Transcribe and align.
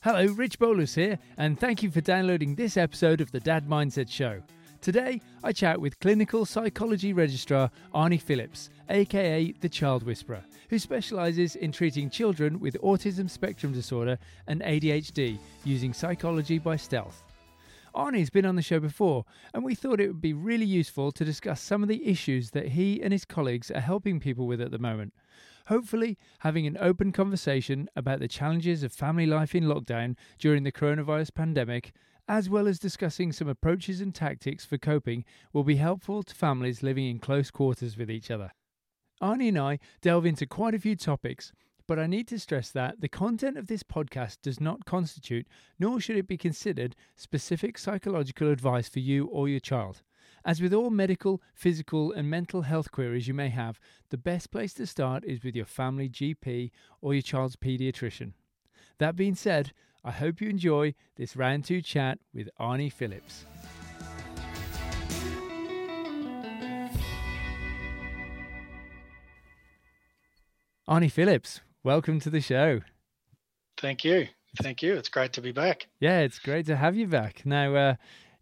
Hello, 0.00 0.26
Rich 0.26 0.60
Bolus 0.60 0.94
here, 0.94 1.18
and 1.38 1.58
thank 1.58 1.82
you 1.82 1.90
for 1.90 2.00
downloading 2.00 2.54
this 2.54 2.76
episode 2.76 3.20
of 3.20 3.32
the 3.32 3.40
Dad 3.40 3.66
Mindset 3.66 4.08
Show. 4.08 4.40
Today, 4.80 5.20
I 5.42 5.50
chat 5.50 5.80
with 5.80 5.98
clinical 5.98 6.46
psychology 6.46 7.12
registrar 7.12 7.68
Arnie 7.92 8.22
Phillips, 8.22 8.70
aka 8.88 9.50
the 9.60 9.68
Child 9.68 10.04
Whisperer, 10.04 10.44
who 10.70 10.78
specialises 10.78 11.56
in 11.56 11.72
treating 11.72 12.10
children 12.10 12.60
with 12.60 12.80
autism 12.80 13.28
spectrum 13.28 13.72
disorder 13.72 14.18
and 14.46 14.62
ADHD 14.62 15.36
using 15.64 15.92
psychology 15.92 16.60
by 16.60 16.76
stealth. 16.76 17.24
Arnie's 17.92 18.30
been 18.30 18.46
on 18.46 18.54
the 18.54 18.62
show 18.62 18.78
before, 18.78 19.24
and 19.52 19.64
we 19.64 19.74
thought 19.74 20.00
it 20.00 20.06
would 20.06 20.20
be 20.20 20.32
really 20.32 20.64
useful 20.64 21.10
to 21.10 21.24
discuss 21.24 21.60
some 21.60 21.82
of 21.82 21.88
the 21.88 22.06
issues 22.06 22.52
that 22.52 22.68
he 22.68 23.02
and 23.02 23.12
his 23.12 23.24
colleagues 23.24 23.68
are 23.72 23.80
helping 23.80 24.20
people 24.20 24.46
with 24.46 24.60
at 24.60 24.70
the 24.70 24.78
moment. 24.78 25.12
Hopefully, 25.68 26.16
having 26.38 26.66
an 26.66 26.78
open 26.80 27.12
conversation 27.12 27.90
about 27.94 28.20
the 28.20 28.26
challenges 28.28 28.82
of 28.82 28.90
family 28.90 29.26
life 29.26 29.54
in 29.54 29.64
lockdown 29.64 30.16
during 30.38 30.62
the 30.62 30.72
coronavirus 30.72 31.34
pandemic, 31.34 31.92
as 32.26 32.48
well 32.48 32.66
as 32.66 32.78
discussing 32.78 33.32
some 33.32 33.48
approaches 33.48 34.00
and 34.00 34.14
tactics 34.14 34.64
for 34.64 34.78
coping, 34.78 35.26
will 35.52 35.64
be 35.64 35.76
helpful 35.76 36.22
to 36.22 36.34
families 36.34 36.82
living 36.82 37.06
in 37.06 37.18
close 37.18 37.50
quarters 37.50 37.98
with 37.98 38.10
each 38.10 38.30
other. 38.30 38.50
Arnie 39.22 39.48
and 39.48 39.58
I 39.58 39.78
delve 40.00 40.24
into 40.24 40.46
quite 40.46 40.74
a 40.74 40.78
few 40.78 40.96
topics, 40.96 41.52
but 41.86 41.98
I 41.98 42.06
need 42.06 42.28
to 42.28 42.38
stress 42.38 42.70
that 42.70 43.02
the 43.02 43.08
content 43.10 43.58
of 43.58 43.66
this 43.66 43.82
podcast 43.82 44.38
does 44.40 44.60
not 44.62 44.86
constitute, 44.86 45.46
nor 45.78 46.00
should 46.00 46.16
it 46.16 46.26
be 46.26 46.38
considered, 46.38 46.96
specific 47.14 47.76
psychological 47.76 48.50
advice 48.50 48.88
for 48.88 49.00
you 49.00 49.26
or 49.26 49.50
your 49.50 49.60
child. 49.60 50.02
As 50.48 50.62
with 50.62 50.72
all 50.72 50.88
medical, 50.88 51.42
physical, 51.52 52.10
and 52.10 52.30
mental 52.30 52.62
health 52.62 52.90
queries 52.90 53.28
you 53.28 53.34
may 53.34 53.50
have, 53.50 53.78
the 54.08 54.16
best 54.16 54.50
place 54.50 54.72
to 54.72 54.86
start 54.86 55.22
is 55.26 55.44
with 55.44 55.54
your 55.54 55.66
family 55.66 56.08
GP 56.08 56.70
or 57.02 57.12
your 57.12 57.20
child's 57.20 57.54
paediatrician. 57.54 58.32
That 58.96 59.14
being 59.14 59.34
said, 59.34 59.72
I 60.02 60.10
hope 60.10 60.40
you 60.40 60.48
enjoy 60.48 60.94
this 61.16 61.36
round 61.36 61.66
two 61.66 61.82
chat 61.82 62.18
with 62.32 62.48
Arnie 62.58 62.90
Phillips. 62.90 63.44
Arnie 70.88 71.12
Phillips, 71.12 71.60
welcome 71.84 72.20
to 72.20 72.30
the 72.30 72.40
show. 72.40 72.80
Thank 73.76 74.02
you. 74.02 74.28
Thank 74.62 74.82
you. 74.82 74.94
It's 74.94 75.10
great 75.10 75.34
to 75.34 75.42
be 75.42 75.52
back. 75.52 75.88
Yeah, 76.00 76.20
it's 76.20 76.38
great 76.38 76.64
to 76.64 76.76
have 76.76 76.96
you 76.96 77.06
back. 77.06 77.44
Now, 77.44 77.74
uh, 77.74 77.94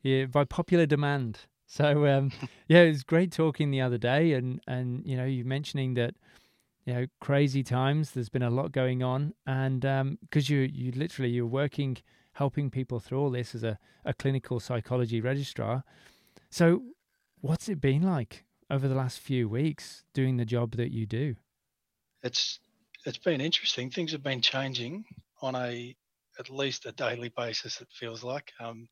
yeah, 0.03 0.27
by 0.27 0.45
popular 0.45 0.87
demand. 0.87 1.41
So, 1.67 2.07
um, 2.07 2.31
yeah, 2.69 2.83
it 2.83 2.89
was 2.89 3.03
great 3.03 3.33
talking 3.33 3.71
the 3.71 3.81
other 3.81 3.99
day, 3.99 4.33
and 4.33 4.61
and 4.67 5.07
you 5.07 5.17
know, 5.17 5.25
you 5.25 5.45
mentioning 5.45 5.95
that, 5.95 6.15
you 6.85 6.95
know, 6.95 7.07
crazy 7.21 7.63
times. 7.63 8.13
There's 8.13 8.29
been 8.29 8.43
a 8.43 8.51
lot 8.51 8.73
going 8.73 9.03
on, 9.03 9.35
and 9.47 9.81
because 9.81 10.51
um, 10.51 10.55
you 10.55 10.61
you 10.73 10.93
literally 10.93 11.31
you're 11.31 11.47
working 11.47 11.99
helping 12.37 12.71
people 12.71 13.01
through 13.01 13.19
all 13.19 13.31
this 13.31 13.55
as 13.55 13.65
a, 13.65 13.79
a 14.05 14.13
clinical 14.13 14.61
psychology 14.61 15.23
registrar. 15.23 15.83
So, 16.51 16.83
what's 17.41 17.69
it 17.69 17.81
been 17.81 18.03
like 18.03 18.45
over 18.71 18.89
the 18.89 18.95
last 18.95 19.21
few 19.21 19.49
weeks 19.49 20.05
doing 20.13 20.37
the 20.37 20.45
job 20.45 20.77
that 20.77 20.93
you 20.93 21.07
do? 21.07 21.37
It's 22.23 22.61
it's 23.05 23.19
been 23.19 23.41
interesting. 23.41 23.91
Things 23.91 24.13
have 24.13 24.23
been 24.23 24.43
changing 24.43 25.05
on 25.41 25.55
a 25.55 25.97
at 26.39 26.51
least 26.51 26.87
a 26.87 26.93
daily 26.93 27.31
basis. 27.31 27.81
It 27.81 27.89
feels 27.91 28.23
like 28.23 28.53
um, 28.61 28.89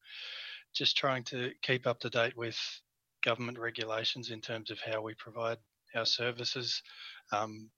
just 0.75 0.97
trying 0.97 1.25
to 1.25 1.53
keep 1.63 1.87
up 1.87 2.01
to 2.01 2.11
date 2.11 2.37
with 2.37 2.59
government 3.25 3.59
regulations 3.59 4.31
in 4.31 4.41
terms 4.41 4.71
of 4.71 4.79
how 4.81 5.01
we 5.01 5.15
provide 5.15 5.59
our 5.95 6.05
services, 6.05 6.83
um, 7.33 7.71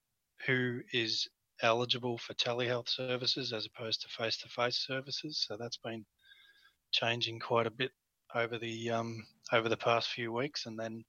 who 0.47 0.81
is 0.93 1.29
eligible 1.63 2.19
for 2.19 2.35
telehealth 2.35 2.89
services 2.89 3.53
as 3.53 3.67
opposed 3.67 4.03
to 4.03 4.09
face-to-face 4.09 4.85
services. 4.87 5.45
So 5.47 5.57
that's 5.57 5.79
been 5.79 6.05
changing 6.93 7.39
quite 7.41 7.67
a 7.67 7.71
bit 7.71 7.91
over 8.35 8.59
the 8.59 8.91
um, 8.91 9.25
over 9.53 9.69
the 9.69 9.77
past 9.77 10.11
few 10.11 10.33
weeks, 10.33 10.67
and 10.67 10.79
then 10.79 11.05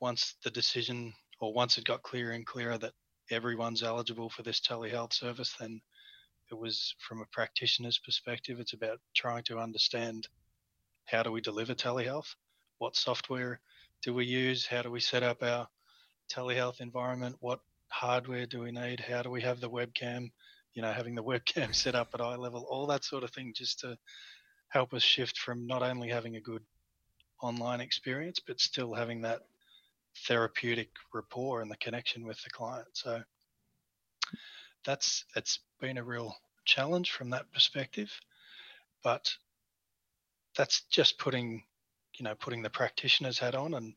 once 0.00 0.36
the 0.44 0.50
decision 0.50 1.12
or 1.40 1.52
once 1.52 1.78
it 1.78 1.84
got 1.84 2.02
clearer 2.02 2.32
and 2.32 2.46
clearer 2.46 2.78
that 2.78 2.92
everyone's 3.30 3.82
eligible 3.82 4.28
for 4.28 4.42
this 4.42 4.60
telehealth 4.60 5.12
service, 5.12 5.54
then 5.58 5.80
it 6.50 6.58
was 6.58 6.94
from 6.98 7.22
a 7.22 7.26
practitioner's 7.32 7.98
perspective, 7.98 8.60
it's 8.60 8.74
about 8.74 8.98
trying 9.16 9.42
to 9.44 9.58
understand 9.58 10.28
how 11.06 11.22
do 11.22 11.30
we 11.30 11.40
deliver 11.40 11.74
telehealth, 11.74 12.34
what 12.78 12.96
software 12.96 13.60
do 14.02 14.14
we 14.14 14.24
use, 14.26 14.66
how 14.66 14.82
do 14.82 14.90
we 14.90 15.00
set 15.00 15.22
up 15.22 15.42
our 15.42 15.66
telehealth 16.32 16.80
environment, 16.80 17.36
what 17.40 17.60
hardware 17.88 18.46
do 18.46 18.60
we 18.60 18.72
need, 18.72 19.00
how 19.00 19.22
do 19.22 19.30
we 19.30 19.42
have 19.42 19.60
the 19.60 19.70
webcam, 19.70 20.30
you 20.74 20.82
know, 20.82 20.92
having 20.92 21.14
the 21.14 21.22
webcam 21.30 21.74
set 21.74 21.94
up 21.94 22.08
at 22.14 22.20
eye 22.20 22.36
level, 22.36 22.66
all 22.68 22.86
that 22.86 23.04
sort 23.04 23.24
of 23.24 23.30
thing, 23.30 23.52
just 23.54 23.80
to 23.80 23.96
help 24.68 24.92
us 24.92 25.02
shift 25.02 25.38
from 25.38 25.66
not 25.66 25.82
only 25.82 26.08
having 26.08 26.36
a 26.36 26.40
good 26.40 26.62
online 27.40 27.80
experience, 27.80 28.40
but 28.44 28.60
still 28.60 28.94
having 28.94 29.22
that 29.22 29.42
therapeutic 30.26 30.90
rapport 31.12 31.60
and 31.60 31.70
the 31.70 31.76
connection 31.76 32.26
with 32.26 32.42
the 32.42 32.50
client. 32.50 32.88
So 32.92 33.22
that's 34.84 35.24
it's 35.36 35.60
been 35.80 35.98
a 35.98 36.04
real 36.04 36.36
challenge 36.64 37.12
from 37.12 37.30
that 37.30 37.50
perspective, 37.52 38.10
but 39.02 39.34
that's 40.56 40.82
just 40.90 41.18
putting 41.18 41.64
you 42.18 42.24
know 42.24 42.34
putting 42.34 42.62
the 42.62 42.70
practitioner's 42.70 43.38
hat 43.38 43.54
on 43.54 43.74
and 43.74 43.94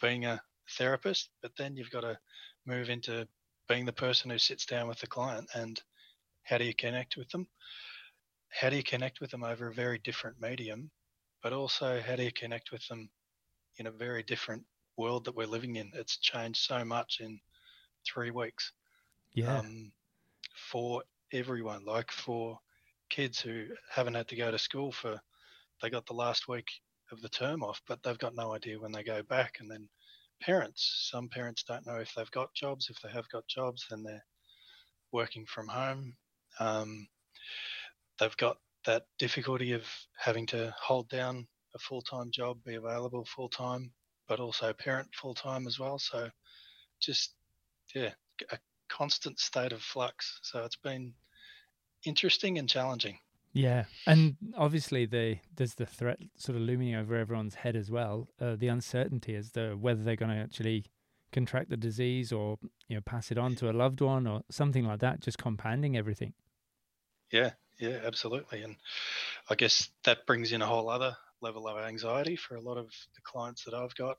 being 0.00 0.24
a 0.24 0.40
therapist. 0.70 1.30
But 1.42 1.52
then 1.56 1.76
you've 1.76 1.90
got 1.90 2.02
to 2.02 2.18
move 2.66 2.90
into 2.90 3.28
being 3.68 3.84
the 3.84 3.92
person 3.92 4.30
who 4.30 4.38
sits 4.38 4.66
down 4.66 4.88
with 4.88 5.00
the 5.00 5.06
client 5.06 5.48
and 5.54 5.80
how 6.42 6.58
do 6.58 6.64
you 6.64 6.74
connect 6.74 7.16
with 7.16 7.28
them? 7.30 7.46
How 8.50 8.70
do 8.70 8.76
you 8.76 8.82
connect 8.82 9.20
with 9.20 9.30
them 9.30 9.44
over 9.44 9.68
a 9.68 9.74
very 9.74 9.98
different 9.98 10.40
medium? 10.40 10.90
But 11.42 11.52
also, 11.52 12.00
how 12.00 12.16
do 12.16 12.22
you 12.22 12.32
connect 12.32 12.70
with 12.70 12.86
them 12.88 13.08
in 13.78 13.86
a 13.86 13.90
very 13.90 14.22
different 14.22 14.64
world 14.96 15.24
that 15.24 15.36
we're 15.36 15.46
living 15.46 15.76
in. 15.76 15.90
It's 15.94 16.18
changed 16.18 16.60
so 16.60 16.84
much 16.84 17.18
in 17.20 17.40
three 18.06 18.30
weeks. 18.30 18.72
Yeah. 19.32 19.58
Um, 19.58 19.92
for 20.54 21.02
everyone, 21.32 21.84
like 21.84 22.10
for 22.10 22.58
kids 23.10 23.40
who 23.40 23.66
haven't 23.90 24.14
had 24.14 24.28
to 24.28 24.36
go 24.36 24.50
to 24.50 24.58
school 24.58 24.92
for, 24.92 25.20
they 25.84 25.90
got 25.90 26.06
the 26.06 26.14
last 26.14 26.48
week 26.48 26.68
of 27.12 27.20
the 27.20 27.28
term 27.28 27.62
off, 27.62 27.80
but 27.86 28.02
they've 28.02 28.18
got 28.18 28.34
no 28.34 28.54
idea 28.54 28.80
when 28.80 28.92
they 28.92 29.04
go 29.04 29.22
back. 29.22 29.56
And 29.60 29.70
then 29.70 29.88
parents, 30.40 31.08
some 31.10 31.28
parents 31.28 31.62
don't 31.62 31.86
know 31.86 31.96
if 31.96 32.14
they've 32.14 32.30
got 32.30 32.54
jobs. 32.54 32.88
If 32.90 33.00
they 33.02 33.10
have 33.10 33.28
got 33.28 33.46
jobs, 33.46 33.86
then 33.90 34.02
they're 34.02 34.24
working 35.12 35.44
from 35.46 35.68
home. 35.68 36.16
Um, 36.58 37.06
they've 38.18 38.36
got 38.36 38.56
that 38.86 39.04
difficulty 39.18 39.72
of 39.72 39.84
having 40.18 40.46
to 40.46 40.74
hold 40.80 41.08
down 41.08 41.46
a 41.74 41.78
full 41.78 42.02
time 42.02 42.30
job, 42.32 42.58
be 42.64 42.76
available 42.76 43.24
full 43.24 43.48
time 43.48 43.92
but 44.28 44.40
also 44.40 44.72
parent 44.72 45.08
full 45.14 45.34
time 45.34 45.66
as 45.66 45.78
well. 45.78 45.98
So 45.98 46.28
just 47.00 47.34
yeah, 47.94 48.12
a 48.50 48.58
constant 48.88 49.38
state 49.38 49.72
of 49.72 49.82
flux. 49.82 50.40
So 50.42 50.64
it's 50.64 50.76
been 50.76 51.14
interesting 52.04 52.58
and 52.58 52.68
challenging. 52.68 53.18
Yeah, 53.54 53.84
and 54.08 54.36
obviously 54.56 55.06
the 55.06 55.38
there's 55.54 55.76
the 55.76 55.86
threat 55.86 56.18
sort 56.36 56.56
of 56.56 56.62
looming 56.62 56.96
over 56.96 57.14
everyone's 57.14 57.54
head 57.54 57.76
as 57.76 57.88
well. 57.88 58.28
Uh, 58.40 58.56
the 58.56 58.66
uncertainty 58.66 59.36
as 59.36 59.52
to 59.52 59.76
whether 59.76 60.02
they're 60.02 60.16
going 60.16 60.36
to 60.36 60.42
actually 60.42 60.86
contract 61.32 61.70
the 61.70 61.76
disease 61.76 62.32
or 62.32 62.58
you 62.88 62.96
know 62.96 63.00
pass 63.00 63.30
it 63.30 63.38
on 63.38 63.54
to 63.56 63.70
a 63.70 63.72
loved 63.72 64.00
one 64.00 64.26
or 64.26 64.42
something 64.50 64.84
like 64.84 64.98
that, 65.00 65.20
just 65.20 65.38
compounding 65.38 65.96
everything. 65.96 66.34
Yeah, 67.30 67.52
yeah, 67.78 68.00
absolutely. 68.04 68.62
And 68.62 68.74
I 69.48 69.54
guess 69.54 69.88
that 70.02 70.26
brings 70.26 70.50
in 70.50 70.60
a 70.60 70.66
whole 70.66 70.90
other 70.90 71.16
level 71.40 71.68
of 71.68 71.78
anxiety 71.78 72.34
for 72.34 72.56
a 72.56 72.60
lot 72.60 72.76
of 72.76 72.86
the 72.86 73.20
clients 73.22 73.64
that 73.64 73.74
I've 73.74 73.94
got. 73.94 74.18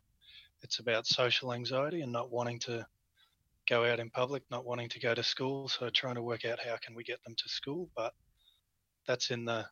It's 0.61 0.79
about 0.79 1.07
social 1.07 1.51
anxiety 1.51 2.01
and 2.01 2.11
not 2.11 2.31
wanting 2.31 2.59
to 2.59 2.87
go 3.67 3.83
out 3.83 3.99
in 3.99 4.09
public, 4.09 4.43
not 4.49 4.65
wanting 4.65 4.87
to 4.89 4.99
go 4.99 5.13
to 5.13 5.23
school. 5.23 5.67
So 5.67 5.89
trying 5.89 6.15
to 6.15 6.21
work 6.21 6.45
out 6.45 6.59
how 6.65 6.77
can 6.77 6.95
we 6.95 7.03
get 7.03 7.21
them 7.25 7.35
to 7.35 7.49
school, 7.49 7.89
but 7.97 8.13
that's 9.07 9.31
in 9.31 9.45
the, 9.45 9.65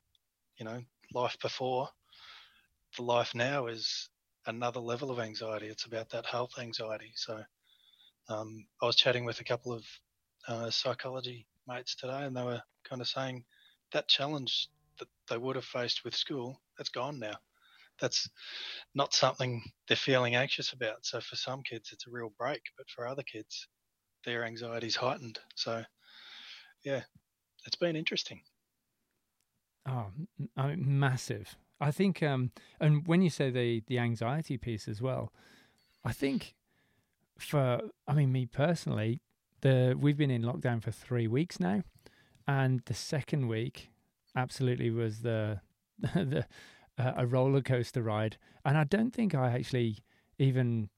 you 0.58 0.66
know, 0.66 0.82
life 1.14 1.38
before. 1.42 1.90
The 2.98 3.04
life 3.04 3.34
now 3.34 3.68
is 3.68 4.10
another 4.46 4.80
level 4.80 5.12
of 5.12 5.20
anxiety. 5.20 5.68
It's 5.68 5.86
about 5.86 6.10
that 6.10 6.26
health 6.26 6.54
anxiety. 6.60 7.12
So 7.16 7.42
um, 8.30 8.66
I 8.82 8.86
was 8.86 8.96
chatting 8.96 9.26
with 9.26 9.40
a 9.40 9.46
couple 9.46 9.74
of 9.74 9.86
uh, 10.48 10.70
psychology 10.70 11.48
mates 11.68 11.96
today, 11.96 12.24
and 12.24 12.36
they 12.36 12.44
were 12.44 12.62
kind 12.88 13.02
of 13.02 13.08
saying 13.08 13.44
that 13.94 14.08
challenge 14.08 14.70
that 15.00 15.08
they 15.30 15.38
would 15.38 15.56
have 15.56 15.66
faced 15.66 16.04
with 16.04 16.16
school, 16.16 16.62
that's 16.78 16.90
gone 16.90 17.20
now. 17.20 17.36
That's 18.00 18.30
not 18.96 19.14
something 19.14 19.64
they're 19.88 19.98
feeling 19.98 20.36
anxious 20.36 20.74
about. 20.74 21.06
So 21.06 21.22
for 21.22 21.36
some 21.36 21.62
kids, 21.64 21.92
it's 21.92 22.08
a 22.08 22.12
real 22.12 22.34
break, 22.38 22.62
but 22.78 22.90
for 22.90 23.08
other 23.08 23.24
kids, 23.24 23.68
their 24.26 24.46
anxiety's 24.46 24.96
heightened. 24.96 25.40
So, 25.56 25.84
yeah, 26.84 27.02
it's 27.66 27.76
been 27.76 27.96
interesting. 27.96 28.42
Oh, 29.86 30.08
I 30.56 30.68
mean, 30.68 31.00
massive. 31.00 31.58
I 31.82 31.92
think, 31.92 32.24
um, 32.24 32.52
and 32.80 33.06
when 33.08 33.22
you 33.22 33.30
say 33.30 33.50
the 33.50 33.84
the 33.88 34.00
anxiety 34.00 34.58
piece 34.58 34.88
as 34.88 35.02
well, 35.02 35.34
I 36.06 36.14
think 36.14 36.56
for, 37.38 37.82
I 38.08 38.14
mean, 38.14 38.32
me 38.32 38.46
personally, 38.46 39.22
the 39.62 39.98
we've 40.00 40.18
been 40.18 40.32
in 40.32 40.44
lockdown 40.44 40.82
for 40.82 40.92
three 40.92 41.28
weeks 41.28 41.60
now, 41.60 41.84
and 42.48 42.82
the 42.86 42.94
second 42.94 43.48
week 43.48 43.92
absolutely 44.36 44.92
was 44.92 45.22
the 45.22 45.60
the 46.02 46.46
uh, 46.98 47.14
a 47.18 47.28
roller 47.28 47.62
coaster 47.62 48.02
ride, 48.02 48.38
and 48.64 48.78
I 48.78 48.84
don't 48.84 49.12
think 49.12 49.36
I 49.36 49.52
actually 49.52 50.00
even 50.38 50.90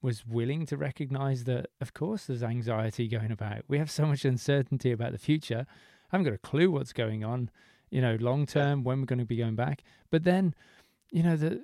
was 0.00 0.26
willing 0.26 0.66
to 0.66 0.76
recognize 0.76 1.44
that. 1.44 1.66
Of 1.80 1.94
course, 1.94 2.26
there's 2.26 2.42
anxiety 2.42 3.06
going 3.06 3.30
about. 3.30 3.62
We 3.68 3.78
have 3.78 3.90
so 3.90 4.06
much 4.06 4.24
uncertainty 4.24 4.90
about 4.90 5.12
the 5.12 5.18
future. 5.18 5.66
I 5.68 6.16
haven't 6.16 6.24
got 6.24 6.34
a 6.34 6.38
clue 6.38 6.70
what's 6.70 6.92
going 6.92 7.22
on. 7.24 7.50
You 7.92 8.00
know, 8.00 8.16
long 8.18 8.46
term 8.46 8.84
when 8.84 9.00
we're 9.00 9.06
going 9.06 9.18
to 9.18 9.26
be 9.26 9.36
going 9.36 9.54
back. 9.54 9.84
But 10.10 10.24
then, 10.24 10.54
you 11.10 11.22
know, 11.22 11.36
the, 11.36 11.62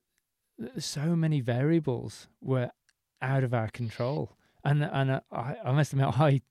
the 0.58 0.80
so 0.80 1.16
many 1.16 1.40
variables 1.40 2.28
were 2.42 2.70
out 3.22 3.44
of 3.44 3.54
our 3.54 3.68
control, 3.68 4.36
and 4.62 4.84
and 4.84 5.10
uh, 5.10 5.20
I, 5.32 5.56
I 5.64 5.72
must 5.72 5.92
admit 5.92 6.20
I 6.20 6.42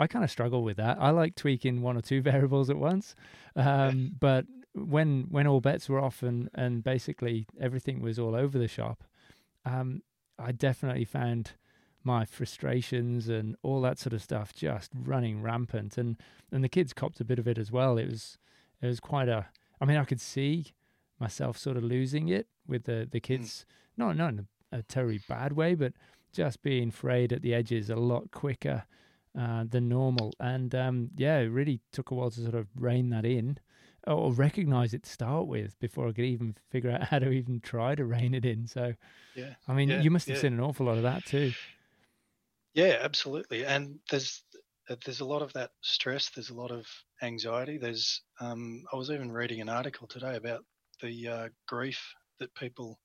I 0.00 0.06
kind 0.08 0.24
of 0.24 0.30
struggle 0.30 0.64
with 0.64 0.78
that. 0.78 0.96
I 1.00 1.10
like 1.10 1.36
tweaking 1.36 1.80
one 1.80 1.96
or 1.96 2.00
two 2.00 2.20
variables 2.32 2.70
at 2.70 2.76
once, 2.76 3.14
um, 3.54 4.16
but 4.20 4.46
when 4.74 5.26
when 5.30 5.46
all 5.46 5.60
bets 5.60 5.88
were 5.88 6.00
off 6.00 6.22
and 6.22 6.50
and 6.54 6.82
basically 6.82 7.46
everything 7.60 8.02
was 8.02 8.18
all 8.18 8.34
over 8.34 8.58
the 8.58 8.68
shop, 8.68 9.04
um, 9.64 10.02
I 10.38 10.52
definitely 10.52 11.04
found 11.04 11.52
my 12.02 12.24
frustrations 12.24 13.28
and 13.28 13.56
all 13.62 13.80
that 13.82 13.98
sort 13.98 14.14
of 14.14 14.22
stuff 14.22 14.54
just 14.54 14.90
running 14.94 15.40
rampant, 15.40 15.96
and 15.96 16.16
and 16.50 16.64
the 16.64 16.68
kids 16.68 16.92
copped 16.92 17.20
a 17.20 17.24
bit 17.24 17.38
of 17.38 17.46
it 17.46 17.58
as 17.58 17.70
well. 17.70 17.96
It 17.96 18.08
was 18.08 18.38
it 18.80 18.86
was 18.86 19.00
quite 19.00 19.28
a. 19.28 19.46
I 19.80 19.84
mean, 19.84 19.96
I 19.96 20.04
could 20.04 20.20
see 20.20 20.66
myself 21.18 21.56
sort 21.56 21.76
of 21.76 21.84
losing 21.84 22.28
it 22.28 22.46
with 22.66 22.84
the 22.84 23.08
the 23.10 23.18
hmm. 23.18 23.22
kids, 23.22 23.64
mm. 23.68 23.98
not 23.98 24.16
not 24.16 24.32
in 24.32 24.46
a, 24.72 24.78
a 24.78 24.82
terribly 24.82 25.20
bad 25.28 25.52
way, 25.52 25.74
but 25.74 25.92
just 26.32 26.62
being 26.62 26.90
frayed 26.90 27.32
at 27.32 27.42
the 27.42 27.54
edges 27.54 27.90
a 27.90 27.96
lot 27.96 28.30
quicker 28.30 28.84
uh, 29.38 29.64
than 29.68 29.88
normal. 29.88 30.32
And 30.38 30.74
um, 30.74 31.10
yeah, 31.16 31.38
it 31.38 31.48
really 31.48 31.80
took 31.92 32.10
a 32.10 32.14
while 32.14 32.30
to 32.30 32.40
sort 32.40 32.54
of 32.54 32.68
rein 32.76 33.10
that 33.10 33.24
in 33.24 33.58
or 34.06 34.32
recognize 34.32 34.94
it 34.94 35.02
to 35.02 35.10
start 35.10 35.46
with 35.46 35.78
before 35.78 36.08
I 36.08 36.12
could 36.12 36.24
even 36.24 36.56
figure 36.70 36.90
out 36.90 37.02
how 37.10 37.18
to 37.18 37.30
even 37.30 37.60
try 37.60 37.94
to 37.94 38.04
rein 38.04 38.34
it 38.34 38.44
in. 38.44 38.66
So, 38.66 38.94
yeah, 39.34 39.54
I 39.68 39.74
mean, 39.74 39.90
yeah, 39.90 40.00
you 40.00 40.10
must 40.10 40.26
have 40.28 40.36
yeah. 40.36 40.42
seen 40.42 40.54
an 40.54 40.60
awful 40.60 40.86
lot 40.86 40.96
of 40.96 41.02
that 41.02 41.24
too. 41.24 41.52
Yeah, 42.74 42.98
absolutely. 43.00 43.64
And 43.64 43.98
there's 44.10 44.42
there's 44.88 45.20
a 45.20 45.24
lot 45.24 45.42
of 45.42 45.52
that 45.52 45.70
stress. 45.82 46.30
There's 46.30 46.50
a 46.50 46.54
lot 46.54 46.70
of 46.70 46.86
anxiety. 47.22 47.78
There's 47.78 48.22
um, 48.40 48.82
I 48.92 48.96
was 48.96 49.10
even 49.10 49.30
reading 49.30 49.60
an 49.60 49.68
article 49.68 50.06
today 50.06 50.36
about 50.36 50.64
the 51.02 51.28
uh, 51.28 51.48
grief 51.68 52.00
that 52.38 52.54
people 52.54 52.98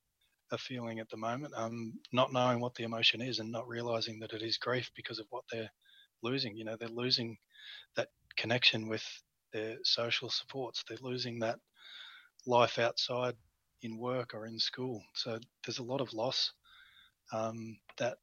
are 0.51 0.57
feeling 0.57 0.99
at 0.99 1.09
the 1.09 1.17
moment, 1.17 1.53
um, 1.55 1.93
not 2.11 2.33
knowing 2.33 2.59
what 2.59 2.75
the 2.75 2.83
emotion 2.83 3.21
is 3.21 3.39
and 3.39 3.51
not 3.51 3.67
realizing 3.67 4.19
that 4.19 4.33
it 4.33 4.41
is 4.41 4.57
grief 4.57 4.89
because 4.95 5.19
of 5.19 5.25
what 5.29 5.43
they're 5.51 5.71
losing. 6.23 6.55
You 6.55 6.65
know, 6.65 6.77
they're 6.79 6.89
losing 6.89 7.37
that 7.95 8.09
connection 8.37 8.87
with 8.87 9.03
their 9.53 9.77
social 9.83 10.29
supports. 10.29 10.83
They're 10.87 10.97
losing 11.01 11.39
that 11.39 11.59
life 12.45 12.79
outside 12.79 13.35
in 13.81 13.97
work 13.97 14.33
or 14.33 14.45
in 14.45 14.59
school. 14.59 15.03
So 15.13 15.39
there's 15.65 15.79
a 15.79 15.83
lot 15.83 16.01
of 16.01 16.13
loss 16.13 16.51
um, 17.31 17.77
that 17.97 18.17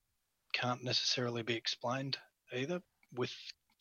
can't 0.53 0.85
necessarily 0.85 1.43
be 1.43 1.55
explained 1.55 2.19
either 2.53 2.81
with 3.15 3.33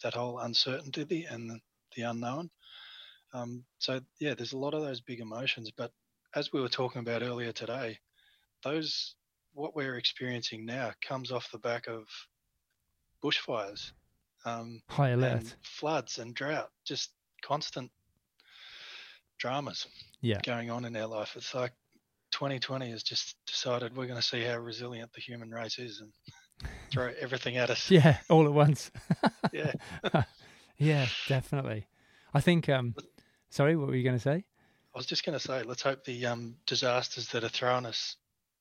that 0.04 0.14
whole 0.14 0.40
uncertainty 0.40 1.26
and 1.30 1.50
the, 1.50 1.60
the 1.96 2.04
unknown. 2.04 2.50
Um, 3.34 3.64
so 3.80 4.02
yeah, 4.20 4.34
there's 4.34 4.54
a 4.54 4.58
lot 4.58 4.74
of 4.74 4.82
those 4.82 5.02
big 5.02 5.20
emotions. 5.20 5.72
But 5.76 5.92
as 6.36 6.52
we 6.52 6.62
were 6.62 6.70
talking 6.70 7.02
about 7.02 7.24
earlier 7.24 7.52
today, 7.52 7.98
those 8.64 9.16
what 9.54 9.76
we're 9.76 9.98
experiencing 9.98 10.66
now 10.66 10.92
comes 11.06 11.32
off 11.32 11.52
the 11.52 11.60
back 11.60 11.88
of 11.88 12.04
bushfires, 13.24 13.92
um, 14.46 14.82
high 14.88 15.10
alert, 15.10 15.56
floods, 15.62 16.20
and 16.20 16.34
drought. 16.34 16.70
Just 16.86 17.12
constant 17.44 17.92
dramas 19.40 19.88
yeah. 20.22 20.40
going 20.44 20.70
on 20.70 20.86
in 20.86 20.96
our 20.96 21.08
life. 21.08 21.34
It's 21.36 21.56
like 21.56 21.72
2020 22.32 22.92
has 22.92 23.04
just 23.04 23.36
decided 23.46 23.96
we're 23.96 24.06
going 24.06 24.20
to 24.20 24.26
see 24.26 24.44
how 24.44 24.58
resilient 24.58 25.12
the 25.14 25.22
human 25.22 25.50
race 25.50 25.80
is 25.80 26.00
and 26.00 26.12
throw 26.92 27.12
everything 27.20 27.58
at 27.58 27.70
us. 27.70 27.90
Yeah, 27.90 28.18
all 28.30 28.46
at 28.46 28.54
once. 28.54 28.92
yeah. 29.54 29.74
yeah, 30.78 31.08
definitely. 31.28 31.88
I 32.34 32.42
think. 32.42 32.70
Um, 32.70 32.96
sorry, 33.50 33.76
what 33.76 33.88
were 33.88 33.96
you 33.96 34.04
going 34.04 34.18
to 34.18 34.22
say? 34.22 34.44
I 34.94 34.98
was 34.98 35.06
just 35.06 35.26
going 35.26 35.38
to 35.38 35.44
say, 35.44 35.64
let's 35.64 35.82
hope 35.82 36.04
the 36.04 36.26
um, 36.26 36.56
disasters 36.66 37.28
that 37.30 37.44
are 37.44 37.50
thrown 37.50 37.86
us, 37.86 38.18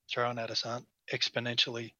thrown 0.08 0.38
at 0.38 0.50
us, 0.50 0.64
aren't 0.64 0.86
exponentially 1.12 1.92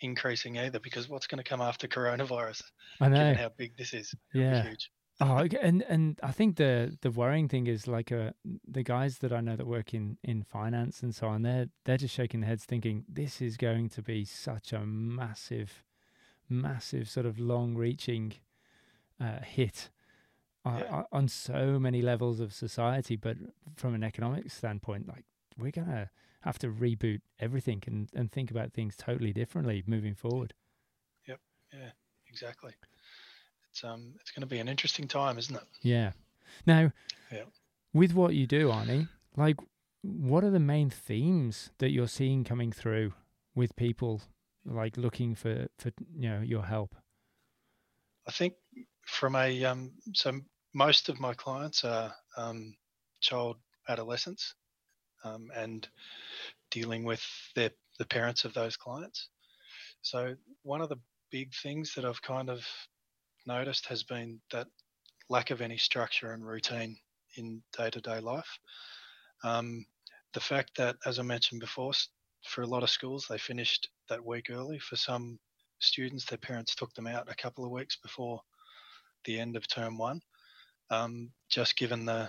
increasing 0.00 0.58
either. 0.58 0.78
Because 0.78 1.08
what's 1.08 1.26
going 1.26 1.42
to 1.42 1.48
come 1.48 1.60
after 1.60 1.88
coronavirus? 1.88 2.62
I 3.00 3.08
know 3.08 3.16
given 3.16 3.34
how 3.36 3.50
big 3.56 3.76
this 3.76 3.94
is. 3.94 4.14
yeah. 4.34 4.62
Huge. 4.62 4.90
Oh, 5.20 5.46
and 5.60 5.82
and 5.82 6.20
I 6.22 6.30
think 6.30 6.56
the 6.56 6.96
the 7.00 7.10
worrying 7.10 7.48
thing 7.48 7.66
is 7.66 7.88
like 7.88 8.12
uh, 8.12 8.30
the 8.66 8.84
guys 8.84 9.18
that 9.18 9.32
I 9.32 9.40
know 9.40 9.56
that 9.56 9.66
work 9.66 9.92
in 9.92 10.16
in 10.22 10.44
finance 10.44 11.02
and 11.02 11.12
so 11.12 11.26
on. 11.26 11.42
They're 11.42 11.68
they're 11.84 11.96
just 11.96 12.14
shaking 12.14 12.40
their 12.40 12.50
heads, 12.50 12.64
thinking 12.64 13.04
this 13.08 13.40
is 13.40 13.56
going 13.56 13.88
to 13.90 14.02
be 14.02 14.24
such 14.24 14.72
a 14.72 14.86
massive, 14.86 15.82
massive 16.48 17.10
sort 17.10 17.26
of 17.26 17.40
long-reaching 17.40 18.34
uh, 19.20 19.40
hit 19.40 19.90
uh, 20.64 20.82
yeah. 20.84 21.02
on 21.10 21.26
so 21.26 21.80
many 21.80 22.00
levels 22.00 22.38
of 22.38 22.52
society. 22.52 23.16
But 23.16 23.38
from 23.74 23.94
an 23.94 24.04
economic 24.04 24.52
standpoint, 24.52 25.08
like 25.08 25.24
we're 25.58 25.72
gonna 25.72 26.10
have 26.42 26.60
to 26.60 26.68
reboot 26.68 27.22
everything 27.40 27.82
and 27.88 28.08
and 28.14 28.30
think 28.30 28.52
about 28.52 28.72
things 28.72 28.94
totally 28.94 29.32
differently 29.32 29.82
moving 29.84 30.14
forward. 30.14 30.54
Yep. 31.26 31.40
Yeah. 31.72 31.90
Exactly 32.28 32.74
it's 33.70 33.84
um 33.84 34.14
it's 34.20 34.30
going 34.30 34.40
to 34.42 34.46
be 34.46 34.58
an 34.58 34.68
interesting 34.68 35.08
time, 35.08 35.38
isn't 35.38 35.56
it? 35.56 35.62
Yeah. 35.82 36.12
Now, 36.66 36.92
yeah. 37.30 37.44
with 37.92 38.14
what 38.14 38.34
you 38.34 38.46
do, 38.46 38.68
Arnie, 38.68 39.08
like, 39.36 39.56
what 40.02 40.44
are 40.44 40.50
the 40.50 40.60
main 40.60 40.90
themes 40.90 41.70
that 41.78 41.90
you're 41.90 42.08
seeing 42.08 42.44
coming 42.44 42.72
through 42.72 43.12
with 43.54 43.76
people, 43.76 44.22
like 44.64 44.96
looking 44.96 45.34
for 45.34 45.68
for 45.78 45.92
you 46.16 46.28
know 46.28 46.40
your 46.40 46.64
help? 46.64 46.94
I 48.26 48.30
think 48.30 48.54
from 49.06 49.36
a 49.36 49.64
um 49.64 49.92
so 50.14 50.40
most 50.74 51.08
of 51.08 51.18
my 51.18 51.34
clients 51.34 51.84
are 51.84 52.14
um, 52.36 52.76
child 53.20 53.56
adolescents 53.88 54.54
um, 55.24 55.50
and 55.56 55.88
dealing 56.70 57.04
with 57.04 57.24
their 57.54 57.70
the 57.98 58.04
parents 58.04 58.44
of 58.44 58.54
those 58.54 58.76
clients. 58.76 59.28
So 60.02 60.36
one 60.62 60.80
of 60.80 60.88
the 60.88 61.00
big 61.32 61.52
things 61.52 61.94
that 61.94 62.04
I've 62.04 62.22
kind 62.22 62.48
of 62.48 62.64
noticed 63.48 63.86
has 63.86 64.04
been 64.04 64.40
that 64.52 64.68
lack 65.28 65.50
of 65.50 65.60
any 65.60 65.76
structure 65.76 66.32
and 66.32 66.46
routine 66.46 66.96
in 67.36 67.62
day 67.76 67.90
to 67.90 68.00
day 68.00 68.20
life. 68.20 68.58
Um, 69.42 69.84
the 70.34 70.40
fact 70.40 70.76
that, 70.76 70.96
as 71.06 71.18
I 71.18 71.22
mentioned 71.22 71.60
before, 71.60 71.92
for 72.44 72.62
a 72.62 72.66
lot 72.66 72.82
of 72.82 72.90
schools, 72.90 73.26
they 73.28 73.38
finished 73.38 73.88
that 74.08 74.24
week 74.24 74.46
early. 74.50 74.78
For 74.78 74.96
some 74.96 75.38
students, 75.80 76.24
their 76.26 76.38
parents 76.38 76.74
took 76.74 76.92
them 76.94 77.06
out 77.06 77.30
a 77.30 77.34
couple 77.34 77.64
of 77.64 77.70
weeks 77.70 77.96
before 77.96 78.40
the 79.24 79.40
end 79.40 79.56
of 79.56 79.66
term 79.66 79.98
one, 79.98 80.20
um, 80.90 81.30
just 81.48 81.76
given 81.76 82.04
the 82.04 82.28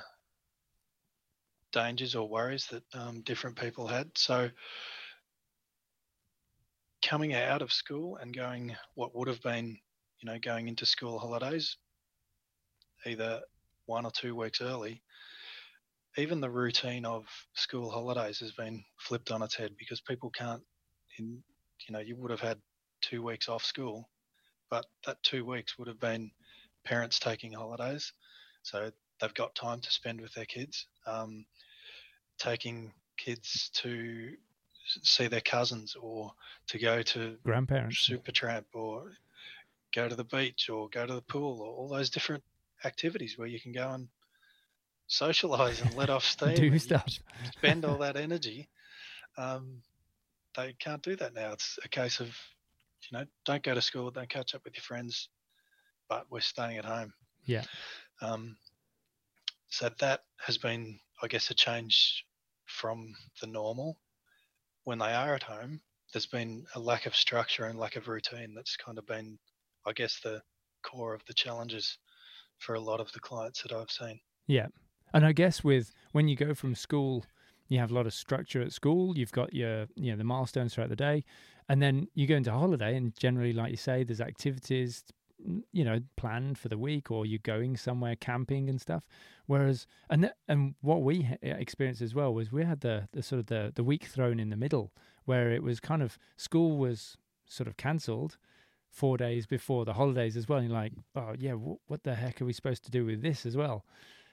dangers 1.72 2.16
or 2.16 2.28
worries 2.28 2.68
that 2.68 2.84
um, 2.94 3.22
different 3.22 3.58
people 3.58 3.88
had. 3.88 4.10
So, 4.16 4.50
coming 7.04 7.34
out 7.34 7.62
of 7.62 7.72
school 7.72 8.18
and 8.18 8.36
going 8.36 8.76
what 8.96 9.16
would 9.16 9.28
have 9.28 9.42
been 9.42 9.78
you 10.20 10.30
know, 10.30 10.38
going 10.40 10.68
into 10.68 10.86
school 10.86 11.20
holidays, 11.20 11.78
either 13.06 13.42
one 13.86 14.06
or 14.06 14.12
two 14.12 14.36
weeks 14.36 14.62
early, 14.62 15.02
even 16.18 16.42
the 16.42 16.50
routine 16.50 17.06
of 17.06 17.26
school 17.54 17.90
holidays 17.90 18.40
has 18.40 18.52
been 18.52 18.84
flipped 18.98 19.32
on 19.32 19.42
its 19.42 19.56
head 19.56 19.72
because 19.78 20.02
people 20.02 20.30
can't, 20.30 20.62
in, 21.18 21.42
you 21.88 21.94
know, 21.94 22.00
you 22.00 22.16
would 22.18 22.32
have 22.32 22.42
had 22.42 22.58
two 23.02 23.24
weeks 23.24 23.48
off 23.48 23.64
school, 23.64 24.10
but 24.70 24.86
that 25.06 25.22
two 25.24 25.46
weeks 25.46 25.78
would 25.78 25.88
have 25.88 26.00
been 26.00 26.30
parents 26.84 27.20
taking 27.20 27.54
holidays. 27.54 28.12
So 28.64 28.92
they've 29.22 29.34
got 29.34 29.56
time 29.56 29.80
to 29.80 29.92
spend 29.92 30.20
with 30.20 30.34
their 30.34 30.46
kids, 30.46 30.88
um, 31.08 31.46
taking 32.38 32.92
kids 33.18 33.70
to 33.76 34.32
see 35.04 35.28
their 35.28 35.42
cousins 35.42 35.96
or 36.00 36.32
to 36.68 36.80
go 36.80 37.02
to 37.02 37.38
grandparents, 37.44 38.10
Supertramp 38.10 38.66
or 38.74 39.12
go 39.94 40.08
to 40.08 40.16
the 40.16 40.24
beach 40.24 40.70
or 40.70 40.90
go 40.90 41.06
to 41.06 41.14
the 41.14 41.22
pool 41.22 41.62
or 41.62 41.74
all 41.74 41.88
those 41.88 42.10
different 42.10 42.44
activities 42.86 43.38
where 43.38 43.48
you 43.48 43.60
can 43.60 43.72
go 43.72 43.90
and 43.90 44.08
socialize 45.08 45.82
and 45.82 45.96
let 45.96 46.10
off 46.10 46.24
steam 46.26 46.56
do 46.56 46.80
stuff. 46.80 47.20
spend 47.58 47.86
all 47.86 47.98
that 48.00 48.16
energy. 48.16 48.70
Um, 49.38 49.82
they 50.56 50.74
can't 50.74 51.02
do 51.02 51.16
that 51.18 51.34
now. 51.34 51.54
It's 51.54 51.80
a 51.84 51.90
case 51.90 52.20
of 52.20 52.28
you 52.28 53.18
know 53.18 53.26
don't 53.46 53.64
go 53.64 53.74
to 53.74 53.82
school 53.82 54.12
don't 54.12 54.30
catch 54.30 54.54
up 54.54 54.66
with 54.66 54.76
your 54.76 54.84
friends 54.84 55.30
but 56.10 56.26
we're 56.30 56.42
staying 56.42 56.78
at 56.78 56.86
home. 56.86 57.14
Yeah. 57.46 57.64
Um, 58.22 58.58
so 59.70 59.90
that 60.00 60.22
has 60.40 60.58
been 60.58 61.00
i 61.22 61.28
guess 61.28 61.52
a 61.52 61.54
change 61.54 62.26
from 62.66 63.14
the 63.42 63.48
normal. 63.48 63.98
When 64.84 65.00
they 65.00 65.14
are 65.14 65.36
at 65.36 65.44
home 65.44 65.82
there's 66.12 66.26
been 66.26 66.66
a 66.76 66.80
lack 66.80 67.06
of 67.06 67.16
structure 67.16 67.66
and 67.66 67.78
lack 67.78 67.96
of 67.96 68.08
routine 68.08 68.54
that's 68.56 68.76
kind 68.76 68.98
of 68.98 69.06
been 69.06 69.38
I 69.86 69.94
guess, 69.94 70.20
the 70.24 70.42
core 70.84 71.14
of 71.14 71.24
the 71.26 71.34
challenges 71.34 71.98
for 72.58 72.76
a 72.76 72.80
lot 72.80 73.00
of 73.00 73.12
the 73.12 73.20
clients 73.20 73.64
that 73.64 73.72
I've 73.72 73.92
seen. 73.92 74.20
Yeah. 74.48 74.68
And 75.14 75.26
I 75.26 75.32
guess 75.32 75.64
with 75.64 75.92
when 76.12 76.28
you 76.28 76.36
go 76.36 76.54
from 76.54 76.76
school, 76.76 77.26
you 77.68 77.80
have 77.80 77.92
a 77.92 77.94
lot 77.94 78.06
of 78.06 78.14
structure 78.14 78.62
at 78.62 78.74
school. 78.74 79.18
You've 79.18 79.32
got 79.32 79.54
your 79.54 79.88
you 79.96 80.12
know 80.12 80.18
the 80.18 80.24
milestones 80.24 80.74
throughout 80.74 80.90
the 80.90 80.96
day, 80.96 81.24
and 81.68 81.82
then 81.82 82.08
you 82.14 82.28
go 82.28 82.36
into 82.36 82.52
holiday, 82.52 82.96
and 82.96 83.16
generally, 83.18 83.54
like 83.54 83.72
you 83.72 83.78
say, 83.78 84.04
there's 84.04 84.22
activities 84.22 85.04
you 85.72 85.86
know 85.86 86.00
planned 86.18 86.58
for 86.58 86.68
the 86.68 86.78
week 86.78 87.10
or 87.12 87.26
you're 87.26 87.40
going 87.44 87.78
somewhere 87.78 88.16
camping 88.16 88.70
and 88.70 88.82
stuff 88.82 89.04
whereas 89.46 89.88
and 90.10 90.24
th- 90.24 90.34
and 90.50 90.76
what 90.82 91.02
we 91.02 91.30
eh, 91.42 91.52
experienced 91.52 92.02
as 92.02 92.14
well 92.14 92.34
was 92.34 92.52
we 92.52 92.66
had 92.66 92.82
the, 92.82 93.08
the 93.14 93.24
sort 93.24 93.40
of 93.40 93.46
the 93.46 93.72
the 93.74 93.84
week 93.84 94.06
thrown 94.06 94.40
in 94.40 94.50
the 94.50 94.58
middle 94.58 94.92
where 95.26 95.50
it 95.50 95.64
was 95.64 95.80
kind 95.80 96.02
of 96.02 96.18
school 96.36 96.78
was 96.78 97.16
sort 97.48 97.68
of 97.68 97.78
cancelled 97.78 98.38
four 98.90 99.18
days 99.18 99.46
before 99.46 99.86
the 99.86 99.94
holidays 99.94 100.36
as 100.36 100.48
well 100.48 100.60
and 100.60 100.70
you're 100.70 100.78
like 100.78 100.94
oh 101.16 101.34
yeah 101.38 101.52
w- 101.52 101.78
what 101.88 102.04
the 102.04 102.16
heck 102.16 102.42
are 102.42 102.46
we 102.46 102.54
supposed 102.54 102.84
to 102.84 102.92
do 102.92 103.06
with 103.06 103.22
this 103.22 103.46
as 103.46 103.56
well 103.56 103.86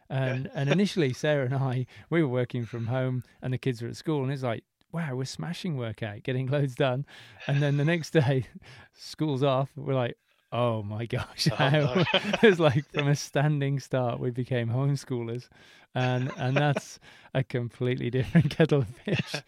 and 0.08 0.50
and 0.54 0.68
initially 0.72 1.12
sarah 1.12 1.44
and 1.44 1.54
i 1.54 1.86
we 2.10 2.22
were 2.22 2.28
working 2.28 2.64
from 2.64 2.86
home 2.86 3.22
and 3.42 3.52
the 3.52 3.58
kids 3.58 3.82
were 3.82 3.88
at 3.88 3.96
school 3.96 4.22
and 4.22 4.32
it's 4.32 4.42
like 4.42 4.64
wow 4.92 5.14
we're 5.14 5.24
smashing 5.24 5.76
workout, 5.76 6.22
getting 6.22 6.46
loads 6.50 6.74
done 6.74 7.04
and 7.46 7.62
then 7.62 7.76
the 7.76 7.84
next 7.84 8.10
day 8.10 8.46
school's 8.94 9.42
off 9.42 9.70
we're 9.76 9.94
like 9.94 10.16
Oh 10.52 10.80
my 10.84 11.06
gosh! 11.06 11.48
Oh, 11.58 11.68
no. 11.70 12.04
it 12.14 12.42
was 12.42 12.60
like 12.60 12.88
from 12.92 13.08
a 13.08 13.16
standing 13.16 13.80
start, 13.80 14.20
we 14.20 14.30
became 14.30 14.68
homeschoolers, 14.68 15.48
and 15.92 16.30
and 16.38 16.56
that's 16.56 17.00
a 17.34 17.42
completely 17.42 18.10
different 18.10 18.50
kettle 18.50 18.82
of 18.82 18.88
fish. 18.88 19.42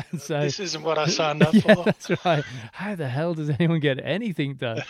so 0.18 0.40
this 0.40 0.60
isn't 0.60 0.82
what 0.82 0.98
I 0.98 1.06
signed 1.08 1.42
up 1.42 1.54
yeah, 1.54 1.74
for. 1.74 1.84
That's 1.84 2.24
right. 2.24 2.44
How 2.72 2.94
the 2.94 3.08
hell 3.08 3.34
does 3.34 3.50
anyone 3.50 3.80
get 3.80 4.00
anything 4.02 4.54
done? 4.54 4.82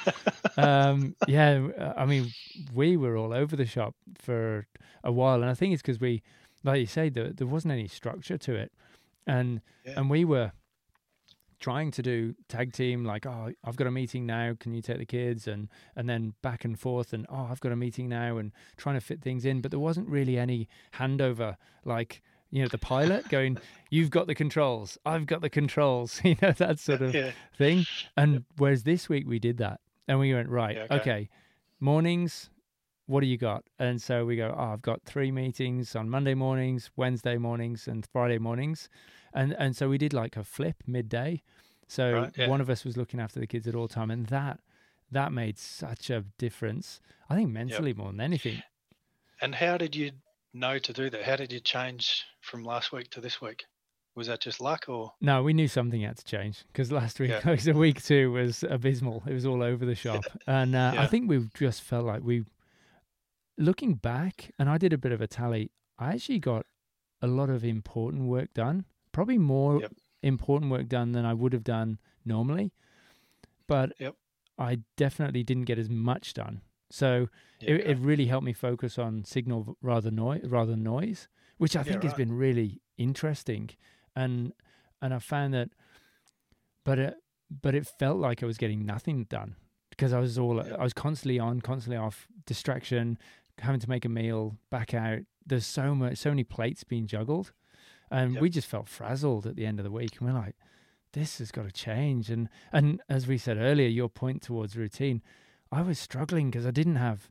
um, 0.57 1.17
yeah, 1.27 1.95
I 1.97 2.05
mean, 2.05 2.33
we 2.75 2.97
were 2.97 3.17
all 3.17 3.33
over 3.33 3.57
the 3.57 3.67
shop 3.67 3.95
for 4.19 4.67
a 5.05 5.13
while, 5.13 5.43
and 5.43 5.51
I 5.51 5.55
think 5.55 5.73
it's 5.73 5.83
because 5.83 6.01
we, 6.01 6.23
like 6.65 6.81
you 6.81 6.87
say, 6.87 7.09
there, 7.09 7.33
there 7.33 7.47
wasn't 7.47 7.73
any 7.73 7.89
structure 7.89 8.39
to 8.39 8.55
it, 8.55 8.73
and 9.27 9.61
yeah. 9.85 9.95
and 9.97 10.11
we 10.11 10.25
were 10.25 10.53
trying 11.63 11.93
to 11.93 12.03
do 12.03 12.35
tag 12.49 12.73
team 12.73 13.05
like 13.05 13.25
oh 13.25 13.53
i've 13.63 13.77
got 13.77 13.87
a 13.87 13.91
meeting 13.91 14.27
now 14.27 14.53
can 14.59 14.75
you 14.75 14.83
take 14.83 14.99
the 14.99 15.07
kids 15.07 15.47
and 15.47 15.69
and 15.95 16.11
then 16.11 16.35
back 16.43 16.65
and 16.65 16.81
forth 16.81 17.13
and 17.13 17.25
oh 17.31 17.47
i've 17.49 17.61
got 17.61 17.71
a 17.71 17.77
meeting 17.77 18.09
now 18.09 18.37
and 18.37 18.51
trying 18.77 18.97
to 18.97 19.01
fit 19.01 19.23
things 19.23 19.45
in 19.45 19.61
but 19.61 19.71
there 19.71 19.79
wasn't 19.79 20.07
really 20.09 20.37
any 20.37 20.69
handover 20.95 21.57
like 21.85 22.21
you 22.53 22.63
know 22.63 22.69
the 22.69 22.79
pilot 22.79 23.29
going 23.29 23.59
you've 23.91 24.11
got 24.11 24.29
the 24.29 24.35
controls 24.35 24.97
i've 25.05 25.27
got 25.27 25.41
the 25.41 25.51
controls 25.51 26.21
you 26.25 26.37
know 26.41 26.53
that 26.53 26.79
sort 26.79 27.03
of 27.03 27.15
yeah. 27.15 27.33
thing 27.57 27.85
and 28.17 28.45
whereas 28.59 28.85
this 28.85 29.09
week 29.09 29.27
we 29.27 29.39
did 29.39 29.57
that 29.59 29.81
and 30.07 30.21
we 30.21 30.33
went 30.33 30.49
right 30.49 30.77
yeah, 30.77 30.85
okay. 30.85 30.97
okay 30.97 31.29
mornings 31.81 32.51
what 33.07 33.21
do 33.21 33.27
you 33.27 33.37
got 33.37 33.65
and 33.81 34.01
so 34.01 34.25
we 34.25 34.37
go 34.37 34.55
oh 34.57 34.73
i've 34.73 34.83
got 34.83 35.03
three 35.03 35.33
meetings 35.33 35.97
on 35.97 36.09
monday 36.09 36.35
mornings 36.35 36.91
wednesday 36.95 37.37
mornings 37.37 37.89
and 37.89 38.07
friday 38.13 38.39
mornings 38.39 38.89
and 39.35 39.55
and 39.59 39.77
so 39.77 39.89
we 39.89 39.99
did 39.99 40.13
like 40.13 40.37
a 40.37 40.45
flip 40.45 40.83
midday. 40.87 41.43
So 41.89 42.31
right, 42.37 42.49
one 42.49 42.61
of 42.61 42.71
us 42.71 42.85
was 42.85 42.97
looking 42.97 43.21
after 43.21 43.41
the 43.41 43.47
kids 43.47 43.67
at 43.67 43.75
all 43.75 43.89
time, 43.89 44.11
and 44.11 44.27
that 44.27 44.61
that 45.11 45.33
made 45.33 45.59
such 45.59 46.11
a 46.11 46.25
difference. 46.39 47.01
I 47.29 47.35
think 47.35 47.51
mentally 47.51 47.91
yep. 47.91 47.99
more 47.99 48.11
than 48.11 48.21
anything. 48.21 48.63
And 49.41 49.55
how 49.55 49.77
did 49.77 49.97
you 49.97 50.13
know 50.53 50.79
to 50.79 50.93
do 50.93 51.11
that? 51.11 51.23
How 51.23 51.37
did 51.37 51.53
you 51.53 51.61
change 51.61 52.25
from 52.41 52.65
last 52.65 52.93
week 52.93 53.11
to 53.11 53.21
this 53.21 53.41
week? 53.41 53.65
Was 54.15 54.27
that 54.27 54.41
just 54.41 54.61
luck 54.61 54.89
or? 54.89 55.13
No, 55.21 55.43
we 55.43 55.55
knew 55.55 55.69
something 55.69 56.03
had 56.03 56.19
to 56.19 56.25
change 56.25 56.65
because 56.67 56.93
last 56.93 57.19
week, 57.19 57.31
yeah. 57.31 57.57
a 57.67 57.73
week 57.73 58.03
two 58.03 58.33
was 58.33 58.63
abysmal. 58.69 59.23
It 59.27 59.33
was 59.33 59.47
all 59.47 59.63
over 59.63 59.87
the 59.87 59.95
shop. 59.95 60.25
and 60.47 60.75
uh, 60.75 60.93
yeah. 60.95 61.03
I 61.03 61.07
think 61.07 61.31
we 61.31 61.49
just 61.55 61.83
felt 61.83 62.05
like 62.05 62.23
we, 62.23 62.45
looking 63.57 63.95
back, 63.95 64.51
and 64.59 64.69
I 64.69 64.77
did 64.77 64.93
a 64.93 64.99
bit 64.99 65.13
of 65.13 65.23
a 65.23 65.27
tally, 65.27 65.71
I 65.99 66.13
actually 66.13 66.41
got 66.41 66.67
a 67.23 67.27
lot 67.27 67.49
of 67.49 67.65
important 67.65 68.25
work 68.25 68.53
done 68.53 68.85
probably 69.13 69.39
more 69.39 69.81
yep. 69.81 69.93
important 70.23 70.71
work 70.71 70.89
done 70.89 71.13
than 71.13 71.25
I 71.25 71.35
would 71.35 71.53
have 71.53 71.65
done 71.65 71.99
normally. 72.25 72.73
But 73.69 73.93
yep. 73.99 74.17
I 74.59 74.81
definitely 74.97 75.45
didn't 75.45 75.65
get 75.65 75.79
as 75.79 75.89
much 75.89 76.35
done. 76.35 76.63
So 76.93 77.31
it, 77.63 77.81
it, 77.87 77.99
really 77.99 78.27
helped 78.27 78.45
me 78.45 78.53
focus 78.53 78.99
on 78.99 79.25
signal 79.25 79.79
rather 79.81 80.11
noise 80.11 80.45
rather 80.45 80.73
than 80.73 80.83
noise, 80.83 81.27
which 81.57 81.75
I 81.75 81.83
think 81.83 81.97
right. 81.97 82.05
has 82.05 82.13
been 82.13 82.33
really 82.33 82.83
interesting. 82.99 83.71
And 84.15 84.53
and 85.01 85.15
I 85.15 85.19
found 85.19 85.55
that, 85.55 85.71
but 86.85 86.99
it 86.99 87.15
but 87.51 87.75
it 87.75 87.87
felt 87.87 88.19
like 88.19 88.43
I 88.43 88.47
was 88.47 88.59
getting 88.59 88.85
nothing 88.85 89.25
done 89.25 89.57
because 89.89 90.13
I 90.13 90.19
was 90.19 90.39
all. 90.39 90.61
I 90.61 90.83
was 90.83 90.93
constantly 90.93 91.39
on, 91.39 91.63
constantly 91.63 91.97
off, 91.97 92.29
distraction, 92.45 93.17
having 93.59 93.81
to 93.81 93.89
make 93.89 94.05
a 94.05 94.11
meal, 94.11 94.59
back 94.69 94.93
out. 94.93 95.21
There's 95.47 95.65
so 95.65 95.95
much, 95.95 96.19
so 96.19 96.29
many 96.29 96.45
plates 96.45 96.85
being 96.85 97.07
juggled, 97.07 97.53
and 98.11 98.35
yep. 98.35 98.43
we 98.43 98.51
just 98.51 98.69
felt 98.69 98.87
frazzled 98.87 99.47
at 99.47 99.57
the 99.57 99.65
end 99.65 99.81
of 99.81 99.85
the 99.85 99.91
week. 99.91 100.19
And 100.19 100.29
we're 100.29 100.39
like, 100.39 100.57
this 101.15 101.39
has 101.39 101.51
got 101.51 101.65
to 101.65 101.73
change. 101.73 102.29
And 102.29 102.51
and 102.71 103.01
as 103.09 103.27
we 103.27 103.39
said 103.39 103.57
earlier, 103.57 103.89
your 103.89 104.11
point 104.11 104.43
towards 104.43 104.77
routine, 104.77 105.23
I 105.73 105.83
was 105.83 105.99
struggling 105.99 106.51
because 106.51 106.67
I 106.67 106.71
didn't 106.71 106.97
have, 106.97 107.29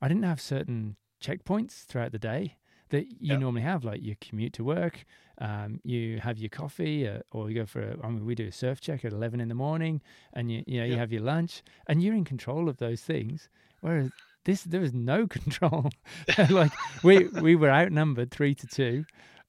I 0.00 0.08
didn't 0.08 0.22
have 0.22 0.40
certain 0.40 0.96
checkpoints 1.20 1.84
throughout 1.84 2.12
the 2.12 2.18
day 2.18 2.56
that 2.90 3.06
you 3.06 3.32
yep. 3.32 3.40
normally 3.40 3.62
have. 3.62 3.84
Like 3.84 4.02
you 4.02 4.14
commute 4.20 4.52
to 4.54 4.64
work, 4.64 5.04
um, 5.38 5.80
you 5.82 6.20
have 6.20 6.38
your 6.38 6.48
coffee, 6.48 7.08
uh, 7.08 7.20
or 7.32 7.50
you 7.50 7.56
go 7.56 7.66
for. 7.66 7.82
A, 7.82 7.96
I 8.02 8.08
mean, 8.08 8.24
we 8.24 8.34
do 8.34 8.46
a 8.46 8.52
surf 8.52 8.80
check 8.80 9.04
at 9.04 9.12
eleven 9.12 9.40
in 9.40 9.48
the 9.48 9.54
morning, 9.54 10.00
and 10.32 10.50
you 10.50 10.62
you 10.66 10.78
know 10.78 10.84
yep. 10.84 10.92
you 10.92 10.98
have 10.98 11.12
your 11.12 11.22
lunch, 11.22 11.62
and 11.88 12.02
you're 12.02 12.14
in 12.14 12.24
control 12.24 12.68
of 12.68 12.78
those 12.78 13.02
things. 13.02 13.48
Whereas 13.80 14.10
this, 14.44 14.62
there 14.62 14.80
was 14.80 14.94
no 14.94 15.26
control. 15.38 15.90
like 16.50 16.72
we 17.02 17.26
we 17.28 17.56
were 17.56 17.70
outnumbered 17.70 18.30
three 18.30 18.54
to 18.54 18.66
two, 18.66 19.04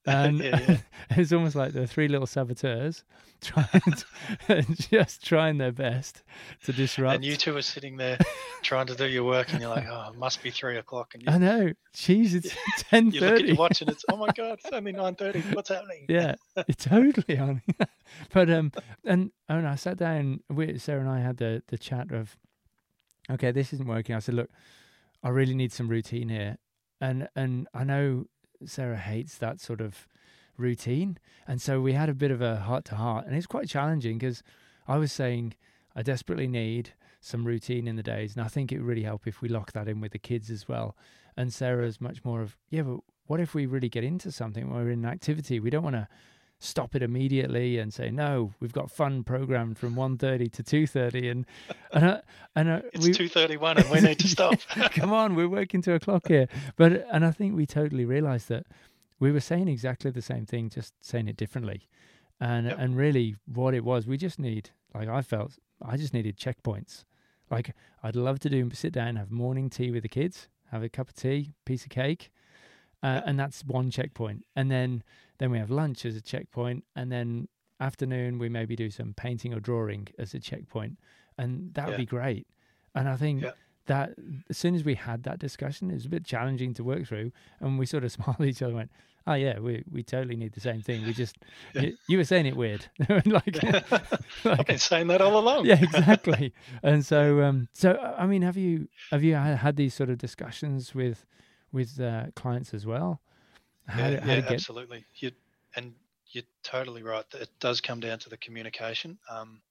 and 0.26 0.38
yeah, 0.40 0.60
yeah. 0.68 0.76
it's 1.10 1.32
almost 1.32 1.54
like 1.54 1.72
the 1.72 1.86
three 1.86 2.08
little 2.08 2.26
saboteurs 2.26 3.04
trying 3.40 3.68
to, 3.68 4.64
just 4.90 5.24
trying 5.24 5.58
their 5.58 5.72
best 5.72 6.22
to 6.64 6.72
disrupt. 6.72 7.16
And 7.16 7.24
you 7.24 7.36
two 7.36 7.56
are 7.56 7.62
sitting 7.62 7.96
there 7.96 8.18
trying 8.62 8.86
to 8.86 8.94
do 8.94 9.06
your 9.06 9.24
work, 9.24 9.52
and 9.52 9.60
you're 9.60 9.70
like, 9.70 9.86
"Oh, 9.88 10.10
it 10.12 10.18
must 10.18 10.42
be 10.42 10.50
three 10.50 10.78
o'clock." 10.78 11.14
And 11.14 11.22
you, 11.22 11.30
I 11.30 11.38
know, 11.38 11.72
jeez, 11.94 12.34
it's 12.34 12.54
ten 12.78 13.10
thirty. 13.10 13.16
You 13.16 13.20
look 13.20 13.40
at 13.40 13.46
your 13.46 13.56
watch, 13.56 13.80
and 13.80 13.90
it's, 13.90 14.04
"Oh 14.10 14.16
my 14.16 14.30
god, 14.34 14.58
it's 14.64 14.72
only 14.72 14.92
nine 14.92 15.14
thirty. 15.14 15.40
What's 15.52 15.68
happening?" 15.68 16.06
Yeah, 16.08 16.34
it's 16.56 16.84
totally 16.84 17.38
on. 17.38 17.62
but 18.32 18.50
um, 18.50 18.72
and 19.04 19.30
and 19.48 19.68
I 19.68 19.74
sat 19.76 19.98
down. 19.98 20.40
We, 20.48 20.78
Sarah 20.78 21.00
and 21.00 21.10
I 21.10 21.20
had 21.20 21.36
the 21.36 21.62
the 21.68 21.78
chat 21.78 22.10
of, 22.12 22.36
okay, 23.30 23.52
this 23.52 23.72
isn't 23.72 23.86
working. 23.86 24.16
I 24.16 24.20
said, 24.20 24.34
look, 24.34 24.50
I 25.22 25.28
really 25.28 25.54
need 25.54 25.72
some 25.72 25.88
routine 25.88 26.28
here, 26.28 26.56
and 27.00 27.28
and 27.36 27.68
I 27.74 27.84
know 27.84 28.26
Sarah 28.64 28.96
hates 28.96 29.38
that 29.38 29.60
sort 29.60 29.80
of 29.80 30.06
routine. 30.56 31.18
And 31.46 31.60
so 31.62 31.80
we 31.80 31.92
had 31.92 32.08
a 32.08 32.14
bit 32.14 32.30
of 32.30 32.42
a 32.42 32.56
heart 32.56 32.84
to 32.86 32.96
heart. 32.96 33.26
And 33.26 33.36
it's 33.36 33.46
quite 33.46 33.68
challenging 33.68 34.18
because 34.18 34.42
I 34.86 34.98
was 34.98 35.12
saying 35.12 35.54
I 35.94 36.02
desperately 36.02 36.48
need 36.48 36.94
some 37.20 37.46
routine 37.46 37.88
in 37.88 37.96
the 37.96 38.02
days. 38.02 38.36
And 38.36 38.44
I 38.44 38.48
think 38.48 38.70
it 38.70 38.78
would 38.78 38.86
really 38.86 39.02
help 39.02 39.26
if 39.26 39.40
we 39.40 39.48
lock 39.48 39.72
that 39.72 39.88
in 39.88 40.00
with 40.00 40.12
the 40.12 40.18
kids 40.18 40.50
as 40.50 40.68
well. 40.68 40.96
And 41.36 41.52
Sarah's 41.52 42.00
much 42.00 42.24
more 42.24 42.40
of, 42.42 42.56
yeah, 42.68 42.82
but 42.82 43.00
what 43.26 43.40
if 43.40 43.54
we 43.54 43.66
really 43.66 43.88
get 43.88 44.04
into 44.04 44.32
something 44.32 44.70
we're 44.70 44.90
in 44.90 45.04
an 45.04 45.10
activity? 45.10 45.60
We 45.60 45.70
don't 45.70 45.84
want 45.84 45.96
to 45.96 46.08
stop 46.60 46.96
it 46.96 47.02
immediately 47.02 47.78
and 47.78 47.94
say 47.94 48.10
no 48.10 48.52
we've 48.58 48.72
got 48.72 48.90
fun 48.90 49.22
programmed 49.22 49.78
from 49.78 49.94
1.30 49.94 50.50
to 50.50 50.62
2.30 50.62 51.30
and 51.30 51.46
and, 51.92 52.04
uh, 52.04 52.20
and 52.56 52.68
uh, 52.68 52.80
it's 52.92 53.06
we, 53.06 53.12
2.31 53.12 53.76
and 53.76 53.90
we 53.90 54.00
need 54.00 54.18
to 54.18 54.28
stop. 54.28 54.58
Come 54.92 55.12
on 55.12 55.34
we're 55.36 55.48
working 55.48 55.82
to 55.82 55.94
a 55.94 56.00
clock 56.00 56.26
here. 56.28 56.48
But 56.76 57.06
and 57.12 57.24
i 57.24 57.30
think 57.30 57.54
we 57.54 57.66
totally 57.66 58.04
realized 58.04 58.48
that 58.48 58.66
we 59.20 59.30
were 59.30 59.40
saying 59.40 59.68
exactly 59.68 60.10
the 60.10 60.22
same 60.22 60.46
thing 60.46 60.68
just 60.68 60.94
saying 61.00 61.28
it 61.28 61.36
differently. 61.36 61.88
And 62.40 62.66
yep. 62.66 62.76
and 62.78 62.96
really 62.96 63.36
what 63.46 63.74
it 63.74 63.84
was 63.84 64.06
we 64.06 64.16
just 64.16 64.38
need 64.38 64.70
like 64.94 65.08
i 65.08 65.22
felt 65.22 65.58
i 65.80 65.96
just 65.96 66.12
needed 66.12 66.36
checkpoints. 66.36 67.04
Like 67.50 67.74
i'd 68.02 68.16
love 68.16 68.40
to 68.40 68.50
do 68.50 68.68
sit 68.72 68.92
down 68.92 69.14
have 69.14 69.30
morning 69.30 69.70
tea 69.70 69.92
with 69.92 70.02
the 70.02 70.08
kids 70.08 70.48
have 70.72 70.82
a 70.82 70.88
cup 70.88 71.08
of 71.08 71.14
tea 71.14 71.54
piece 71.64 71.84
of 71.84 71.90
cake 71.90 72.30
uh, 73.02 73.20
and 73.26 73.38
that's 73.38 73.64
one 73.64 73.90
checkpoint 73.90 74.44
and 74.56 74.70
then 74.70 75.02
then 75.38 75.50
we 75.50 75.58
have 75.58 75.70
lunch 75.70 76.04
as 76.04 76.16
a 76.16 76.20
checkpoint, 76.20 76.84
and 76.96 77.10
then 77.10 77.48
afternoon 77.80 78.38
we 78.38 78.48
maybe 78.48 78.74
do 78.74 78.90
some 78.90 79.14
painting 79.14 79.54
or 79.54 79.60
drawing 79.60 80.08
as 80.18 80.34
a 80.34 80.40
checkpoint, 80.40 80.98
and 81.38 81.72
that 81.74 81.86
would 81.86 81.92
yeah. 81.92 81.98
be 81.98 82.06
great. 82.06 82.46
And 82.94 83.08
I 83.08 83.16
think 83.16 83.42
yeah. 83.42 83.52
that 83.86 84.10
as 84.50 84.58
soon 84.58 84.74
as 84.74 84.84
we 84.84 84.96
had 84.96 85.22
that 85.22 85.38
discussion, 85.38 85.90
it 85.90 85.94
was 85.94 86.06
a 86.06 86.08
bit 86.08 86.24
challenging 86.24 86.74
to 86.74 86.84
work 86.84 87.06
through, 87.06 87.32
and 87.60 87.78
we 87.78 87.86
sort 87.86 88.04
of 88.04 88.12
smiled 88.12 88.40
at 88.40 88.46
each 88.46 88.62
other 88.62 88.70
and 88.70 88.76
went, 88.78 88.90
"Oh 89.28 89.34
yeah, 89.34 89.60
we 89.60 89.84
we 89.90 90.02
totally 90.02 90.34
need 90.34 90.52
the 90.54 90.60
same 90.60 90.82
thing. 90.82 91.06
We 91.06 91.12
just 91.12 91.38
yeah. 91.72 91.82
you, 91.82 91.96
you, 92.08 92.18
were 92.18 92.24
saying 92.24 92.46
it 92.46 92.56
weird, 92.56 92.86
like, 93.08 93.62
like, 93.62 93.92
I've 94.44 94.66
been 94.66 94.78
saying 94.78 95.06
that 95.06 95.20
all 95.20 95.38
along. 95.38 95.66
yeah, 95.66 95.80
exactly. 95.80 96.52
And 96.82 97.06
so 97.06 97.42
um, 97.42 97.68
so 97.74 97.96
I 98.18 98.26
mean, 98.26 98.42
have 98.42 98.56
you 98.56 98.88
have 99.12 99.22
you 99.22 99.36
had 99.36 99.76
these 99.76 99.94
sort 99.94 100.10
of 100.10 100.18
discussions 100.18 100.96
with 100.96 101.24
with 101.72 102.00
uh, 102.00 102.26
clients 102.34 102.74
as 102.74 102.86
well? 102.86 103.20
How, 103.86 104.08
yeah, 104.08 104.20
how 104.20 104.32
yeah 104.32 104.40
get... 104.40 104.52
absolutely. 104.52 105.04
You 105.16 105.32
and 105.76 105.94
you're 106.30 106.44
totally 106.62 107.02
right. 107.02 107.24
It 107.34 107.50
does 107.60 107.80
come 107.80 108.00
down 108.00 108.18
to 108.20 108.28
the 108.28 108.36
communication, 108.36 109.18
um, 109.30 109.62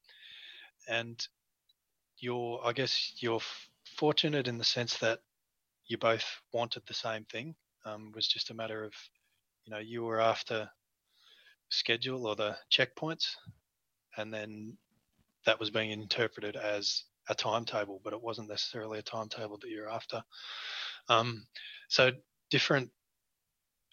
and 0.88 1.28
you're, 2.18 2.60
I 2.64 2.74
guess, 2.74 3.14
you're 3.20 3.42
fortunate 3.96 4.48
in 4.48 4.58
the 4.58 4.64
sense 4.64 4.98
that 4.98 5.20
you 5.86 5.98
both 5.98 6.26
wanted 6.52 6.84
the 6.88 6.94
same 6.94 7.26
thing. 7.26 7.56
um, 7.88 8.12
was 8.14 8.28
just 8.28 8.50
a 8.50 8.54
matter 8.54 8.84
of, 8.84 8.94
you 9.66 9.72
know, 9.72 9.80
you 9.80 10.04
were 10.04 10.20
after 10.20 10.70
schedule 11.70 12.28
or 12.28 12.36
the 12.36 12.56
checkpoints, 12.72 13.36
and 14.18 14.34
then 14.34 14.78
that 15.46 15.60
was 15.60 15.70
being 15.70 15.92
interpreted 15.92 16.56
as 16.56 17.04
a 17.30 17.36
timetable, 17.36 18.02
but 18.04 18.14
it 18.14 18.22
wasn't 18.22 18.50
necessarily 18.50 19.00
a 19.00 19.04
timetable 19.04 19.58
that 19.58 19.70
you're 19.70 19.90
after. 19.90 20.24
Um, 21.10 21.48
so 21.90 22.12
different 22.50 22.92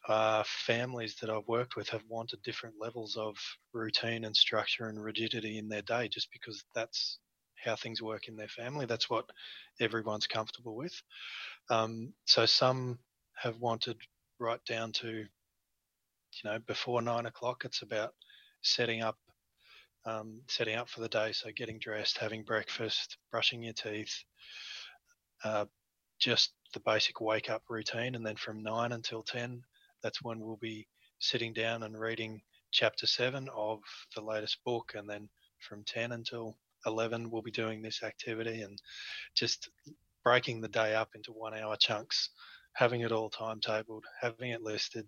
uh, 0.08 0.44
families 0.46 1.16
that 1.20 1.30
I've 1.30 1.48
worked 1.48 1.76
with 1.76 1.88
have 1.90 2.02
wanted 2.08 2.42
different 2.42 2.76
levels 2.78 3.16
of 3.16 3.36
routine 3.72 4.24
and 4.24 4.36
structure 4.36 4.88
and 4.88 5.02
rigidity 5.02 5.58
in 5.58 5.68
their 5.68 5.82
day, 5.82 6.08
just 6.08 6.28
because 6.32 6.62
that's 6.74 7.18
how 7.62 7.74
things 7.76 8.02
work 8.02 8.28
in 8.28 8.36
their 8.36 8.48
family. 8.48 8.84
That's 8.84 9.08
what 9.08 9.24
everyone's 9.80 10.26
comfortable 10.26 10.76
with. 10.76 10.94
Um, 11.70 12.12
so 12.26 12.44
some 12.44 12.98
have 13.36 13.58
wanted 13.60 13.96
right 14.38 14.62
down 14.66 14.92
to, 14.92 15.08
you 15.08 15.26
know, 16.44 16.58
before 16.66 17.00
nine 17.00 17.26
o'clock. 17.26 17.64
It's 17.64 17.82
about 17.82 18.12
setting 18.62 19.02
up, 19.02 19.16
um, 20.04 20.42
setting 20.48 20.76
up 20.76 20.90
for 20.90 21.00
the 21.00 21.08
day. 21.08 21.32
So 21.32 21.50
getting 21.56 21.78
dressed, 21.78 22.18
having 22.18 22.44
breakfast, 22.44 23.16
brushing 23.30 23.62
your 23.62 23.72
teeth, 23.72 24.14
uh, 25.44 25.64
just 26.20 26.52
the 26.74 26.80
basic 26.80 27.20
wake 27.20 27.48
up 27.50 27.62
routine, 27.68 28.14
and 28.14 28.26
then 28.26 28.36
from 28.36 28.62
nine 28.62 28.92
until 28.92 29.22
ten, 29.22 29.62
that's 30.02 30.22
when 30.22 30.40
we'll 30.40 30.58
be 30.58 30.86
sitting 31.20 31.52
down 31.52 31.82
and 31.82 31.98
reading 31.98 32.42
chapter 32.72 33.06
seven 33.06 33.48
of 33.54 33.80
the 34.14 34.20
latest 34.22 34.58
book, 34.64 34.92
and 34.94 35.08
then 35.08 35.28
from 35.60 35.84
ten 35.84 36.12
until 36.12 36.56
11 36.86 37.30
we'll 37.30 37.42
be 37.42 37.50
doing 37.50 37.80
this 37.80 38.02
activity 38.02 38.62
and 38.62 38.78
just 39.34 39.70
breaking 40.22 40.60
the 40.60 40.68
day 40.68 40.94
up 40.94 41.10
into 41.14 41.32
one 41.32 41.54
hour 41.54 41.76
chunks 41.76 42.30
having 42.74 43.00
it 43.00 43.12
all 43.12 43.30
timetabled 43.30 44.02
having 44.20 44.50
it 44.50 44.62
listed. 44.62 45.06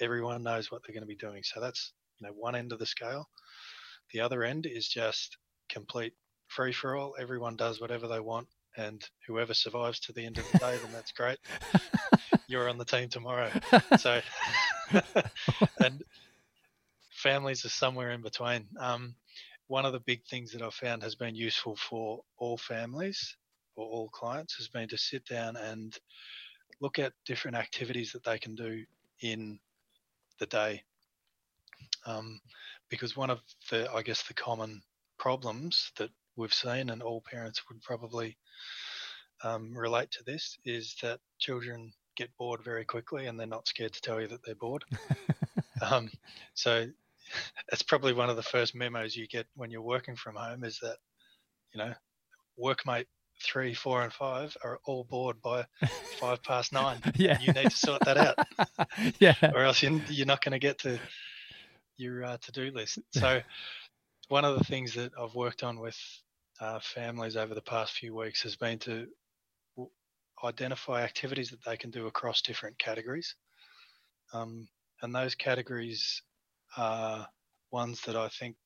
Everyone 0.00 0.42
knows 0.42 0.70
what 0.70 0.82
they're 0.86 0.94
going 0.94 1.02
to 1.02 1.06
be 1.06 1.16
doing. 1.16 1.42
So 1.42 1.60
that's 1.60 1.92
you 2.18 2.26
know 2.26 2.32
one 2.32 2.54
end 2.54 2.72
of 2.72 2.78
the 2.78 2.86
scale. 2.86 3.28
The 4.12 4.20
other 4.20 4.42
end 4.44 4.66
is 4.66 4.88
just 4.88 5.36
complete 5.68 6.14
free 6.46 6.72
for 6.72 6.96
all 6.96 7.14
everyone 7.18 7.56
does 7.56 7.80
whatever 7.80 8.08
they 8.08 8.20
want 8.20 8.48
and 8.78 9.04
whoever 9.26 9.52
survives 9.52 10.00
to 10.00 10.12
the 10.12 10.24
end 10.24 10.38
of 10.38 10.44
the 10.52 10.58
day 10.58 10.78
then 10.82 10.92
that's 10.92 11.12
great. 11.12 11.38
You're 12.46 12.68
on 12.68 12.78
the 12.78 12.84
team 12.84 13.08
tomorrow. 13.08 13.50
So 13.98 14.20
and 15.84 16.02
families 17.10 17.64
are 17.64 17.70
somewhere 17.70 18.12
in 18.12 18.22
between. 18.22 18.66
Um, 18.78 19.14
one 19.66 19.84
of 19.84 19.92
the 19.92 20.00
big 20.00 20.24
things 20.24 20.52
that 20.52 20.62
I've 20.62 20.74
found 20.74 21.02
has 21.02 21.14
been 21.14 21.34
useful 21.34 21.76
for 21.76 22.22
all 22.38 22.56
families 22.56 23.36
or 23.76 23.86
all 23.86 24.08
clients 24.08 24.54
has 24.56 24.68
been 24.68 24.88
to 24.88 24.96
sit 24.96 25.26
down 25.26 25.56
and 25.56 25.98
look 26.80 26.98
at 26.98 27.12
different 27.26 27.56
activities 27.56 28.12
that 28.12 28.24
they 28.24 28.38
can 28.38 28.54
do 28.54 28.84
in 29.20 29.58
the 30.38 30.46
day. 30.46 30.82
Um, 32.06 32.40
because 32.88 33.16
one 33.16 33.30
of 33.30 33.40
the, 33.70 33.90
I 33.92 34.02
guess, 34.02 34.22
the 34.22 34.34
common 34.34 34.80
problems 35.18 35.92
that 35.98 36.10
we've 36.38 36.54
seen, 36.54 36.90
and 36.90 37.02
all 37.02 37.20
parents 37.20 37.62
would 37.68 37.82
probably 37.82 38.36
um, 39.44 39.76
relate 39.76 40.10
to 40.12 40.24
this, 40.24 40.56
is 40.64 40.96
that 41.02 41.20
children 41.38 41.92
get 42.16 42.36
bored 42.36 42.62
very 42.64 42.84
quickly 42.84 43.26
and 43.26 43.38
they're 43.38 43.46
not 43.46 43.68
scared 43.68 43.92
to 43.92 44.00
tell 44.00 44.20
you 44.20 44.26
that 44.26 44.44
they're 44.44 44.54
bored. 44.56 44.84
um, 45.80 46.10
so 46.54 46.86
it's 47.72 47.82
probably 47.82 48.12
one 48.12 48.28
of 48.28 48.36
the 48.36 48.42
first 48.42 48.74
memos 48.74 49.16
you 49.16 49.28
get 49.28 49.46
when 49.54 49.70
you're 49.70 49.82
working 49.82 50.16
from 50.16 50.34
home 50.34 50.64
is 50.64 50.80
that, 50.80 50.96
you 51.72 51.78
know, 51.78 51.94
workmate 52.60 53.06
three, 53.40 53.72
four, 53.72 54.02
and 54.02 54.12
five 54.12 54.56
are 54.64 54.80
all 54.84 55.04
bored 55.04 55.40
by 55.40 55.64
five 56.18 56.42
past 56.42 56.72
nine. 56.72 56.98
yeah. 57.14 57.38
You 57.40 57.52
need 57.52 57.70
to 57.70 57.76
sort 57.76 58.04
that 58.04 58.16
out. 58.16 58.88
yeah. 59.20 59.34
Or 59.54 59.62
else 59.62 59.82
you're, 59.82 60.00
you're 60.08 60.26
not 60.26 60.44
going 60.44 60.52
to 60.52 60.58
get 60.58 60.78
to 60.80 60.98
your 61.96 62.24
uh, 62.24 62.36
to 62.38 62.52
do 62.52 62.70
list. 62.72 62.98
So, 63.12 63.40
one 64.28 64.44
of 64.44 64.58
the 64.58 64.64
things 64.64 64.94
that 64.94 65.12
I've 65.18 65.34
worked 65.34 65.62
on 65.62 65.80
with 65.80 65.96
uh, 66.60 66.80
families 66.80 67.36
over 67.36 67.54
the 67.54 67.62
past 67.62 67.92
few 67.92 68.14
weeks 68.14 68.42
has 68.42 68.56
been 68.56 68.78
to 68.80 69.06
identify 70.44 71.02
activities 71.02 71.50
that 71.50 71.64
they 71.64 71.76
can 71.76 71.90
do 71.90 72.06
across 72.06 72.42
different 72.42 72.78
categories. 72.78 73.34
Um, 74.32 74.68
and 75.02 75.14
those 75.14 75.34
categories 75.34 76.22
are 76.76 77.26
ones 77.70 78.00
that 78.02 78.16
I 78.16 78.28
think 78.28 78.56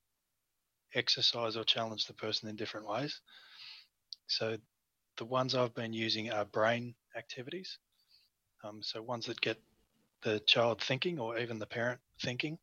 exercise 0.95 1.57
or 1.57 1.65
challenge 1.65 2.07
the 2.07 2.15
person 2.15 2.49
in 2.49 2.57
different 2.57 2.87
ways. 2.89 3.21
So 4.27 4.57
the 5.17 5.25
ones 5.25 5.55
I've 5.55 5.75
been 5.75 5.93
using 5.93 6.31
are 6.31 6.45
brain 6.45 6.95
activities. 7.17 7.79
Um, 8.65 8.83
so 8.83 9.03
ones 9.03 9.27
that 9.27 9.41
get 9.41 9.59
the 10.23 10.41
child 10.41 10.81
thinking 10.83 11.19
or 11.19 11.39
even 11.39 11.59
the 11.59 11.67
parent 11.67 12.01
thinking. 12.21 12.59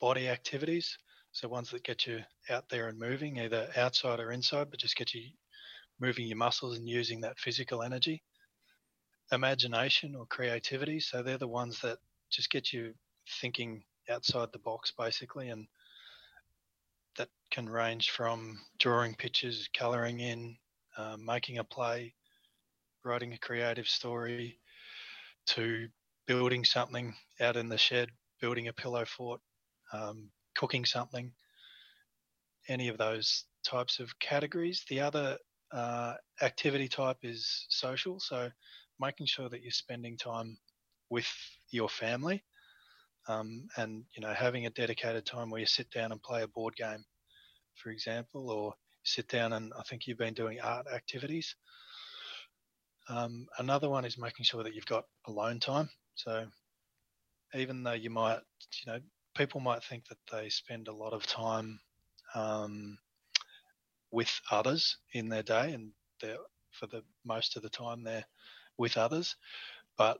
Body 0.00 0.28
activities. 0.28 0.96
So 1.36 1.48
ones 1.48 1.70
that 1.72 1.84
get 1.84 2.06
you 2.06 2.20
out 2.48 2.66
there 2.70 2.88
and 2.88 2.98
moving, 2.98 3.38
either 3.38 3.68
outside 3.76 4.20
or 4.20 4.32
inside, 4.32 4.70
but 4.70 4.80
just 4.80 4.96
get 4.96 5.12
you 5.12 5.28
moving 6.00 6.26
your 6.26 6.38
muscles 6.38 6.78
and 6.78 6.88
using 6.88 7.20
that 7.20 7.38
physical 7.38 7.82
energy. 7.82 8.22
Imagination 9.30 10.14
or 10.16 10.24
creativity. 10.24 10.98
So 10.98 11.22
they're 11.22 11.36
the 11.36 11.46
ones 11.46 11.78
that 11.82 11.98
just 12.30 12.48
get 12.48 12.72
you 12.72 12.94
thinking 13.38 13.84
outside 14.08 14.48
the 14.50 14.60
box 14.60 14.94
basically 14.96 15.50
and 15.50 15.66
that 17.18 17.28
can 17.50 17.68
range 17.68 18.12
from 18.12 18.58
drawing 18.78 19.14
pictures 19.14 19.68
colouring 19.76 20.20
in 20.20 20.56
uh, 20.96 21.18
making 21.18 21.58
a 21.58 21.64
play 21.64 22.14
writing 23.04 23.34
a 23.34 23.38
creative 23.38 23.88
story 23.88 24.58
to 25.48 25.86
building 26.26 26.64
something 26.64 27.14
out 27.40 27.56
in 27.56 27.68
the 27.68 27.76
shed 27.76 28.08
building 28.40 28.68
a 28.68 28.72
pillow 28.72 29.04
fort 29.04 29.40
um, 29.92 30.30
cooking 30.56 30.84
something 30.84 31.32
any 32.68 32.88
of 32.88 32.98
those 32.98 33.44
types 33.64 34.00
of 34.00 34.18
categories 34.18 34.84
the 34.88 35.00
other 35.00 35.36
uh, 35.72 36.14
activity 36.42 36.88
type 36.88 37.18
is 37.22 37.66
social 37.68 38.18
so 38.20 38.48
making 39.00 39.26
sure 39.26 39.48
that 39.48 39.62
you're 39.62 39.70
spending 39.70 40.16
time 40.16 40.56
with 41.10 41.28
your 41.70 41.88
family 41.88 42.42
um, 43.28 43.66
and 43.76 44.04
you 44.14 44.22
know 44.22 44.32
having 44.32 44.66
a 44.66 44.70
dedicated 44.70 45.26
time 45.26 45.50
where 45.50 45.60
you 45.60 45.66
sit 45.66 45.90
down 45.90 46.12
and 46.12 46.22
play 46.22 46.42
a 46.42 46.48
board 46.48 46.74
game, 46.76 47.04
for 47.74 47.90
example, 47.90 48.50
or 48.50 48.74
sit 49.04 49.28
down 49.28 49.52
and 49.52 49.72
I 49.78 49.82
think 49.82 50.06
you've 50.06 50.18
been 50.18 50.34
doing 50.34 50.60
art 50.60 50.86
activities. 50.92 51.54
Um, 53.08 53.46
another 53.58 53.88
one 53.88 54.04
is 54.04 54.18
making 54.18 54.44
sure 54.44 54.64
that 54.64 54.74
you've 54.74 54.86
got 54.86 55.04
alone 55.26 55.60
time. 55.60 55.88
So 56.14 56.46
even 57.54 57.82
though 57.82 57.92
you 57.92 58.10
might, 58.10 58.40
you 58.84 58.92
know, 58.92 58.98
people 59.36 59.60
might 59.60 59.84
think 59.84 60.06
that 60.08 60.18
they 60.30 60.48
spend 60.48 60.88
a 60.88 60.94
lot 60.94 61.12
of 61.12 61.26
time 61.26 61.78
um, 62.34 62.98
with 64.10 64.40
others 64.50 64.98
in 65.12 65.28
their 65.28 65.42
day, 65.42 65.72
and 65.72 65.92
for 66.70 66.86
the 66.86 67.02
most 67.24 67.56
of 67.56 67.62
the 67.62 67.70
time 67.70 68.02
they're 68.02 68.26
with 68.78 68.96
others, 68.96 69.36
but 69.96 70.18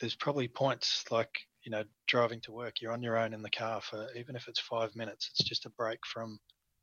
there's 0.00 0.14
probably 0.14 0.48
points 0.48 1.04
like 1.10 1.46
you 1.64 1.70
know, 1.70 1.84
driving 2.08 2.40
to 2.40 2.52
work, 2.52 2.80
you're 2.80 2.92
on 2.92 3.02
your 3.02 3.16
own 3.16 3.32
in 3.32 3.42
the 3.42 3.50
car 3.50 3.80
for 3.80 4.08
even 4.16 4.34
if 4.34 4.48
it's 4.48 4.60
five 4.60 4.94
minutes, 4.96 5.30
it's 5.30 5.48
just 5.48 5.66
a 5.66 5.70
break 5.70 6.00
from 6.04 6.38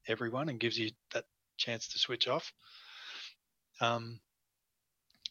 everyone 0.07 0.49
and 0.49 0.59
gives 0.59 0.77
you 0.77 0.91
that 1.13 1.25
chance 1.57 1.87
to 1.89 1.99
switch 1.99 2.27
off. 2.27 2.51
Um, 3.81 4.19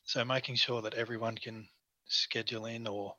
so 0.05 0.25
making 0.25 0.57
sure 0.57 0.83
that 0.83 0.95
everyone 0.95 1.37
can 1.37 1.69
schedule 2.07 2.67
in 2.67 2.87
or 2.87 3.15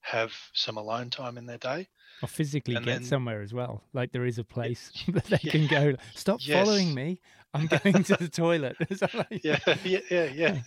have 0.00 0.32
some 0.52 0.76
alone 0.76 1.10
time 1.10 1.38
in 1.38 1.46
their 1.46 1.58
day. 1.58 1.88
Or 2.22 2.28
physically 2.28 2.74
and 2.74 2.84
get 2.84 2.92
then, 2.92 3.04
somewhere 3.04 3.42
as 3.42 3.54
well. 3.54 3.82
Like 3.92 4.12
there 4.12 4.26
is 4.26 4.38
a 4.38 4.44
place 4.44 4.92
that 5.08 5.24
they 5.26 5.38
yeah, 5.42 5.52
can 5.52 5.66
go. 5.66 5.94
Stop 6.14 6.40
yes. 6.42 6.64
following 6.64 6.94
me. 6.94 7.20
I'm 7.52 7.66
going 7.66 8.04
to 8.04 8.16
the 8.16 8.28
toilet. 8.32 8.76
like 9.14 9.44
yeah, 9.44 9.58
yeah, 9.84 9.98
yeah, 10.08 10.24
yeah. 10.26 10.58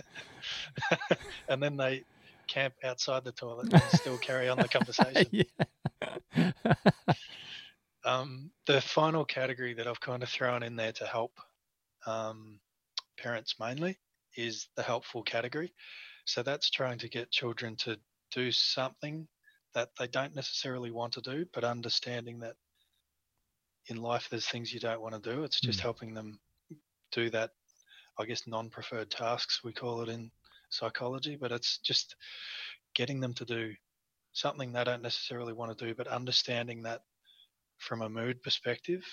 and 1.47 1.63
then 1.63 1.77
they 1.77 2.03
camp 2.47 2.73
outside 2.83 3.23
the 3.23 3.31
toilet 3.31 3.71
and 3.71 3.81
still 3.93 4.17
carry 4.17 4.49
on 4.49 4.57
the 4.57 4.67
conversation. 4.67 5.45
um, 8.03 8.51
the 8.65 8.81
final 8.81 9.23
category 9.23 9.73
that 9.75 9.87
I've 9.87 10.01
kind 10.01 10.23
of 10.23 10.29
thrown 10.29 10.61
in 10.61 10.75
there 10.75 10.91
to 10.91 11.05
help 11.05 11.39
um, 12.05 12.59
parents 13.17 13.55
mainly 13.61 13.97
is 14.35 14.67
the 14.75 14.83
helpful 14.83 15.23
category. 15.23 15.73
So 16.25 16.43
that's 16.43 16.69
trying 16.69 16.97
to 16.99 17.09
get 17.09 17.31
children 17.31 17.75
to 17.77 17.97
do 18.33 18.51
something 18.51 19.27
that 19.73 19.89
they 19.99 20.07
don't 20.07 20.35
necessarily 20.35 20.91
want 20.91 21.13
to 21.13 21.21
do, 21.21 21.45
but 21.53 21.63
understanding 21.63 22.39
that 22.39 22.55
in 23.87 23.97
life 23.97 24.27
there's 24.29 24.47
things 24.47 24.73
you 24.73 24.79
don't 24.79 25.01
want 25.01 25.21
to 25.21 25.33
do. 25.33 25.43
It's 25.43 25.59
just 25.59 25.79
mm. 25.79 25.83
helping 25.83 26.13
them 26.13 26.39
do 27.11 27.29
that, 27.31 27.51
I 28.19 28.25
guess, 28.25 28.43
non 28.47 28.69
preferred 28.69 29.11
tasks, 29.11 29.61
we 29.63 29.73
call 29.73 30.01
it 30.01 30.09
in 30.09 30.31
psychology, 30.69 31.35
but 31.35 31.51
it's 31.51 31.79
just 31.79 32.15
getting 32.95 33.19
them 33.19 33.33
to 33.35 33.45
do 33.45 33.73
something 34.33 34.71
they 34.71 34.83
don't 34.83 35.01
necessarily 35.01 35.53
want 35.53 35.77
to 35.77 35.85
do, 35.85 35.93
but 35.93 36.07
understanding 36.07 36.83
that 36.83 37.01
from 37.77 38.01
a 38.01 38.09
mood 38.09 38.41
perspective, 38.41 39.03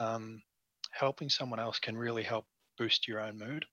um, 0.00 0.42
helping 0.92 1.28
someone 1.28 1.60
else 1.60 1.78
can 1.78 1.96
really 1.96 2.22
help 2.22 2.46
boost 2.76 3.08
your 3.08 3.20
own 3.20 3.38
mood. 3.38 3.64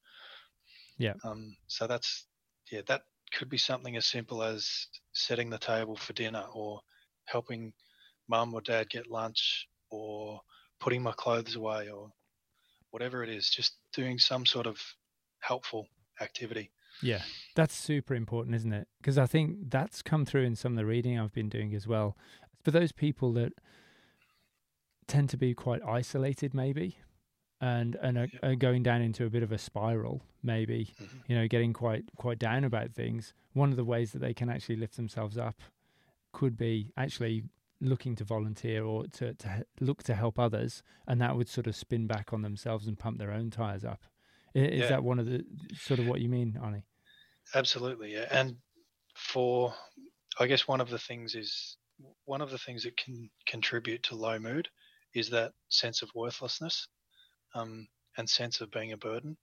Yeah. 0.98 1.14
Um, 1.24 1.56
so 1.68 1.88
that's 1.88 2.26
yeah, 2.72 2.82
that 2.88 3.02
could 3.36 3.50
be 3.50 3.58
something 3.58 3.96
as 3.96 4.06
simple 4.06 4.42
as 4.42 4.88
setting 5.14 5.50
the 5.50 5.58
table 5.58 5.96
for 5.96 6.14
dinner 6.14 6.44
or 6.54 6.80
helping 7.26 7.74
mum 8.28 8.54
or 8.54 8.62
dad 8.62 8.90
get 8.90 9.12
lunch 9.12 9.68
or 9.92 10.40
putting 10.80 11.04
my 11.04 11.12
clothes 11.12 11.56
away 11.56 11.90
or 11.90 12.10
whatever 12.92 13.24
it 13.24 13.30
is, 13.30 13.50
just 13.50 13.76
doing 13.94 14.18
some 14.18 14.46
sort 14.46 14.66
of 14.66 14.82
helpful 15.40 15.86
activity. 16.22 16.72
Yeah, 17.02 17.22
that's 17.56 17.76
super 17.76 18.16
important, 18.16 18.56
isn't 18.56 18.72
it? 18.72 18.88
Because 19.00 19.18
I 19.18 19.26
think 19.26 19.70
that's 19.70 20.02
come 20.02 20.26
through 20.26 20.44
in 20.44 20.56
some 20.56 20.74
of 20.74 20.78
the 20.78 20.86
reading 20.86 21.20
I've 21.20 21.34
been 21.34 21.50
doing 21.50 21.76
as 21.76 21.86
well. 21.86 22.16
For 22.64 22.72
those 22.72 22.92
people 22.92 23.34
that 23.34 23.52
tend 25.08 25.30
to 25.30 25.38
be 25.38 25.54
quite 25.54 25.82
isolated, 25.84 26.54
maybe, 26.54 26.98
and 27.66 27.98
and 28.00 28.18
are, 28.18 28.30
are 28.44 28.56
going 28.56 28.84
down 28.84 29.02
into 29.02 29.26
a 29.26 29.30
bit 29.30 29.42
of 29.42 29.52
a 29.52 29.58
spiral, 29.58 30.22
maybe, 30.44 30.94
mm-hmm. 31.02 31.18
you 31.28 31.36
know, 31.36 31.48
getting 31.48 31.74
quite 31.74 32.06
quite 32.16 32.38
down 32.38 32.64
about 32.64 32.92
things. 32.94 33.34
One 33.54 33.72
of 33.72 33.76
the 33.76 33.84
ways 33.84 34.12
that 34.12 34.20
they 34.20 34.36
can 34.36 34.52
actually 34.52 34.76
lift 34.76 34.98
themselves 34.98 35.36
up 35.36 35.60
could 36.32 36.58
be 36.58 36.92
actually 36.96 37.44
looking 37.82 38.16
to 38.18 38.24
volunteer 38.24 38.84
or 38.84 39.08
to, 39.08 39.34
to 39.34 39.66
look 39.80 40.04
to 40.04 40.14
help 40.14 40.38
others, 40.38 40.84
and 41.08 41.20
that 41.22 41.36
would 41.36 41.50
sort 41.50 41.66
of 41.66 41.76
spin 41.76 42.06
back 42.06 42.34
on 42.34 42.44
themselves 42.44 42.86
and 42.86 43.00
pump 43.00 43.18
their 43.18 43.32
own 43.32 43.50
tires 43.50 43.84
up. 43.84 44.04
Is 44.54 44.82
yeah. 44.82 44.90
that 44.90 45.04
one 45.04 45.18
of 45.18 45.26
the 45.26 45.44
sort 45.74 46.00
of 46.00 46.08
what 46.08 46.22
you 46.22 46.30
mean, 46.30 46.60
Arnie? 46.64 46.84
Absolutely, 47.56 48.14
yeah. 48.14 48.28
And 48.30 48.58
for, 49.16 49.74
I 50.40 50.46
guess 50.46 50.68
one 50.68 50.82
of 50.82 50.90
the 50.90 51.00
things 51.00 51.34
is 51.36 51.78
one 52.26 52.42
of 52.42 52.52
the 52.52 52.58
things 52.58 52.84
that 52.84 52.96
can 52.96 53.30
contribute 53.48 54.04
to 54.04 54.16
low 54.16 54.38
mood 54.38 54.70
is 55.14 55.30
that 55.32 55.54
sense 55.70 56.02
of 56.02 56.10
worthlessness 56.14 56.88
um, 57.56 57.88
and 58.18 58.30
sense 58.30 58.62
of 58.62 58.70
being 58.70 58.92
a 58.92 58.98
burden. 58.98 59.38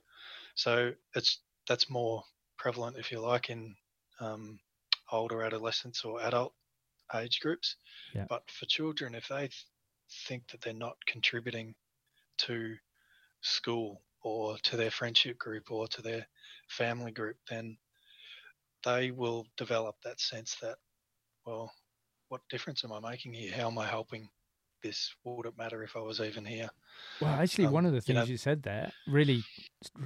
So 0.55 0.93
it's 1.15 1.39
that's 1.69 1.91
more 1.91 2.23
prevalent, 2.57 2.97
if 2.99 3.11
you 3.11 3.21
like, 3.21 3.51
in 3.51 3.75
um, 4.21 4.61
older 5.11 5.43
adolescents 5.43 6.05
or 6.05 6.23
adult 6.23 6.53
age 7.15 7.41
groups. 7.41 7.77
Yeah. 8.15 8.27
But 8.29 8.43
for 8.51 8.67
children, 8.67 9.15
if 9.15 9.29
they 9.29 9.41
th- 9.41 9.67
think 10.29 10.49
that 10.49 10.61
they're 10.61 10.73
not 10.73 10.97
contributing 11.07 11.75
to 12.39 12.77
school 13.41 14.01
or 14.23 14.57
to 14.59 14.77
their 14.77 14.91
friendship 14.91 15.39
group 15.39 15.71
or 15.71 15.89
to 15.89 16.03
their 16.03 16.27
family 16.69 17.11
group, 17.11 17.37
then 17.51 17.77
they 18.85 19.11
will 19.11 19.47
develop 19.57 19.97
that 20.05 20.21
sense 20.21 20.57
that, 20.61 20.77
well, 21.47 21.73
what 22.29 22.41
difference 22.49 22.85
am 22.85 22.93
I 22.93 23.01
making 23.01 23.35
here? 23.35 23.53
How 23.53 23.69
am 23.69 23.79
I 23.79 23.87
helping 23.87 24.29
this? 24.83 25.15
Would 25.25 25.47
it 25.47 25.57
matter 25.57 25.83
if 25.83 25.97
I 25.97 26.01
was 26.01 26.21
even 26.21 26.45
here? 26.45 26.69
Well, 27.21 27.31
actually, 27.31 27.67
um, 27.67 27.73
one 27.73 27.87
of 27.87 27.93
the 27.93 28.01
things 28.01 28.09
you, 28.09 28.15
know, 28.15 28.25
you 28.25 28.37
said 28.37 28.63
there 28.63 28.93
really 29.07 29.45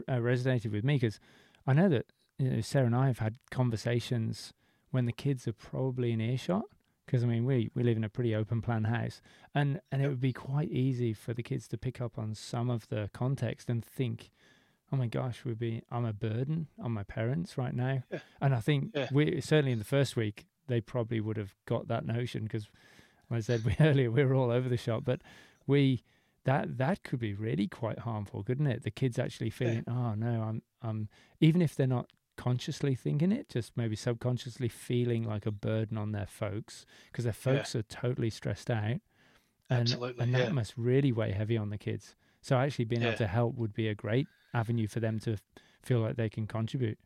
uh, 0.08 0.16
resonated 0.16 0.72
with 0.72 0.84
me 0.84 0.96
because 0.96 1.20
I 1.66 1.72
know 1.72 1.88
that 1.88 2.06
you 2.38 2.50
know, 2.50 2.60
Sarah 2.60 2.86
and 2.86 2.94
I 2.94 3.06
have 3.06 3.18
had 3.18 3.36
conversations 3.50 4.52
when 4.90 5.06
the 5.06 5.12
kids 5.12 5.48
are 5.48 5.52
probably 5.52 6.12
in 6.12 6.20
earshot 6.20 6.64
because 7.04 7.22
I 7.22 7.26
mean 7.26 7.44
we 7.44 7.70
we 7.74 7.82
live 7.82 7.96
in 7.96 8.04
a 8.04 8.08
pretty 8.08 8.34
open 8.34 8.60
plan 8.60 8.84
house, 8.84 9.22
and 9.54 9.80
and 9.90 10.02
it 10.02 10.08
would 10.08 10.20
be 10.20 10.32
quite 10.32 10.70
easy 10.70 11.12
for 11.12 11.32
the 11.32 11.42
kids 11.42 11.68
to 11.68 11.78
pick 11.78 12.00
up 12.00 12.18
on 12.18 12.34
some 12.34 12.68
of 12.68 12.88
the 12.88 13.08
context 13.12 13.70
and 13.70 13.84
think, 13.84 14.30
oh 14.92 14.96
my 14.96 15.06
gosh, 15.06 15.44
we'd 15.44 15.58
be 15.58 15.82
I'm 15.90 16.04
a 16.04 16.12
burden 16.12 16.68
on 16.82 16.92
my 16.92 17.04
parents 17.04 17.56
right 17.56 17.74
now, 17.74 18.02
yeah. 18.10 18.18
and 18.40 18.54
I 18.54 18.60
think 18.60 18.90
yeah. 18.94 19.08
we 19.12 19.40
certainly 19.40 19.72
in 19.72 19.78
the 19.78 19.84
first 19.84 20.16
week 20.16 20.46
they 20.68 20.80
probably 20.80 21.20
would 21.20 21.36
have 21.36 21.54
got 21.64 21.88
that 21.88 22.04
notion 22.04 22.42
because, 22.42 22.68
I 23.30 23.40
said 23.40 23.64
we, 23.64 23.76
earlier, 23.80 24.10
we 24.10 24.24
were 24.24 24.34
all 24.34 24.50
over 24.50 24.68
the 24.68 24.76
shop, 24.76 25.02
but 25.04 25.20
we 25.66 26.02
that 26.44 26.78
that 26.78 27.02
could 27.02 27.18
be 27.18 27.34
really 27.34 27.66
quite 27.66 28.00
harmful, 28.00 28.42
couldn't 28.42 28.68
it? 28.68 28.84
The 28.84 28.90
kids 28.90 29.18
actually 29.18 29.50
feeling, 29.50 29.84
yeah. 29.86 29.94
oh 29.94 30.14
no, 30.14 30.42
I'm 30.42 30.62
I'm 30.82 31.08
even 31.40 31.60
if 31.60 31.74
they're 31.74 31.86
not 31.86 32.10
consciously 32.36 32.94
thinking 32.94 33.32
it, 33.32 33.48
just 33.48 33.76
maybe 33.76 33.96
subconsciously 33.96 34.68
feeling 34.68 35.24
like 35.24 35.46
a 35.46 35.50
burden 35.50 35.98
on 35.98 36.12
their 36.12 36.26
folks 36.26 36.86
because 37.10 37.24
their 37.24 37.32
folks 37.32 37.74
yeah. 37.74 37.80
are 37.80 37.84
totally 37.84 38.30
stressed 38.30 38.70
out. 38.70 39.00
And, 39.68 39.80
Absolutely, 39.80 40.22
and 40.22 40.34
that 40.34 40.52
must 40.52 40.74
really 40.76 41.10
weigh 41.10 41.32
heavy 41.32 41.56
on 41.56 41.70
the 41.70 41.78
kids. 41.78 42.14
So 42.40 42.56
actually 42.56 42.84
being 42.84 43.02
yeah. 43.02 43.08
able 43.08 43.18
to 43.18 43.26
help 43.26 43.56
would 43.56 43.74
be 43.74 43.88
a 43.88 43.94
great 43.94 44.28
avenue 44.54 44.86
for 44.86 45.00
them 45.00 45.18
to 45.20 45.36
feel 45.82 45.98
like 45.98 46.14
they 46.14 46.28
can 46.28 46.46
contribute. 46.46 46.98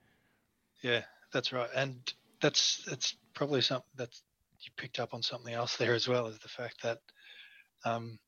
Yeah, 0.83 1.03
that's 1.33 1.53
right. 1.53 1.71
And 1.75 2.13
that's 2.41 2.85
that's 2.87 3.17
probably 3.33 3.63
something 3.63 3.89
that 3.97 4.15
you 4.63 4.73
picked 4.77 5.01
up 5.01 5.15
on 5.15 5.23
something 5.23 5.55
else 5.55 5.77
there 5.77 5.95
as 5.95 6.09
well 6.09 6.27
is 6.27 6.39
the 6.39 6.49
fact 6.49 6.83
that 6.83 6.99
um, 7.85 8.19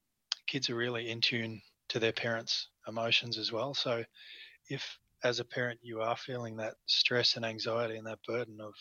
kids 0.46 0.70
are 0.70 0.76
really 0.76 1.10
in 1.10 1.20
tune 1.20 1.60
to 1.88 1.98
their 1.98 2.12
parents' 2.12 2.68
emotions 2.88 3.38
as 3.38 3.52
well. 3.52 3.74
So 3.74 4.04
if 4.68 4.98
as 5.24 5.38
a 5.38 5.44
parent, 5.44 5.78
you 5.82 6.00
are 6.00 6.16
feeling 6.16 6.56
that 6.56 6.74
stress 6.86 7.36
and 7.36 7.44
anxiety 7.44 7.96
and 7.96 8.06
that 8.06 8.22
burden 8.26 8.60
of, 8.60 8.74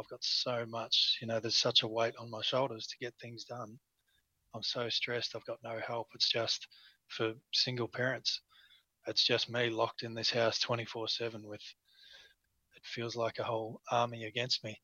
I've 0.00 0.08
got 0.08 0.24
so 0.24 0.64
much, 0.66 1.18
you 1.20 1.26
know, 1.26 1.40
there's 1.40 1.56
such 1.56 1.82
a 1.82 1.88
weight 1.88 2.14
on 2.18 2.30
my 2.30 2.42
shoulders 2.42 2.86
to 2.86 2.96
get 2.98 3.14
things 3.20 3.44
done. 3.44 3.78
I'm 4.54 4.62
so 4.62 4.88
stressed. 4.88 5.36
I've 5.36 5.44
got 5.44 5.58
no 5.62 5.78
help. 5.86 6.08
It's 6.14 6.28
just 6.28 6.66
for 7.08 7.34
single 7.52 7.88
parents. 7.88 8.40
It's 9.06 9.24
just 9.24 9.50
me 9.50 9.68
locked 9.68 10.02
in 10.02 10.14
this 10.14 10.30
house 10.30 10.58
24 10.58 11.08
7 11.08 11.42
with, 11.46 11.60
it 12.74 12.82
feels 12.84 13.14
like 13.14 13.38
a 13.38 13.44
whole 13.44 13.80
army 13.90 14.24
against 14.24 14.64
me. 14.64 14.80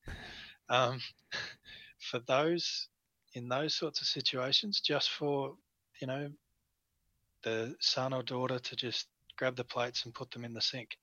Um, 0.69 0.99
for 2.01 2.19
those, 2.27 2.87
in 3.33 3.47
those 3.47 3.75
sorts 3.75 4.01
of 4.01 4.07
situations, 4.07 4.81
just 4.81 5.09
for, 5.11 5.55
you 6.01 6.07
know, 6.07 6.29
the 7.43 7.75
son 7.79 8.13
or 8.13 8.23
daughter 8.23 8.59
to 8.59 8.75
just 8.75 9.07
grab 9.37 9.55
the 9.55 9.63
plates 9.63 10.05
and 10.05 10.13
put 10.13 10.31
them 10.31 10.45
in 10.45 10.53
the 10.53 10.61
sink. 10.61 10.97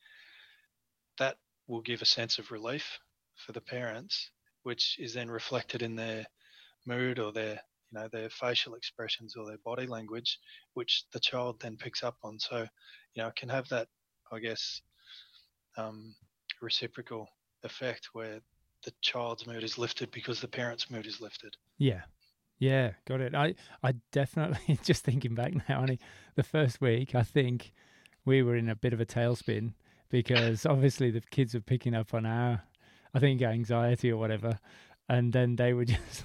That 1.18 1.36
will 1.66 1.80
give 1.80 2.02
a 2.02 2.06
sense 2.06 2.38
of 2.38 2.50
relief 2.50 2.98
for 3.36 3.52
the 3.52 3.60
parents, 3.60 4.30
which 4.62 4.96
is 4.98 5.14
then 5.14 5.30
reflected 5.30 5.82
in 5.82 5.96
their 5.96 6.26
mood 6.86 7.18
or 7.18 7.32
their 7.32 7.60
you 7.90 7.98
know 7.98 8.08
their 8.12 8.28
facial 8.28 8.74
expressions 8.74 9.34
or 9.36 9.46
their 9.46 9.58
body 9.64 9.86
language, 9.86 10.38
which 10.74 11.04
the 11.12 11.20
child 11.20 11.60
then 11.60 11.76
picks 11.76 12.02
up 12.02 12.16
on. 12.22 12.38
So 12.38 12.66
you 13.14 13.22
know 13.22 13.28
it 13.28 13.36
can 13.36 13.48
have 13.48 13.68
that, 13.68 13.88
I 14.30 14.38
guess, 14.38 14.82
um, 15.76 16.14
reciprocal 16.60 17.28
effect 17.64 18.10
where 18.12 18.40
the 18.84 18.92
child's 19.00 19.46
mood 19.46 19.64
is 19.64 19.78
lifted 19.78 20.10
because 20.10 20.40
the 20.40 20.48
parent's 20.48 20.90
mood 20.90 21.06
is 21.06 21.20
lifted. 21.20 21.56
Yeah, 21.78 22.02
yeah, 22.58 22.92
got 23.06 23.20
it. 23.20 23.34
I 23.34 23.54
I 23.82 23.94
definitely 24.12 24.78
just 24.84 25.04
thinking 25.04 25.34
back 25.34 25.54
now, 25.68 25.82
Annie, 25.82 26.00
the 26.34 26.42
first 26.42 26.80
week 26.80 27.14
I 27.14 27.22
think 27.22 27.72
we 28.24 28.42
were 28.42 28.56
in 28.56 28.68
a 28.68 28.76
bit 28.76 28.92
of 28.92 29.00
a 29.00 29.06
tailspin 29.06 29.72
because 30.10 30.66
obviously 30.66 31.10
the 31.10 31.20
kids 31.20 31.54
were 31.54 31.60
picking 31.60 31.94
up 31.94 32.14
on 32.14 32.26
our, 32.26 32.62
I 33.14 33.18
think, 33.18 33.42
anxiety 33.42 34.10
or 34.10 34.16
whatever. 34.16 34.58
And 35.08 35.32
then 35.32 35.56
they 35.56 35.72
would 35.72 35.88
just 36.06 36.24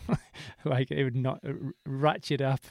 like 0.65 0.91
it 0.91 1.03
would 1.03 1.15
not 1.15 1.41
ratchet 1.85 2.41
up 2.41 2.61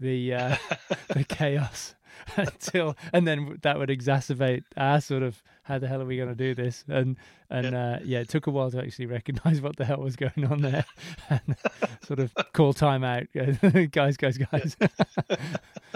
the 0.00 0.34
uh, 0.34 0.56
the 1.08 1.24
chaos 1.24 1.94
until, 2.36 2.96
and 3.12 3.26
then 3.26 3.58
that 3.62 3.78
would 3.78 3.88
exacerbate 3.88 4.64
our 4.76 5.00
sort 5.00 5.22
of 5.22 5.42
how 5.62 5.78
the 5.78 5.86
hell 5.86 6.00
are 6.00 6.06
we 6.06 6.16
going 6.16 6.28
to 6.28 6.34
do 6.34 6.54
this? 6.54 6.84
And 6.88 7.16
and 7.50 7.72
yeah. 7.72 7.80
Uh, 7.80 7.98
yeah, 8.04 8.18
it 8.20 8.28
took 8.28 8.46
a 8.46 8.50
while 8.50 8.70
to 8.70 8.78
actually 8.78 9.06
recognise 9.06 9.60
what 9.60 9.76
the 9.76 9.84
hell 9.84 9.98
was 9.98 10.16
going 10.16 10.46
on 10.50 10.62
there, 10.62 10.84
and 11.30 11.56
sort 12.02 12.20
of 12.20 12.32
call 12.52 12.72
time 12.72 13.04
out, 13.04 13.26
guys, 13.34 14.16
guys, 14.16 14.38
guys, 14.38 14.76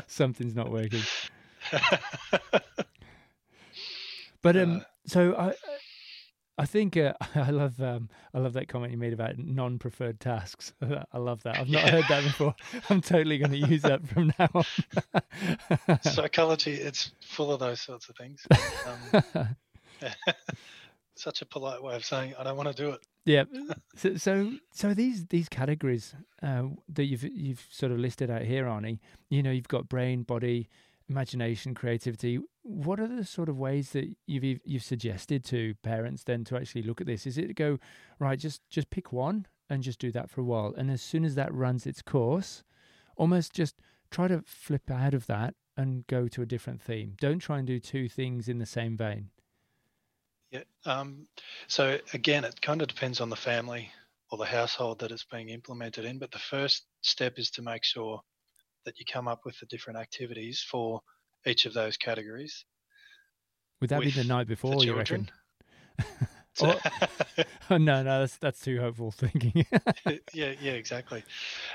something's 0.07 0.55
not 0.55 0.71
working. 0.71 1.03
but 4.43 4.57
um, 4.57 4.77
uh, 4.77 4.81
so 5.07 5.35
I, 5.37 5.55
I 6.59 6.67
think 6.67 6.97
uh, 6.97 7.15
I 7.35 7.51
love 7.51 7.81
um, 7.81 8.09
I 8.35 8.39
love 8.39 8.53
that 8.55 8.69
comment 8.69 8.93
you 8.93 8.99
made 8.99 9.13
about 9.13 9.39
non-preferred 9.39 10.21
tasks. 10.21 10.73
I 11.13 11.19
love 11.19 11.43
that. 11.45 11.59
I've 11.59 11.69
not 11.69 11.85
yeah. 11.85 11.91
heard 11.91 12.05
that 12.09 12.25
before. 12.25 12.55
I'm 12.91 13.01
totally 13.01 13.39
going 13.39 13.53
to 13.53 13.69
use 13.69 13.83
that 13.83 14.07
from 14.07 14.33
now 14.39 14.49
on. 14.55 16.01
Psychology, 16.03 16.75
it's 16.75 17.13
full 17.21 17.53
of 17.53 17.61
those 17.61 17.81
sorts 17.81 18.09
of 18.09 18.17
things. 18.17 18.47
Um, 18.87 19.57
such 21.15 21.43
a 21.43 21.47
polite 21.47 21.83
way 21.83 21.95
of 21.95 22.05
saying 22.05 22.35
I 22.39 22.45
don't 22.45 22.57
want 22.57 22.75
to 22.75 22.75
do 22.75 22.91
it. 22.91 23.01
Yeah. 23.25 23.45
So, 23.95 24.17
so, 24.17 24.53
so 24.73 24.95
these 24.95 25.27
these 25.27 25.49
categories 25.49 26.15
uh, 26.43 26.65
that 26.89 27.05
you've 27.05 27.23
you've 27.23 27.67
sort 27.71 27.93
of 27.93 27.99
listed 27.99 28.31
out 28.31 28.43
here, 28.43 28.65
Arnie. 28.65 28.99
You 29.31 29.43
know, 29.43 29.51
you've 29.51 29.69
got 29.69 29.89
brain, 29.89 30.23
body, 30.25 30.69
imagination, 31.09 31.75
creativity. 31.75 32.41
What 32.63 33.01
are 33.01 33.09
the 33.09 33.25
sort 33.25 33.49
of 33.49 33.59
ways 33.59 33.91
that 33.91 34.15
you've 34.27 34.61
you've 34.65 34.85
suggested 34.85 35.45
to 35.47 35.75
parents 35.83 36.25
then 36.25 36.45
to 36.45 36.57
actually 36.57 36.83
look 36.83 37.01
at 37.01 37.07
this? 37.07 37.27
Is 37.27 37.37
it 37.39 37.55
go 37.57 37.79
right? 38.19 38.39
Just 38.39 38.63
just 38.71 38.91
pick 38.91 39.13
one 39.13 39.47
and 39.69 39.83
just 39.83 39.99
do 39.99 40.13
that 40.13 40.31
for 40.31 40.41
a 40.41 40.45
while, 40.45 40.75
and 40.77 40.91
as 40.91 41.03
soon 41.03 41.25
as 41.25 41.35
that 41.35 41.53
runs 41.53 41.87
its 41.87 42.03
course, 42.03 42.63
almost 43.17 43.53
just 43.53 43.81
try 44.11 44.29
to 44.29 44.43
flip 44.47 44.91
out 44.91 45.15
of 45.15 45.27
that 45.27 45.55
and 45.77 46.07
go 46.07 46.29
to 46.29 46.43
a 46.43 46.47
different 46.47 46.83
theme. 46.83 47.15
Don't 47.21 47.39
try 47.39 47.59
and 47.59 47.67
do 47.67 47.81
two 47.81 48.09
things 48.09 48.49
in 48.49 48.59
the 48.59 48.67
same 48.67 48.97
vein. 48.97 49.31
Yeah. 50.51 50.65
Um, 50.85 51.27
so 51.67 51.99
again, 52.13 52.45
it 52.45 52.61
kind 52.61 52.83
of 52.83 52.89
depends 52.89 53.21
on 53.21 53.31
the 53.31 53.37
family 53.37 53.91
or 54.31 54.39
the 54.39 54.45
household 54.45 54.99
that 55.01 55.11
it's 55.11 55.25
being 55.25 55.49
implemented 55.49 56.05
in. 56.05 56.19
But 56.19 56.31
the 56.31 56.39
first 56.39 56.85
step 57.01 57.39
is 57.39 57.51
to 57.53 57.63
make 57.63 57.85
sure 57.85 58.21
that 58.85 58.99
you 58.99 59.07
come 59.11 59.29
up 59.29 59.45
with 59.45 59.59
the 59.61 59.67
different 59.67 59.99
activities 59.99 60.61
for 60.61 61.01
each 61.47 61.67
of 61.67 61.75
those 61.75 61.97
categories. 61.97 62.65
Would 63.81 63.91
that 63.91 64.01
be 64.01 64.11
the 64.11 64.25
night 64.25 64.47
before, 64.47 64.77
the 64.77 64.87
you 64.87 64.95
reckon? 64.95 65.31
Oh, 66.61 66.79
oh, 67.71 67.79
no, 67.79 68.03
no, 68.03 68.21
that's 68.21 68.37
that's 68.37 68.61
too 68.61 68.79
hopeful 68.79 69.11
thinking. 69.11 69.65
yeah, 70.35 70.53
yeah, 70.61 70.73
exactly. 70.73 71.25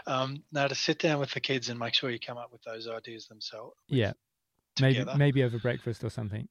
Um, 0.05 0.43
now 0.51 0.67
to 0.67 0.75
sit 0.75 0.99
down 0.99 1.19
with 1.19 1.31
the 1.31 1.39
kids 1.39 1.69
and 1.69 1.79
make 1.79 1.93
sure 1.93 2.09
you 2.09 2.19
come 2.19 2.37
up 2.37 2.51
with 2.51 2.61
those 2.63 2.87
ideas 2.87 3.27
themselves. 3.27 3.75
Yeah, 3.87 4.13
maybe 4.79 5.03
maybe 5.17 5.43
over 5.43 5.57
breakfast 5.57 6.03
or 6.03 6.09
something. 6.09 6.47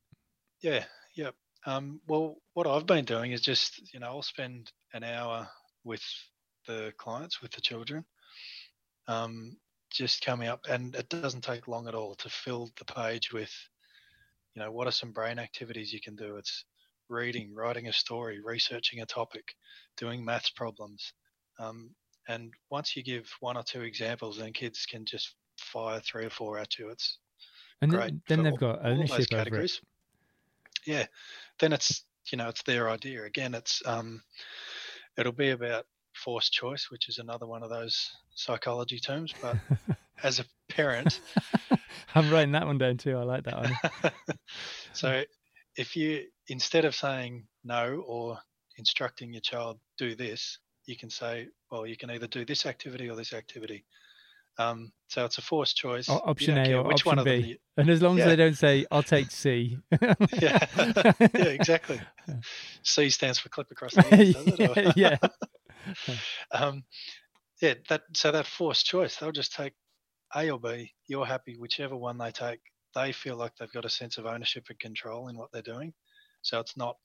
Yeah, 0.61 0.85
yeah. 1.15 1.31
Um, 1.67 2.01
well, 2.09 2.37
what 2.55 2.67
I've 2.67 2.87
been 2.87 3.05
doing 3.05 3.33
is 3.33 3.41
just 3.41 3.93
you 3.95 4.01
know 4.01 4.09
I'll 4.09 4.23
spend 4.23 4.73
an 4.93 5.05
hour 5.05 5.49
with 5.85 6.03
the 6.67 6.93
clients 6.99 7.41
with 7.41 7.53
the 7.53 7.61
children, 7.61 8.05
um, 9.07 9.57
just 9.97 10.25
coming 10.25 10.49
up, 10.49 10.61
and 10.69 10.95
it 10.95 11.09
doesn't 11.09 11.43
take 11.43 11.69
long 11.69 11.89
at 11.89 11.95
all 11.95 12.15
to 12.17 12.29
fill 12.29 12.71
the 12.79 12.85
page 12.85 13.33
with, 13.33 13.53
you 14.55 14.63
know, 14.63 14.71
what 14.71 14.87
are 14.87 14.93
some 14.93 15.13
brain 15.13 15.39
activities 15.39 15.93
you 15.93 16.01
can 16.01 16.17
do? 16.17 16.37
It's 16.37 16.65
reading, 17.09 17.55
writing 17.55 17.89
a 17.89 17.93
story, 17.93 18.41
researching 18.45 19.01
a 19.01 19.07
topic, 19.07 19.55
doing 19.97 20.25
maths 20.25 20.51
problems. 20.51 21.13
Um, 21.59 21.91
and 22.29 22.53
once 22.71 22.97
you 22.97 23.03
give 23.03 23.31
one 23.41 23.57
or 23.57 23.63
two 23.63 23.83
examples, 23.83 24.39
then 24.39 24.53
kids 24.53 24.85
can 24.87 25.05
just 25.05 25.35
fire 25.59 26.01
three 26.01 26.27
or 26.27 26.31
four 26.31 26.59
at 26.59 26.79
you. 26.79 26.91
It's 26.91 27.19
and 27.83 27.91
great. 27.91 28.15
then, 28.29 28.43
then 28.43 28.43
they've 28.45 28.61
got 28.61 28.85
ownership 28.85 29.27
over 29.33 29.61
it. 29.61 29.81
Yeah, 30.87 31.07
then 31.59 31.73
it's 31.73 32.05
you 32.31 32.39
know 32.39 32.49
it's 32.49 32.63
their 32.63 32.91
idea. 32.91 33.25
Again, 33.25 33.55
it's 33.55 33.83
um, 33.87 34.23
it'll 35.17 35.33
be 35.33 35.51
about 35.51 35.87
forced 36.17 36.53
choice, 36.53 36.89
which 36.91 37.09
is 37.09 37.19
another 37.19 37.47
one 37.47 37.63
of 37.63 37.71
those 37.71 38.11
psychology 38.35 38.99
terms. 38.99 39.33
But 39.41 39.57
as 40.23 40.41
a 40.41 40.45
parent, 40.69 41.21
I'm 42.15 42.31
writing 42.31 42.53
that 42.53 42.67
one 42.67 42.79
down 42.79 42.97
too. 42.97 43.17
I 43.17 43.23
like 43.23 43.45
that 43.45 43.57
one. 43.57 44.13
so 44.93 45.23
if 45.77 45.97
you 45.97 46.25
instead 46.49 46.85
of 46.85 46.95
saying 46.95 47.47
no 47.65 48.03
or 48.07 48.39
instructing 48.79 49.33
your 49.33 49.43
child 49.43 49.79
do 49.99 50.15
this, 50.15 50.59
you 50.87 50.97
can 50.97 51.11
say, 51.11 51.49
well, 51.71 51.87
you 51.87 51.97
can 51.97 52.11
either 52.11 52.27
do 52.27 52.45
this 52.45 52.67
activity 52.67 53.09
or 53.09 53.17
this 53.17 53.33
activity. 53.33 53.85
Um, 54.59 54.93
so 55.09 55.25
it's 55.27 55.37
a 55.37 55.43
forced 55.43 55.77
choice. 55.77 56.09
O- 56.09 56.23
option 56.25 56.57
A 56.57 56.75
or 56.75 56.85
which 56.85 57.07
option 57.07 57.17
one 57.17 57.25
B. 57.25 57.35
You, 57.37 57.57
and 57.77 57.91
as 57.91 58.01
long 58.01 58.17
yeah. 58.17 58.25
as 58.25 58.31
they 58.31 58.37
don't 58.37 58.57
say, 58.57 58.87
I'll 58.91 59.03
take 59.03 59.31
C. 59.31 59.77
yeah. 60.01 60.67
yeah, 60.79 61.13
exactly. 61.31 62.01
C 62.83 63.11
stands 63.11 63.39
for 63.39 63.51
clip 63.51 63.71
across 63.71 63.95
the 63.95 64.15
ears, 64.15 64.93
yeah. 64.97 65.19
um, 66.53 66.85
yeah, 67.61 67.75
that 67.89 68.03
so 68.15 68.33
that 68.33 68.47
forced 68.47 68.87
choice, 68.87 69.17
they'll 69.17 69.33
just 69.33 69.53
take 69.53 69.75
A 70.35 70.51
or 70.51 70.61
B. 70.61 70.93
You're 71.07 71.27
happy, 71.27 71.57
whichever 71.59 71.97
one 71.97 72.19
they 72.19 72.31
take. 72.33 72.61
They 72.95 73.13
feel 73.13 73.37
like 73.37 73.53
they've 73.57 73.73
got 73.73 73.85
a 73.85 73.91
sense 73.91 74.19
of 74.19 74.27
ownership 74.27 74.67
and 74.71 74.79
control 74.79 75.29
in 75.29 75.37
what 75.37 75.51
they're 75.53 75.63
doing. 75.63 75.93
So 76.43 76.61
it's 76.61 76.77
not 76.77 76.97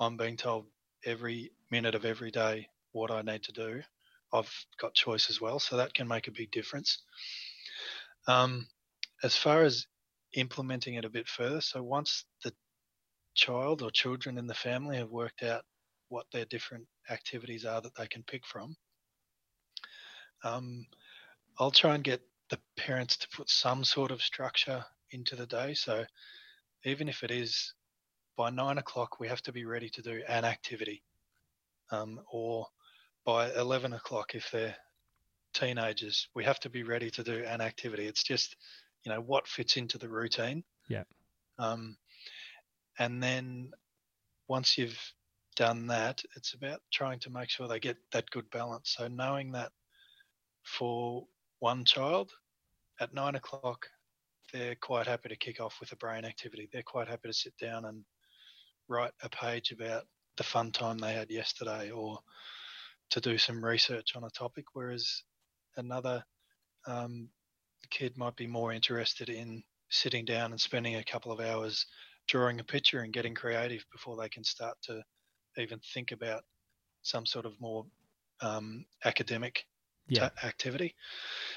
I'm 0.00 0.16
being 0.16 0.36
told 0.36 0.66
every 1.04 1.52
minute 1.70 1.94
of 1.94 2.04
every 2.04 2.30
day 2.30 2.68
what 2.92 3.10
I 3.10 3.22
need 3.22 3.42
to 3.44 3.52
do. 3.52 3.82
I've 4.32 4.52
got 4.80 4.94
choice 4.94 5.30
as 5.30 5.40
well, 5.40 5.60
so 5.60 5.76
that 5.76 5.94
can 5.94 6.08
make 6.08 6.26
a 6.26 6.32
big 6.32 6.50
difference. 6.50 7.02
Um, 8.26 8.66
as 9.22 9.36
far 9.36 9.62
as 9.62 9.86
implementing 10.34 10.94
it 10.94 11.04
a 11.04 11.10
bit 11.10 11.28
further, 11.28 11.60
so 11.60 11.82
once 11.82 12.24
the 12.42 12.52
child 13.34 13.82
or 13.82 13.90
children 13.90 14.38
in 14.38 14.46
the 14.46 14.54
family 14.54 14.96
have 14.96 15.10
worked 15.10 15.42
out 15.42 15.64
what 16.14 16.30
their 16.32 16.44
different 16.44 16.86
activities 17.10 17.64
are 17.64 17.80
that 17.80 17.96
they 17.96 18.06
can 18.06 18.22
pick 18.22 18.46
from, 18.46 18.76
um, 20.44 20.86
I'll 21.58 21.72
try 21.72 21.96
and 21.96 22.04
get 22.04 22.22
the 22.50 22.60
parents 22.76 23.16
to 23.16 23.28
put 23.30 23.50
some 23.50 23.82
sort 23.82 24.12
of 24.12 24.22
structure 24.22 24.84
into 25.10 25.34
the 25.34 25.46
day. 25.46 25.74
So 25.74 26.04
even 26.84 27.08
if 27.08 27.24
it 27.24 27.32
is 27.32 27.74
by 28.36 28.50
nine 28.50 28.78
o'clock, 28.78 29.18
we 29.18 29.26
have 29.26 29.42
to 29.42 29.52
be 29.52 29.64
ready 29.64 29.88
to 29.88 30.02
do 30.02 30.22
an 30.28 30.44
activity, 30.44 31.02
um, 31.90 32.20
or 32.30 32.66
by 33.24 33.52
11 33.52 33.92
o'clock, 33.94 34.36
if 34.36 34.48
they're 34.52 34.76
teenagers, 35.52 36.28
we 36.34 36.44
have 36.44 36.60
to 36.60 36.70
be 36.70 36.84
ready 36.84 37.10
to 37.10 37.24
do 37.24 37.42
an 37.44 37.60
activity. 37.60 38.06
It's 38.06 38.22
just, 38.22 38.54
you 39.02 39.10
know, 39.10 39.20
what 39.20 39.48
fits 39.48 39.76
into 39.76 39.98
the 39.98 40.08
routine. 40.08 40.62
Yeah. 40.88 41.04
Um, 41.58 41.96
and 43.00 43.20
then 43.20 43.72
once 44.46 44.78
you've 44.78 44.98
done 45.56 45.86
that, 45.88 46.22
it's 46.36 46.54
about 46.54 46.80
trying 46.92 47.18
to 47.20 47.30
make 47.30 47.48
sure 47.48 47.68
they 47.68 47.80
get 47.80 47.96
that 48.12 48.30
good 48.30 48.48
balance. 48.50 48.94
So 48.96 49.08
knowing 49.08 49.52
that 49.52 49.72
for 50.64 51.26
one 51.60 51.84
child 51.84 52.30
at 53.00 53.14
nine 53.14 53.34
o'clock, 53.34 53.86
they're 54.52 54.76
quite 54.76 55.06
happy 55.06 55.28
to 55.28 55.36
kick 55.36 55.60
off 55.60 55.78
with 55.80 55.92
a 55.92 55.96
brain 55.96 56.24
activity. 56.24 56.68
They're 56.72 56.82
quite 56.82 57.08
happy 57.08 57.28
to 57.28 57.34
sit 57.34 57.56
down 57.58 57.84
and 57.84 58.04
write 58.88 59.12
a 59.22 59.28
page 59.28 59.72
about 59.72 60.04
the 60.36 60.44
fun 60.44 60.72
time 60.72 60.98
they 60.98 61.12
had 61.12 61.30
yesterday 61.30 61.90
or 61.90 62.18
to 63.10 63.20
do 63.20 63.38
some 63.38 63.64
research 63.64 64.16
on 64.16 64.24
a 64.24 64.30
topic, 64.30 64.64
whereas 64.72 65.22
another 65.76 66.24
um, 66.86 67.28
kid 67.90 68.16
might 68.16 68.36
be 68.36 68.46
more 68.46 68.72
interested 68.72 69.28
in 69.28 69.62
sitting 69.90 70.24
down 70.24 70.50
and 70.50 70.60
spending 70.60 70.96
a 70.96 71.04
couple 71.04 71.30
of 71.30 71.40
hours 71.40 71.86
drawing 72.26 72.60
a 72.60 72.64
picture 72.64 73.00
and 73.00 73.12
getting 73.12 73.34
creative 73.34 73.84
before 73.92 74.16
they 74.16 74.28
can 74.28 74.42
start 74.42 74.76
to 74.82 75.02
even 75.58 75.80
think 75.92 76.12
about 76.12 76.42
some 77.02 77.26
sort 77.26 77.46
of 77.46 77.60
more 77.60 77.84
um, 78.40 78.84
academic 79.04 79.66
yeah. 80.08 80.28
t- 80.28 80.46
activity. 80.46 80.94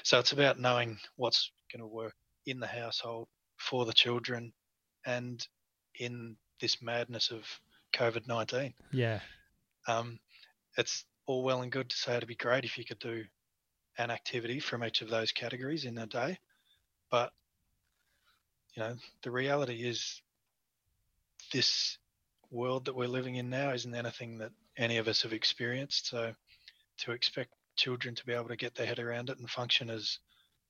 So 0.02 0.18
it's 0.18 0.32
about 0.32 0.60
knowing 0.60 0.98
what's 1.16 1.50
going 1.72 1.80
to 1.80 1.86
work 1.86 2.14
in 2.46 2.60
the 2.60 2.66
household 2.66 3.28
for 3.56 3.84
the 3.84 3.92
children 3.92 4.52
and 5.06 5.46
in 5.98 6.36
this 6.60 6.80
madness 6.82 7.30
of 7.30 7.44
COVID 7.92 8.26
19. 8.26 8.74
Yeah. 8.92 9.20
Um, 9.86 10.18
it's 10.76 11.04
all 11.26 11.42
well 11.42 11.62
and 11.62 11.72
good 11.72 11.90
to 11.90 11.96
say 11.96 12.16
it'd 12.16 12.28
be 12.28 12.34
great 12.34 12.64
if 12.64 12.78
you 12.78 12.84
could 12.84 12.98
do 12.98 13.24
an 13.98 14.10
activity 14.10 14.60
from 14.60 14.84
each 14.84 15.02
of 15.02 15.10
those 15.10 15.32
categories 15.32 15.84
in 15.84 15.98
a 15.98 16.06
day. 16.06 16.38
But, 17.10 17.32
you 18.74 18.82
know, 18.82 18.94
the 19.22 19.30
reality 19.30 19.86
is 19.86 20.22
this 21.52 21.98
world 22.50 22.86
that 22.86 22.96
we're 22.96 23.08
living 23.08 23.36
in 23.36 23.50
now 23.50 23.72
isn't 23.72 23.94
anything 23.94 24.38
that 24.38 24.52
any 24.76 24.96
of 24.96 25.08
us 25.08 25.22
have 25.22 25.32
experienced. 25.32 26.08
So 26.08 26.32
to 26.98 27.12
expect 27.12 27.50
children 27.76 28.14
to 28.14 28.26
be 28.26 28.32
able 28.32 28.48
to 28.48 28.56
get 28.56 28.74
their 28.74 28.86
head 28.86 28.98
around 28.98 29.30
it 29.30 29.38
and 29.38 29.48
function 29.48 29.90
as 29.90 30.18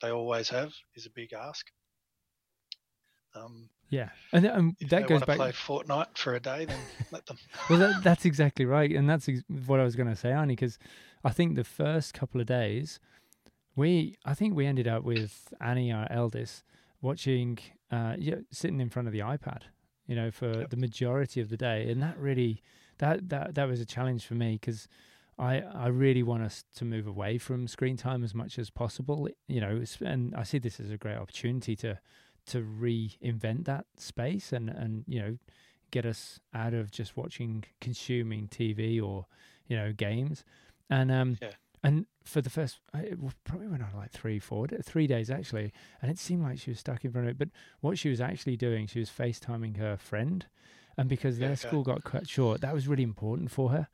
they 0.00 0.10
always 0.10 0.48
have 0.50 0.72
is 0.94 1.06
a 1.06 1.10
big 1.10 1.32
ask. 1.32 1.66
Um, 3.34 3.68
yeah, 3.90 4.10
and, 4.32 4.46
um, 4.46 4.76
that 4.88 5.06
goes 5.06 5.20
back. 5.20 5.36
To 5.38 5.42
play 5.42 5.52
Fortnite 5.52 6.16
for 6.16 6.34
a 6.34 6.40
day, 6.40 6.66
then 6.66 6.78
let 7.12 7.26
them. 7.26 7.38
well, 7.70 7.78
that, 7.78 8.02
that's 8.02 8.24
exactly 8.24 8.66
right, 8.66 8.90
and 8.90 9.08
that's 9.08 9.28
ex- 9.28 9.42
what 9.66 9.80
I 9.80 9.84
was 9.84 9.96
going 9.96 10.08
to 10.08 10.16
say, 10.16 10.30
Arnie, 10.30 10.48
because 10.48 10.78
I 11.24 11.30
think 11.30 11.56
the 11.56 11.64
first 11.64 12.14
couple 12.14 12.40
of 12.40 12.46
days, 12.46 13.00
we, 13.76 14.16
I 14.24 14.34
think 14.34 14.54
we 14.54 14.66
ended 14.66 14.88
up 14.88 15.04
with 15.04 15.52
Annie, 15.60 15.92
our 15.92 16.06
eldest, 16.10 16.64
watching, 17.00 17.58
uh, 17.90 18.14
yeah, 18.18 18.36
sitting 18.50 18.80
in 18.80 18.90
front 18.90 19.08
of 19.08 19.12
the 19.12 19.20
iPad, 19.20 19.62
you 20.08 20.16
know, 20.16 20.32
for 20.32 20.60
yep. 20.60 20.70
the 20.70 20.76
majority 20.76 21.40
of 21.40 21.48
the 21.48 21.56
day, 21.56 21.88
and 21.88 22.02
that 22.02 22.18
really, 22.18 22.62
that 22.98 23.28
that 23.28 23.54
that 23.54 23.68
was 23.68 23.80
a 23.80 23.86
challenge 23.86 24.26
for 24.26 24.34
me 24.34 24.54
because 24.60 24.88
I 25.38 25.60
I 25.60 25.86
really 25.86 26.24
want 26.24 26.42
us 26.42 26.64
to 26.76 26.84
move 26.84 27.06
away 27.06 27.38
from 27.38 27.68
screen 27.68 27.96
time 27.96 28.24
as 28.24 28.34
much 28.34 28.58
as 28.58 28.70
possible. 28.70 29.28
You 29.46 29.60
know, 29.60 29.84
and 30.04 30.34
I 30.34 30.42
see 30.42 30.58
this 30.58 30.80
as 30.80 30.90
a 30.90 30.96
great 30.96 31.16
opportunity 31.16 31.76
to 31.76 32.00
to 32.46 32.62
reinvent 32.62 33.66
that 33.66 33.84
space 33.96 34.52
and 34.52 34.68
and 34.70 35.04
you 35.06 35.20
know 35.20 35.38
get 35.90 36.04
us 36.04 36.40
out 36.54 36.74
of 36.74 36.90
just 36.90 37.16
watching 37.16 37.64
consuming 37.80 38.48
TV 38.48 39.00
or 39.02 39.26
you 39.66 39.76
know 39.76 39.92
games 39.92 40.44
and 40.90 41.12
um 41.12 41.36
yeah. 41.40 41.50
And 41.82 42.06
for 42.24 42.40
the 42.40 42.50
first 42.50 42.80
it 42.94 43.18
probably 43.44 43.68
went 43.68 43.82
on 43.82 43.90
like 43.96 44.10
three 44.10 44.38
four 44.38 44.66
three 44.82 45.06
days 45.06 45.30
actually 45.30 45.72
and 46.02 46.10
it 46.10 46.18
seemed 46.18 46.42
like 46.42 46.58
she 46.58 46.70
was 46.70 46.78
stuck 46.78 47.04
in 47.04 47.12
front 47.12 47.26
of 47.26 47.30
it 47.30 47.38
but 47.38 47.48
what 47.80 47.98
she 47.98 48.08
was 48.08 48.20
actually 48.20 48.56
doing 48.56 48.86
she 48.86 48.98
was 48.98 49.08
FaceTiming 49.10 49.76
her 49.76 49.96
friend 49.96 50.46
and 50.96 51.08
because 51.08 51.38
their 51.38 51.56
school 51.56 51.82
got 51.84 52.04
cut 52.04 52.28
short 52.28 52.60
that 52.60 52.74
was 52.74 52.88
really 52.88 53.04
important 53.04 53.50
for 53.50 53.70
her. 53.70 53.88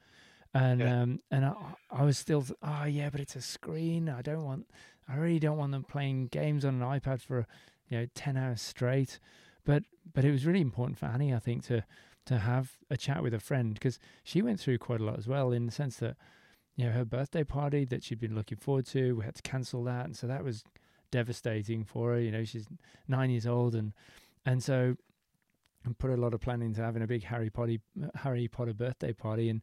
And 0.55 0.81
yeah. 0.81 1.03
um 1.03 1.21
and 1.31 1.45
I, 1.45 1.55
I 1.91 2.05
was 2.05 2.17
still 2.17 2.45
oh 2.63 2.85
yeah 2.85 3.11
but 3.11 3.21
it's 3.21 3.37
a 3.37 3.43
screen 3.43 4.09
I 4.09 4.23
don't 4.23 4.45
want 4.45 4.67
I 5.09 5.17
really 5.17 5.39
don't 5.39 5.59
want 5.59 5.73
them 5.73 5.85
playing 5.85 6.29
games 6.29 6.65
on 6.65 6.81
an 6.81 7.01
iPad 7.01 7.21
for 7.21 7.47
you 7.89 7.99
know 7.99 8.07
10 8.15 8.37
hours 8.37 8.63
straight. 8.63 9.21
But 9.65 9.85
but 10.13 10.25
it 10.25 10.31
was 10.31 10.47
really 10.47 10.63
important 10.63 10.99
for 10.99 11.07
Annie 11.07 11.35
I 11.35 11.39
think 11.39 11.65
to 11.67 11.85
to 12.27 12.39
have 12.39 12.73
a 12.89 12.97
chat 12.97 13.23
with 13.23 13.35
a 13.35 13.41
friend 13.41 13.75
because 13.75 13.99
she 14.23 14.41
went 14.41 14.59
through 14.59 14.79
quite 14.79 15.01
a 15.01 15.05
lot 15.05 15.19
as 15.19 15.29
well 15.29 15.53
in 15.53 15.67
the 15.67 15.73
sense 15.73 15.97
that 15.97 16.17
you 16.77 16.87
know 16.87 16.93
her 16.93 17.05
birthday 17.05 17.45
party 17.45 17.85
that 17.85 18.03
she'd 18.03 18.21
been 18.21 18.35
looking 18.35 18.59
forward 18.59 18.87
to 18.87 19.17
we 19.17 19.25
had 19.25 19.35
to 19.35 19.43
cancel 19.43 19.85
that 19.85 20.05
and 20.07 20.17
so 20.17 20.27
that 20.27 20.45
was 20.45 20.65
devastating 21.11 21.85
for 21.85 22.13
her 22.13 22.21
you 22.21 22.31
know 22.31 22.45
she's 22.45 22.67
9 23.09 23.31
years 23.31 23.47
old 23.47 23.75
and 23.75 23.93
and 24.45 24.63
so 24.63 24.97
and 25.85 25.99
put 25.99 26.11
a 26.11 26.17
lot 26.17 26.35
of 26.35 26.41
planning 26.41 26.69
into 26.69 26.81
having 26.81 27.03
a 27.03 27.07
big 27.07 27.25
Harry 27.25 27.51
Potter 27.51 27.77
Harry 28.17 28.49
Potter 28.49 28.75
birthday 28.75 29.13
party 29.13 29.49
and 29.49 29.63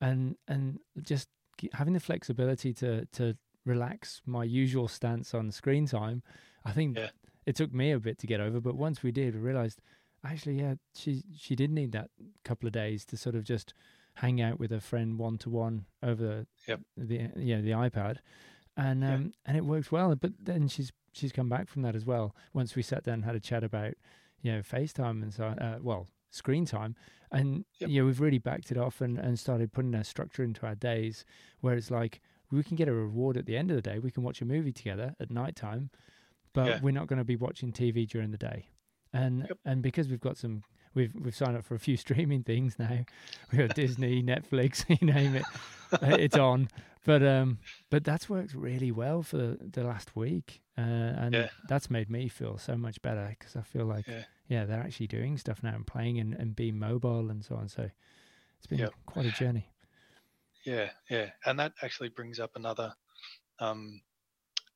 and 0.00 0.36
and 0.46 0.78
just 1.02 1.28
having 1.72 1.94
the 1.94 2.00
flexibility 2.00 2.72
to 2.74 3.04
to 3.06 3.36
relax 3.64 4.22
my 4.24 4.44
usual 4.44 4.88
stance 4.88 5.34
on 5.34 5.50
screen 5.50 5.86
time. 5.86 6.22
I 6.64 6.72
think 6.72 6.96
yeah. 6.96 7.10
it 7.46 7.56
took 7.56 7.72
me 7.72 7.92
a 7.92 8.00
bit 8.00 8.18
to 8.18 8.26
get 8.26 8.40
over, 8.40 8.60
but 8.60 8.76
once 8.76 9.02
we 9.02 9.12
did, 9.12 9.34
we 9.34 9.40
realized 9.40 9.80
actually, 10.24 10.60
yeah, 10.60 10.74
she 10.94 11.22
she 11.36 11.54
did 11.54 11.70
need 11.70 11.92
that 11.92 12.10
couple 12.44 12.66
of 12.66 12.72
days 12.72 13.04
to 13.06 13.16
sort 13.16 13.34
of 13.34 13.44
just 13.44 13.74
hang 14.20 14.40
out 14.40 14.58
with 14.58 14.72
a 14.72 14.80
friend 14.80 15.18
one 15.18 15.38
to 15.38 15.50
one 15.50 15.86
over 16.02 16.46
Yep. 16.66 16.80
the 16.96 17.30
you 17.36 17.56
know 17.56 17.62
the 17.62 17.70
iPad, 17.70 18.18
and 18.76 19.02
Yeah. 19.02 19.14
um, 19.14 19.32
and 19.46 19.56
it 19.56 19.64
works 19.64 19.90
well. 19.92 20.14
But 20.16 20.32
then 20.40 20.68
she's 20.68 20.92
she's 21.12 21.32
come 21.32 21.48
back 21.48 21.68
from 21.68 21.82
that 21.82 21.94
as 21.96 22.04
well. 22.04 22.34
Once 22.52 22.74
we 22.76 22.82
sat 22.82 23.04
down 23.04 23.14
and 23.14 23.24
had 23.24 23.36
a 23.36 23.40
chat 23.40 23.64
about 23.64 23.94
you 24.42 24.52
know 24.52 24.60
FaceTime 24.60 25.22
and 25.22 25.32
so 25.32 25.44
uh, 25.46 25.78
well 25.80 26.06
screen 26.30 26.64
time, 26.66 26.94
and 27.32 27.64
Yep. 27.80 27.90
you 27.90 28.00
know 28.00 28.06
we've 28.06 28.20
really 28.20 28.38
backed 28.38 28.70
it 28.70 28.76
off 28.78 29.00
and 29.00 29.18
and 29.18 29.38
started 29.38 29.72
putting 29.72 29.94
a 29.94 30.04
structure 30.04 30.42
into 30.44 30.66
our 30.66 30.74
days 30.74 31.24
where 31.60 31.76
it's 31.76 31.90
like 31.90 32.20
we 32.50 32.62
can 32.62 32.76
get 32.76 32.88
a 32.88 32.92
reward 32.92 33.36
at 33.36 33.46
the 33.46 33.56
end 33.56 33.70
of 33.70 33.76
the 33.76 33.82
day. 33.82 33.98
We 33.98 34.10
can 34.10 34.22
watch 34.22 34.40
a 34.40 34.44
movie 34.46 34.72
together 34.72 35.14
at 35.20 35.30
night 35.30 35.54
time, 35.56 35.90
but 36.54 36.66
Yeah. 36.66 36.80
we're 36.82 36.92
not 36.92 37.06
going 37.06 37.18
to 37.18 37.24
be 37.24 37.36
watching 37.36 37.72
TV 37.72 38.06
during 38.06 38.30
the 38.30 38.38
day. 38.38 38.70
And 39.12 39.40
Yep. 39.48 39.58
and 39.64 39.82
because 39.82 40.08
we've 40.08 40.20
got 40.20 40.36
some, 40.38 40.62
we've 40.94 41.14
we've 41.14 41.34
signed 41.36 41.56
up 41.56 41.64
for 41.64 41.74
a 41.74 41.78
few 41.78 41.96
streaming 42.04 42.42
things 42.42 42.78
now. 42.78 43.04
We've 43.50 43.60
got 43.60 43.74
Disney, 43.74 44.22
Netflix, 44.24 44.84
you 45.00 45.06
name 45.06 45.34
it, 45.34 45.48
uh, 46.02 46.06
it's 46.08 46.36
on. 46.36 46.68
But 47.04 47.22
um, 47.22 47.58
but 47.90 48.04
that's 48.04 48.28
worked 48.28 48.54
really 48.54 48.90
well 48.92 49.22
for 49.22 49.36
the, 49.38 49.58
the 49.72 49.84
last 49.84 50.14
week, 50.16 50.60
uh, 50.76 50.80
and 50.80 51.34
Yeah. 51.34 51.48
that's 51.64 51.90
made 51.90 52.10
me 52.10 52.28
feel 52.28 52.58
so 52.58 52.76
much 52.76 53.00
better 53.02 53.26
because 53.38 53.56
I 53.56 53.62
feel 53.62 53.86
like 53.86 54.06
Yeah. 54.06 54.24
yeah, 54.48 54.64
they're 54.64 54.80
actually 54.80 55.06
doing 55.06 55.38
stuff 55.38 55.62
now 55.62 55.74
and 55.74 55.86
playing 55.86 56.18
and, 56.18 56.34
and 56.34 56.54
being 56.56 56.78
mobile 56.78 57.30
and 57.30 57.44
so 57.44 57.54
on. 57.56 57.68
So 57.68 57.90
it's 58.58 58.66
been 58.66 58.78
Yep. 58.80 58.94
quite 59.06 59.26
a 59.26 59.32
journey. 59.32 59.70
Yeah, 60.64 60.90
yeah, 61.08 61.30
and 61.46 61.58
that 61.60 61.72
actually 61.82 62.10
brings 62.10 62.38
up 62.40 62.56
another, 62.56 62.94
um, 63.60 64.02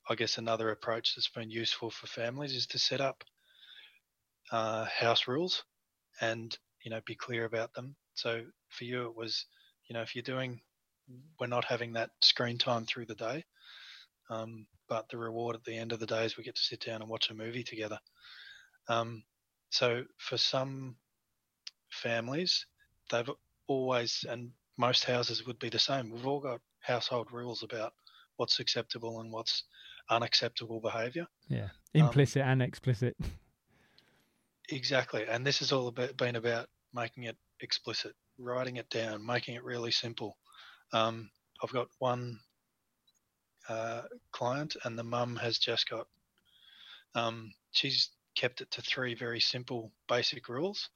I 0.09 0.15
guess, 0.15 0.37
another 0.37 0.71
approach 0.71 1.15
that's 1.15 1.29
been 1.29 1.49
useful 1.51 1.89
for 1.91 2.07
families 2.07 2.55
is 2.55 2.67
to 2.67 2.79
set 2.79 3.01
up 3.01 3.23
uh, 4.51 4.85
house 4.85 5.27
rules, 5.27 5.63
and 6.23 6.57
you 6.83 6.91
know, 6.91 7.01
be 7.05 7.15
clear 7.15 7.45
about 7.45 7.73
them. 7.73 7.95
So 8.13 8.43
for 8.69 8.83
you, 8.83 9.07
it 9.07 9.15
was, 9.15 9.45
you 9.87 9.93
know, 9.93 10.01
if 10.01 10.15
you're 10.15 10.23
doing, 10.23 10.61
we're 11.39 11.47
not 11.47 11.65
having 11.65 11.93
that 11.93 12.11
screen 12.21 12.57
time 12.57 12.85
through 12.85 13.05
the 13.05 13.15
day, 13.15 13.43
um, 14.29 14.65
but 14.89 15.07
the 15.09 15.17
reward 15.17 15.55
at 15.55 15.63
the 15.63 15.77
end 15.77 15.91
of 15.91 15.99
the 15.99 16.05
day 16.05 16.25
is 16.25 16.37
we 16.37 16.43
get 16.43 16.55
to 16.55 16.61
sit 16.61 16.81
down 16.81 17.01
and 17.01 17.09
watch 17.09 17.29
a 17.29 17.33
movie 17.33 17.63
together. 17.63 17.99
Um, 18.87 19.23
so 19.69 20.03
for 20.17 20.37
some 20.37 20.97
families, 21.89 22.65
they've 23.09 23.29
always 23.67 24.25
and 24.29 24.51
most 24.77 25.05
houses 25.05 25.45
would 25.47 25.59
be 25.59 25.69
the 25.69 25.79
same. 25.79 26.11
We've 26.11 26.27
all 26.27 26.41
got 26.41 26.59
household 26.81 27.31
rules 27.31 27.63
about 27.63 27.93
what's 28.37 28.59
acceptable 28.59 29.21
and 29.21 29.31
what's 29.31 29.63
unacceptable 30.09 30.81
behaviour. 30.81 31.27
Yeah, 31.47 31.69
Um, 31.95 32.07
implicit 32.07 32.41
and 32.41 32.61
explicit. 32.61 33.15
Exactly, 34.69 35.25
and 35.27 35.45
this 35.45 35.59
has 35.59 35.71
all 35.71 35.87
about, 35.87 36.15
been 36.17 36.35
about 36.37 36.67
making 36.93 37.23
it 37.23 37.37
explicit, 37.59 38.15
writing 38.37 38.77
it 38.77 38.89
down, 38.89 39.25
making 39.25 39.55
it 39.55 39.63
really 39.63 39.91
simple. 39.91 40.37
Um, 40.93 41.29
I've 41.61 41.73
got 41.73 41.87
one 41.99 42.39
uh, 43.67 44.03
client, 44.31 44.75
and 44.83 44.97
the 44.97 45.03
mum 45.03 45.35
has 45.37 45.57
just 45.57 45.89
got. 45.89 46.07
Um, 47.15 47.53
she's 47.71 48.09
kept 48.35 48.61
it 48.61 48.71
to 48.71 48.81
three 48.81 49.15
very 49.15 49.39
simple, 49.39 49.91
basic 50.07 50.47
rules. 50.49 50.89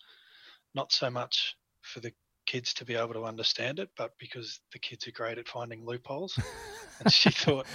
Not 0.73 0.91
so 0.91 1.09
much 1.09 1.55
for 1.81 1.99
the 1.99 2.13
kids 2.47 2.73
to 2.75 2.85
be 2.85 2.95
able 2.95 3.13
to 3.13 3.25
understand 3.25 3.77
it, 3.77 3.89
but 3.95 4.13
because 4.17 4.59
the 4.71 4.79
kids 4.79 5.07
are 5.07 5.11
great 5.11 5.37
at 5.37 5.47
finding 5.47 5.85
loopholes. 5.85 6.39
and 6.99 7.13
she 7.13 7.29
thought 7.29 7.67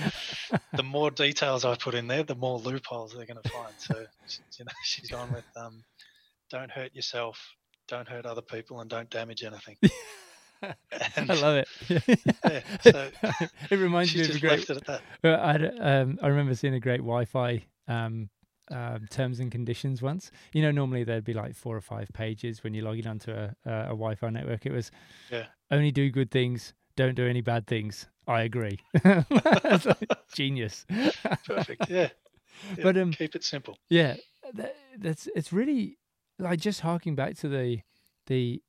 the 0.73 0.83
more 0.83 1.11
details 1.11 1.65
I 1.65 1.77
put 1.77 1.95
in 1.95 2.09
there, 2.09 2.25
the 2.25 2.35
more 2.35 2.59
loopholes 2.59 3.15
they're 3.15 3.27
going 3.27 3.43
to 3.43 3.51
find. 3.51 3.75
So, 3.77 4.05
you 4.59 4.65
know, 4.65 4.73
she's 4.83 5.11
gone 5.11 5.33
with 5.33 5.45
um, 5.57 5.85
don't 6.51 6.71
hurt 6.71 6.95
yourself, 6.95 7.39
don't 7.87 8.09
hurt 8.09 8.27
other 8.27 8.43
people, 8.43 8.81
and 8.81 8.91
don't 8.91 9.09
damage 9.11 9.45
anything. 9.45 9.77
And- 11.17 11.29
I 11.29 11.35
love 11.35 11.57
it. 11.57 12.31
Yeah, 12.45 12.61
so 12.83 13.11
it 13.69 13.77
reminds 13.77 14.15
me 14.15 14.21
of 14.23 14.37
a 14.37 14.39
great. 14.39 14.59
left 14.59 14.71
it 14.71 14.77
at 14.77 14.87
that. 14.87 15.01
Well, 15.25 15.41
I 15.41 15.53
had, 15.53 15.75
um, 15.81 16.21
I 16.23 16.29
remember 16.29 16.55
seeing 16.55 16.75
a 16.75 16.79
great 16.79 16.99
Wi-Fi 16.99 17.65
um, 17.89 18.31
um, 18.73 19.07
terms 19.11 19.39
and 19.41 19.51
conditions 19.53 20.03
once. 20.03 20.31
You 20.53 20.63
know, 20.63 20.71
normally 20.71 21.05
there'd 21.05 21.25
be 21.25 21.35
like 21.35 21.55
four 21.55 21.77
or 21.77 21.81
five 21.81 22.09
pages 22.13 22.65
when 22.65 22.75
you're 22.75 22.85
logging 22.85 23.07
onto 23.07 23.31
a, 23.31 23.55
a, 23.65 23.71
a 23.71 23.89
Wi-Fi 23.89 24.31
network. 24.31 24.67
It 24.67 24.73
was 24.73 24.91
Yeah. 25.31 25.45
only 25.71 25.91
do 25.93 26.11
good 26.11 26.31
things, 26.31 26.75
don't 26.97 27.15
do 27.15 27.27
any 27.27 27.41
bad 27.43 27.67
things. 27.67 28.09
I 28.27 28.43
agree. 28.43 28.79
Genius. 30.35 30.87
Perfect. 31.47 31.89
Yeah. 31.89 32.09
Yeah, 32.77 32.83
But, 32.85 32.99
um, 32.99 33.13
keep 33.13 33.35
it 33.35 33.43
simple. 33.43 33.79
Yeah, 33.89 34.17
that, 34.55 34.77
that's 34.99 35.27
it's 35.35 35.55
really 35.55 35.97
like 36.39 36.61
just 36.61 36.83
harking 36.83 37.15
back 37.17 37.35
to 37.39 37.49
the 37.49 37.81
the 38.27 38.63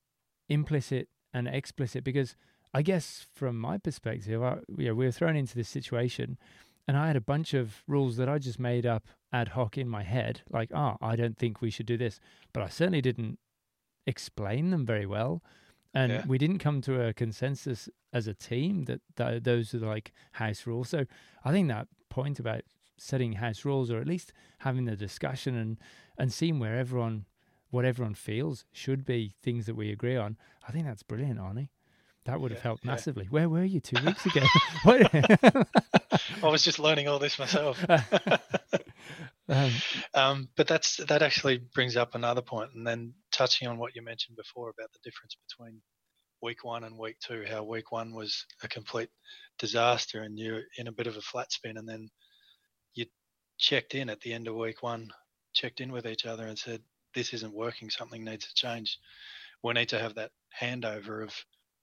implicit 0.47 1.09
and 1.33 1.49
explicit 1.49 2.03
because 2.05 2.37
I 2.73 2.81
guess 2.81 3.27
from 3.35 3.59
my 3.59 3.77
perspective, 3.77 4.41
I, 4.41 4.59
yeah, 4.77 4.93
we 4.93 5.05
were 5.05 5.11
thrown 5.11 5.35
into 5.35 5.55
this 5.55 5.67
situation, 5.67 6.37
and 6.87 6.97
I 6.97 7.07
had 7.07 7.15
a 7.15 7.21
bunch 7.21 7.53
of 7.53 7.83
rules 7.87 8.17
that 8.17 8.27
I 8.29 8.37
just 8.39 8.59
made 8.59 8.85
up 8.85 9.07
ad 9.31 9.49
hoc 9.49 9.77
in 9.77 9.87
my 9.87 10.03
head, 10.03 10.41
like, 10.49 10.69
ah, 10.73 10.97
I 11.01 11.15
don't 11.15 11.37
think 11.37 11.61
we 11.61 11.69
should 11.69 11.85
do 11.85 11.97
this, 11.97 12.19
but 12.53 12.63
I 12.63 12.67
certainly 12.69 13.01
didn't 13.01 13.39
explain 14.05 14.69
them 14.71 14.85
very 14.85 15.05
well, 15.05 15.41
and 15.93 16.11
Yeah. 16.11 16.25
we 16.27 16.37
didn't 16.37 16.59
come 16.59 16.81
to 16.81 17.01
a 17.07 17.13
consensus 17.13 17.89
as 18.11 18.27
a 18.27 18.33
team 18.33 18.85
that 18.85 19.01
th- 19.15 19.43
those 19.43 19.73
are 19.73 19.79
like 19.79 20.11
house 20.33 20.65
rules. 20.67 20.89
So 20.89 21.05
I 21.43 21.51
think 21.51 21.67
that 21.69 21.87
point 22.09 22.39
about 22.39 22.61
setting 22.97 23.33
house 23.33 23.65
rules, 23.65 23.89
or 23.89 23.99
at 23.99 24.07
least 24.07 24.33
having 24.59 24.85
the 24.85 24.95
discussion 24.95 25.55
and 25.55 25.79
and 26.17 26.31
seeing 26.31 26.59
where 26.59 26.77
everyone 26.77 27.25
what 27.71 27.85
everyone 27.85 28.13
feels 28.13 28.65
should 28.71 29.03
be 29.03 29.33
things 29.41 29.65
that 29.65 29.73
we 29.75 29.91
agree 29.91 30.15
on. 30.15 30.37
I 30.67 30.71
think 30.71 30.85
that's 30.85 31.01
brilliant, 31.01 31.39
Arnie. 31.39 31.69
That 32.25 32.39
would 32.39 32.51
have 32.51 32.59
Yeah, 32.59 32.63
helped 32.63 32.85
yeah. 32.85 32.91
massively. 32.91 33.25
Where 33.29 33.49
were 33.49 33.63
you 33.63 33.79
two 33.81 34.03
weeks 34.05 34.25
ago? 34.25 34.41
I 34.85 36.47
was 36.47 36.63
just 36.63 36.79
learning 36.79 37.07
all 37.07 37.19
this 37.19 37.37
myself. 37.37 37.83
um, 39.49 39.71
Um, 40.13 40.49
but 40.55 40.67
that's 40.67 40.97
that 40.97 41.21
actually 41.21 41.57
brings 41.57 41.97
up 41.97 42.15
another 42.15 42.41
point. 42.41 42.69
point, 42.69 42.75
and 42.75 42.87
then 42.87 43.13
touching 43.31 43.67
on 43.67 43.77
what 43.77 43.95
you 43.95 44.01
mentioned 44.01 44.37
before 44.37 44.69
about 44.69 44.91
the 44.93 44.99
difference 45.03 45.35
between 45.47 45.81
week 46.41 46.63
one 46.63 46.83
and 46.83 46.97
week 46.97 47.17
two, 47.19 47.43
how 47.49 47.63
week 47.63 47.91
one 47.91 48.13
was 48.13 48.45
a 48.63 48.67
complete 48.67 49.09
disaster, 49.59 50.21
and 50.21 50.37
you're 50.37 50.61
in 50.77 50.87
a 50.87 50.91
bit 50.91 51.07
of 51.07 51.17
a 51.17 51.21
flat 51.21 51.51
spin, 51.51 51.77
and 51.77 51.87
then 51.87 52.07
you 52.93 53.05
checked 53.57 53.95
in 53.95 54.09
at 54.09 54.21
the 54.21 54.33
end 54.33 54.47
of 54.47 54.55
week 54.55 54.83
one, 54.83 55.09
checked 55.53 55.81
in 55.81 55.91
with 55.91 56.05
each 56.05 56.25
other, 56.25 56.47
and 56.47 56.57
said, 56.57 56.81
"This 57.15 57.33
isn't 57.33 57.53
working. 57.53 57.89
Something 57.89 58.23
needs 58.23 58.47
to 58.47 58.53
change. 58.53 58.97
We 59.63 59.73
need 59.73 59.89
to 59.89 59.99
have 59.99 60.15
that 60.15 60.31
handover 60.61 61.23
of 61.23 61.33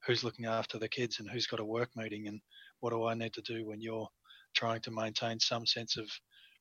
who's 0.07 0.25
looking 0.25 0.47
after 0.47 0.79
the 0.79 0.89
kids 0.89 1.19
and 1.19 1.29
who's 1.29 1.47
got 1.47 1.61
a 1.61 1.65
work 1.65 1.91
meeting, 1.97 2.29
and 2.29 2.41
what 2.81 2.91
do 2.91 3.05
I 3.05 3.15
need 3.15 3.35
to 3.35 3.43
do 3.43 3.67
when 3.67 3.81
you're 3.81 4.09
trying 4.55 4.81
to 4.83 4.91
maintain 4.91 5.39
some 5.39 5.67
sense 5.67 5.97
of 5.97 6.09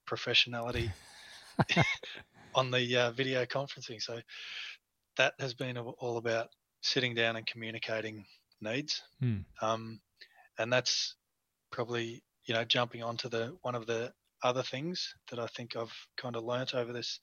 professionality 0.10 0.92
on 2.56 2.72
the 2.72 2.96
uh, 2.96 3.12
video 3.12 3.46
conferencing. 3.46 4.02
So 4.02 4.20
that 5.18 5.34
has 5.40 5.54
been 5.54 5.78
all 5.78 6.18
about 6.18 6.48
sitting 6.82 7.16
down 7.16 7.36
and 7.36 7.46
communicating 7.46 8.26
needs. 8.62 9.02
Hmm. 9.20 9.40
Um, 9.62 10.00
and 10.58 10.72
that's 10.72 11.16
probably, 11.72 12.24
you 12.46 12.54
know, 12.54 12.64
jumping 12.64 13.04
onto 13.04 13.30
the 13.30 13.56
one 13.62 13.76
of 13.76 13.86
the 13.86 14.14
other 14.44 14.64
things 14.64 15.14
that 15.30 15.40
I 15.40 15.48
think 15.48 15.76
I've 15.76 15.94
kind 16.18 16.36
of 16.36 16.44
learnt 16.44 16.74
over 16.74 16.94
this 16.94 17.20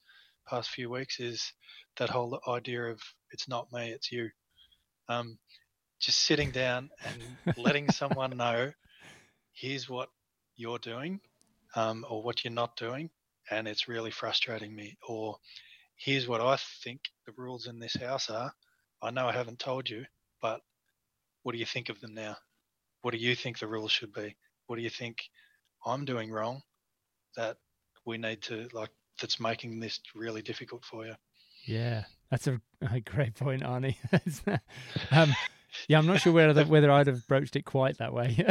past 0.48 0.70
few 0.70 0.90
weeks 0.90 1.18
is 1.18 1.52
that 1.96 2.10
whole 2.10 2.40
idea 2.46 2.84
of 2.84 3.00
it's 3.30 3.48
not 3.48 3.72
me, 3.72 3.90
it's 3.90 4.12
you. 4.12 4.30
Um, 5.08 5.38
just 6.00 6.18
sitting 6.18 6.50
down 6.50 6.90
and 7.04 7.56
letting 7.56 7.90
someone 7.90 8.36
know 8.36 8.72
here's 9.52 9.88
what 9.88 10.08
you're 10.56 10.78
doing 10.78 11.20
um, 11.74 12.04
or 12.08 12.22
what 12.22 12.44
you're 12.44 12.52
not 12.52 12.76
doing 12.76 13.10
and 13.50 13.66
it's 13.68 13.88
really 13.88 14.10
frustrating 14.10 14.74
me 14.74 14.96
or 15.08 15.36
here's 15.96 16.28
what 16.28 16.40
i 16.40 16.56
think 16.84 17.00
the 17.26 17.32
rules 17.36 17.66
in 17.66 17.78
this 17.78 17.96
house 17.96 18.28
are. 18.28 18.52
I 19.02 19.10
know 19.10 19.26
i 19.26 19.32
haven't 19.32 19.58
told 19.58 19.88
you 19.88 20.04
but 20.42 20.60
what 21.42 21.52
do 21.52 21.58
you 21.58 21.66
think 21.66 21.88
of 21.88 22.00
them 22.00 22.14
now? 22.14 22.36
What 23.02 23.12
do 23.12 23.18
you 23.18 23.36
think 23.36 23.58
the 23.58 23.68
rules 23.68 23.92
should 23.92 24.12
be? 24.12 24.34
What 24.66 24.76
do 24.76 24.82
you 24.82 24.90
think 24.90 25.22
i'm 25.86 26.04
doing 26.04 26.30
wrong 26.30 26.62
that 27.36 27.56
we 28.04 28.18
need 28.18 28.42
to 28.42 28.66
like 28.72 28.90
that's 29.20 29.38
making 29.38 29.78
this 29.78 30.00
really 30.14 30.42
difficult 30.42 30.84
for 30.84 31.06
you? 31.06 31.14
Yeah, 31.64 32.04
that's 32.30 32.46
a, 32.46 32.60
a 32.90 33.00
great 33.00 33.34
point, 33.34 33.62
Arnie. 33.62 33.96
Um, 35.10 35.34
yeah, 35.88 35.98
I'm 35.98 36.06
not 36.06 36.20
sure 36.20 36.32
whether 36.32 36.64
whether 36.64 36.90
I'd 36.90 37.06
have 37.06 37.26
broached 37.26 37.56
it 37.56 37.64
quite 37.64 37.98
that 37.98 38.12
way. 38.12 38.44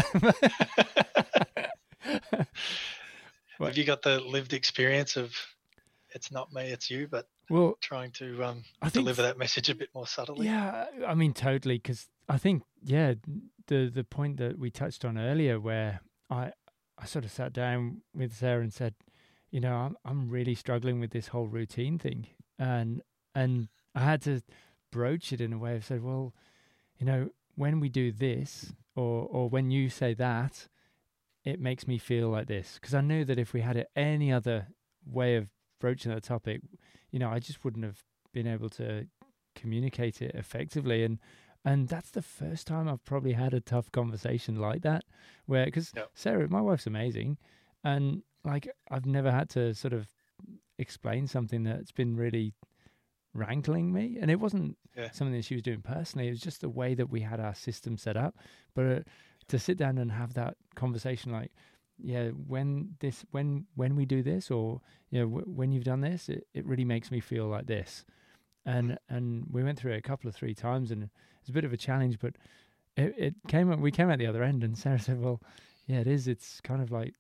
Have 3.60 3.78
you 3.78 3.86
got 3.86 4.02
the 4.02 4.20
lived 4.20 4.54
experience 4.54 5.16
of 5.16 5.34
it's 6.10 6.32
not 6.32 6.54
me 6.54 6.70
it's 6.70 6.90
you 6.90 7.08
but 7.08 7.28
well, 7.50 7.78
trying 7.82 8.12
to 8.12 8.44
um, 8.44 8.64
deliver 8.92 9.22
that 9.22 9.38
message 9.38 9.70
a 9.70 9.76
bit 9.76 9.90
more 9.94 10.08
subtly 10.08 10.48
Yeah, 10.48 10.86
I 11.08 11.14
mean 11.14 11.34
totally 11.34 11.78
because 11.78 12.08
I 12.28 12.38
think 12.38 12.64
yeah 12.84 13.14
the 13.68 13.92
the 13.94 14.04
point 14.04 14.38
that 14.38 14.58
we 14.60 14.72
touched 14.72 15.06
on 15.06 15.18
earlier 15.18 15.60
where 15.60 16.02
I 16.30 16.52
I 16.98 17.06
sort 17.06 17.26
of 17.26 17.32
sat 17.32 17.54
down 17.54 18.02
with 18.14 18.34
Sarah 18.34 18.62
and 18.62 18.74
said, 18.74 18.96
you 19.52 19.60
know, 19.60 19.74
I'm 19.76 19.98
I'm 20.06 20.30
really 20.30 20.56
struggling 20.56 21.00
with 21.00 21.12
this 21.12 21.28
whole 21.28 21.48
routine 21.48 21.98
thing 21.98 22.28
and 22.58 23.02
and 23.34 23.70
I 23.94 24.02
had 24.02 24.22
to 24.24 24.42
broach 24.92 25.34
it 25.34 25.42
in 25.42 25.54
a 25.54 25.58
way 25.58 25.76
of 25.76 25.86
said, 25.86 26.04
well, 26.04 26.34
you 26.98 27.06
know, 27.06 27.30
when 27.56 27.80
we 27.80 27.90
do 27.90 28.12
this, 28.12 28.74
or 28.96 29.28
or 29.30 29.50
when 29.50 29.72
you 29.72 29.90
say 29.90 30.14
that, 30.16 30.68
it 31.44 31.60
makes 31.60 31.88
me 31.88 31.98
feel 31.98 32.30
like 32.30 32.48
this. 32.48 32.76
Because 32.80 32.94
I 32.94 33.02
knew 33.02 33.26
that 33.26 33.40
if 33.40 33.54
we 33.54 33.62
had 33.62 33.78
it 33.78 33.90
any 33.96 34.32
other 34.32 34.68
way 35.06 35.36
of 35.36 35.50
broaching 35.80 36.12
that 36.14 36.24
topic, 36.24 36.62
you 37.12 37.20
know, 37.20 37.30
I 37.30 37.40
just 37.40 37.64
wouldn't 37.64 37.86
have 37.86 38.04
been 38.34 38.48
able 38.48 38.70
to 38.70 39.08
communicate 39.56 40.22
it 40.22 40.36
effectively. 40.36 41.04
And 41.04 41.20
and 41.64 41.88
that's 41.88 42.12
the 42.12 42.22
first 42.22 42.68
time 42.68 42.88
I've 42.88 43.04
probably 43.06 43.34
had 43.34 43.54
a 43.54 43.62
tough 43.62 43.92
conversation 43.92 44.60
like 44.60 44.82
that, 44.84 45.04
where 45.46 45.66
because 45.66 45.92
Yep. 45.96 46.10
Sarah, 46.14 46.50
my 46.50 46.62
wife's 46.62 46.88
amazing, 46.88 47.38
and 47.84 48.24
like 48.44 48.68
I've 48.90 49.06
never 49.06 49.32
had 49.32 49.50
to 49.52 49.74
sort 49.74 49.94
of 49.94 50.08
explain 50.78 51.26
something 51.28 51.64
that's 51.64 51.92
been 51.92 52.16
really 52.16 52.54
rankling 53.36 53.94
me, 53.94 54.18
and 54.20 54.32
it 54.32 54.40
wasn't 54.40 54.78
Yeah. 54.96 55.12
something 55.12 55.34
that 55.36 55.46
she 55.46 55.54
was 55.56 55.62
doing 55.62 55.82
personally. 55.82 56.28
It 56.28 56.32
was 56.32 56.42
just 56.42 56.62
the 56.62 56.70
way 56.70 56.96
that 56.96 57.10
we 57.12 57.22
had 57.22 57.40
our 57.40 57.54
system 57.54 57.98
set 57.98 58.18
up. 58.18 58.36
But 58.74 58.86
uh, 58.86 59.00
to 59.50 59.60
sit 59.60 59.78
down 59.78 59.98
and 60.00 60.12
have 60.12 60.34
that 60.34 60.56
conversation, 60.76 61.32
like, 61.32 61.52
yeah, 61.98 62.30
when 62.30 62.96
this, 63.00 63.26
when 63.32 63.66
when 63.76 63.96
we 63.96 64.06
do 64.06 64.24
this, 64.24 64.50
or 64.50 64.82
you 65.12 65.20
know, 65.20 65.26
w- 65.28 65.46
when 65.54 65.72
you've 65.72 65.84
done 65.84 66.02
this, 66.02 66.30
it, 66.30 66.48
it 66.54 66.66
really 66.66 66.86
makes 66.86 67.12
me 67.12 67.20
feel 67.20 67.48
like 67.48 67.68
this. 67.68 68.06
And 68.66 68.98
and 69.10 69.46
we 69.52 69.64
went 69.64 69.78
through 69.78 69.94
it 69.94 69.98
a 69.98 70.02
couple 70.10 70.28
of 70.28 70.36
three 70.36 70.56
times, 70.56 70.92
and 70.92 71.10
it's 71.42 71.50
a 71.50 71.54
bit 71.54 71.66
of 71.66 71.74
a 71.74 71.78
challenge, 71.78 72.18
but 72.20 72.36
it, 72.98 73.14
it 73.18 73.36
came 73.48 73.72
up. 73.72 73.80
We 73.80 73.92
came 73.92 74.10
out 74.10 74.18
the 74.20 74.26
other 74.28 74.44
end, 74.44 74.64
and 74.64 74.78
Sarah 74.78 75.00
said, 75.00 75.22
"Well, 75.22 75.42
yeah, 75.88 76.00
it 76.00 76.08
is. 76.08 76.28
It's 76.28 76.60
kind 76.62 76.82
of 76.82 76.92
like, 76.92 77.14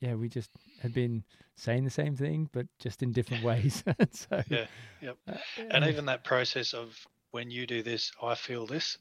yeah, 0.00 0.14
we 0.14 0.28
just 0.28 0.50
had 0.82 0.92
been 0.92 1.24
saying 1.56 1.84
the 1.84 1.90
same 1.90 2.16
thing, 2.16 2.48
but 2.52 2.66
just 2.78 3.02
in 3.02 3.12
different 3.12 3.44
ways." 3.44 3.82
so, 4.12 4.42
Yeah, 4.50 4.66
yep. 5.00 5.16
uh, 5.28 5.34
and 5.70 5.84
even 5.84 6.06
that 6.06 6.24
process 6.24 6.74
of 6.74 6.96
when 7.30 7.50
you 7.50 7.66
do 7.66 7.82
this, 7.82 8.12
I 8.22 8.34
feel 8.34 8.66
this. 8.66 8.98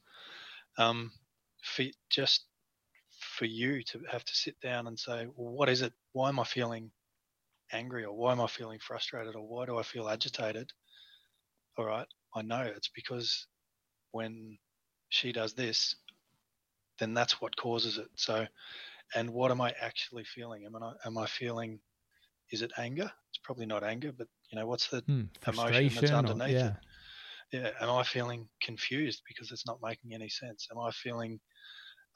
Um, 0.77 1.11
for 1.63 1.85
just 2.09 2.45
for 3.19 3.45
you 3.45 3.83
to 3.83 3.99
have 4.09 4.23
to 4.23 4.35
sit 4.35 4.59
down 4.61 4.87
and 4.87 4.97
say, 4.97 5.27
well, 5.35 5.53
what 5.53 5.69
is 5.69 5.81
it? 5.81 5.93
Why 6.13 6.29
am 6.29 6.39
I 6.39 6.43
feeling 6.43 6.91
angry, 7.71 8.05
or 8.05 8.15
why 8.15 8.31
am 8.31 8.41
I 8.41 8.47
feeling 8.47 8.79
frustrated, 8.79 9.35
or 9.35 9.47
why 9.47 9.65
do 9.65 9.77
I 9.77 9.83
feel 9.83 10.07
agitated? 10.07 10.71
All 11.77 11.85
right, 11.85 12.07
I 12.33 12.41
know 12.41 12.61
it's 12.61 12.89
because 12.89 13.47
when 14.11 14.57
she 15.09 15.31
does 15.31 15.53
this, 15.53 15.95
then 16.99 17.13
that's 17.13 17.41
what 17.41 17.55
causes 17.57 17.97
it. 17.97 18.07
So, 18.15 18.45
and 19.13 19.29
what 19.29 19.51
am 19.51 19.61
I 19.61 19.73
actually 19.81 20.23
feeling? 20.23 20.65
Am 20.65 20.75
I 20.75 20.93
am 21.05 21.17
I 21.17 21.25
feeling? 21.27 21.79
Is 22.51 22.61
it 22.61 22.71
anger? 22.77 23.11
It's 23.29 23.39
probably 23.43 23.65
not 23.65 23.83
anger, 23.83 24.11
but 24.11 24.27
you 24.51 24.59
know, 24.59 24.67
what's 24.67 24.87
the 24.89 25.01
hmm, 25.01 25.23
that's 25.43 25.57
frustration, 25.57 26.11
or- 26.13 26.17
underneath 26.17 26.55
it. 26.55 26.73
yeah. 27.53 27.61
yeah, 27.61 27.69
am 27.81 27.89
I 27.89 28.03
feeling 28.03 28.47
confused 28.61 29.23
because 29.27 29.51
it's 29.51 29.65
not 29.65 29.79
making 29.81 30.13
any 30.13 30.29
sense? 30.29 30.67
Am 30.71 30.77
I 30.79 30.91
feeling 30.91 31.39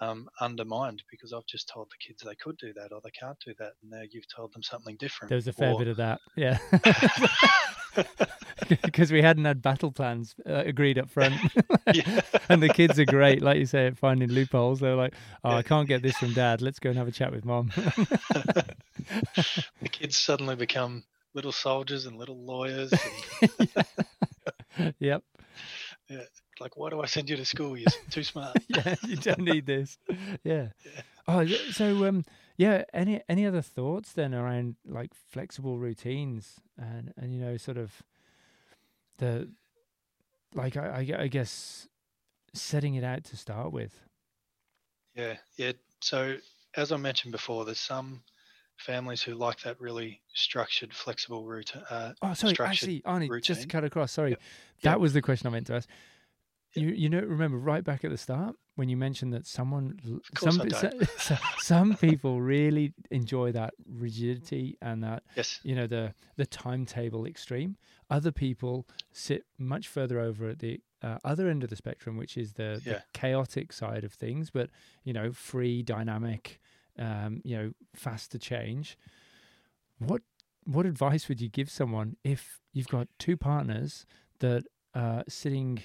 um, 0.02 0.30
undermined 0.40 1.04
because 1.12 1.34
I've 1.34 1.46
just 1.48 1.68
told 1.68 1.90
the 1.90 2.08
kids 2.08 2.22
they 2.24 2.36
could 2.36 2.58
do 2.58 2.74
that 2.74 2.92
or 2.94 3.02
they 3.04 3.12
can't 3.12 3.38
do 3.46 3.54
that, 3.60 3.74
and 3.82 3.92
now 3.92 4.04
you've 4.12 4.34
told 4.34 4.54
them 4.54 4.64
something 4.64 4.96
different? 4.98 5.30
There 5.30 5.36
was 5.36 5.48
a 5.48 5.54
fair 5.54 5.74
Or- 5.74 5.80
bit 5.80 5.88
of 5.88 5.98
that, 5.98 6.20
yeah. 6.36 6.58
Because 8.84 9.12
we 9.12 9.22
hadn't 9.22 9.46
had 9.46 9.62
battle 9.62 9.92
plans 9.92 10.36
uh, 10.48 10.64
agreed 10.66 11.00
up 11.00 11.10
front, 11.10 11.34
and 12.50 12.62
the 12.62 12.72
kids 12.74 13.00
are 13.00 13.06
great, 13.06 13.42
like 13.42 13.58
you 13.58 13.66
say, 13.66 13.88
at 13.88 13.98
finding 13.98 14.30
loopholes. 14.30 14.80
They're 14.80 14.96
like, 14.96 15.14
"Oh, 15.44 15.52
I 15.52 15.64
can't 15.64 15.88
get 15.88 16.02
this 16.02 16.18
from 16.18 16.34
dad. 16.34 16.62
Let's 16.62 16.80
go 16.80 16.90
and 16.90 16.98
have 16.98 17.08
a 17.08 17.12
chat 17.12 17.32
with 17.32 17.46
mom." 17.46 17.72
the 17.76 18.76
kids 19.90 20.18
suddenly 20.18 20.56
become 20.56 21.04
little 21.34 21.52
soldiers 21.52 22.06
and 22.06 22.18
little 22.18 22.38
lawyers. 22.38 22.94
And 24.78 24.94
yep. 25.00 25.24
like, 26.60 26.76
why 26.76 26.90
do 26.90 27.02
I 27.02 27.06
send 27.06 27.30
you 27.30 27.38
to 27.38 27.46
school? 27.46 27.78
You're 27.78 27.92
too 28.12 28.24
smart. 28.24 28.58
Yeah, 28.68 28.96
you 29.08 29.16
don't 29.16 29.40
need 29.40 29.66
this. 29.66 29.98
Yeah. 30.44 30.68
Yeah. 30.86 31.02
Oh, 31.28 31.46
so 31.46 32.08
um, 32.08 32.26
yeah. 32.60 32.84
Any 32.94 33.22
any 33.30 33.46
other 33.46 33.62
thoughts 33.62 34.12
then 34.14 34.36
around 34.36 34.76
like 34.86 35.14
flexible 35.14 35.80
routines 35.80 36.60
and 36.78 37.14
and 37.18 37.34
you 37.34 37.40
know 37.40 37.56
sort 37.58 37.78
of 37.78 38.04
the 39.18 39.50
like 40.54 40.76
I 40.78 40.88
I, 41.18 41.22
I 41.24 41.28
guess 41.28 41.88
setting 42.54 42.96
it 42.96 43.04
out 43.04 43.24
to 43.26 43.38
start 43.38 43.72
with. 43.72 43.94
Yeah, 45.16 45.38
yeah. 45.56 45.72
So 46.02 46.36
as 46.76 46.92
I 46.92 46.98
mentioned 46.98 47.32
before, 47.32 47.64
there's 47.64 47.80
some 47.80 48.22
families 48.78 49.22
who 49.22 49.36
like 49.36 49.62
that 49.62 49.80
really 49.80 50.22
structured, 50.34 50.94
flexible 50.94 51.46
route. 51.46 51.74
Uh, 51.90 52.12
Oh, 52.22 52.34
sorry. 52.34 52.56
Actually, 52.60 53.02
Arnie, 53.02 53.42
just 53.42 53.62
to 53.62 53.68
cut 53.68 53.84
across. 53.86 54.12
Sorry, 54.12 54.32
Yep. 54.32 54.42
that 54.84 54.92
Yep. 54.92 55.00
was 55.00 55.14
the 55.14 55.22
question 55.22 55.48
I 55.48 55.52
meant 55.52 55.68
to 55.68 55.76
ask. 55.76 55.90
You 56.76 56.90
you 56.90 57.10
know 57.10 57.20
remember 57.22 57.58
right 57.58 57.84
back 57.84 58.04
at 58.04 58.12
the 58.12 58.18
start 58.18 58.56
when 58.76 58.90
you 58.90 58.96
mentioned 58.98 59.34
that 59.34 59.46
someone 59.46 60.00
some 60.38 60.62
I 60.62 60.64
pe- 60.66 60.70
don't. 60.70 61.08
so- 61.08 61.08
so- 61.18 61.38
some 61.60 61.96
people 61.96 62.42
really 62.42 62.94
enjoy 63.12 63.52
that 63.54 63.74
rigidity 63.88 64.78
and 64.82 65.04
that 65.04 65.24
yes. 65.36 65.60
you 65.64 65.76
know 65.76 65.88
the 65.88 66.14
the 66.38 66.46
timetable 66.46 67.26
extreme. 67.26 67.78
Other 68.10 68.32
people 68.32 68.88
sit 69.12 69.46
much 69.58 69.88
further 69.88 70.20
over 70.20 70.50
at 70.50 70.60
the 70.60 70.82
uh, 71.02 71.18
other 71.24 71.48
end 71.48 71.64
of 71.64 71.70
the 71.70 71.76
spectrum, 71.76 72.18
which 72.18 72.38
is 72.38 72.54
the, 72.54 72.82
the 72.84 73.04
chaotic 73.14 73.72
side 73.72 74.04
of 74.04 74.12
things, 74.14 74.50
but 74.50 74.70
you 75.04 75.14
know, 75.14 75.32
free, 75.32 75.82
dynamic, 75.82 76.60
um, 76.98 77.42
you 77.46 77.56
know, 77.56 77.72
fast 77.96 78.32
to 78.32 78.40
change. 78.40 78.98
What 80.00 80.22
what 80.66 80.86
advice 80.86 81.28
would 81.30 81.42
you 81.42 81.50
give 81.50 81.70
someone 81.70 82.16
if 82.24 82.60
you've 82.74 82.88
got 82.88 83.08
two 83.18 83.38
partners 83.38 84.06
that 84.40 84.64
are 84.94 85.24
sitting 85.28 85.84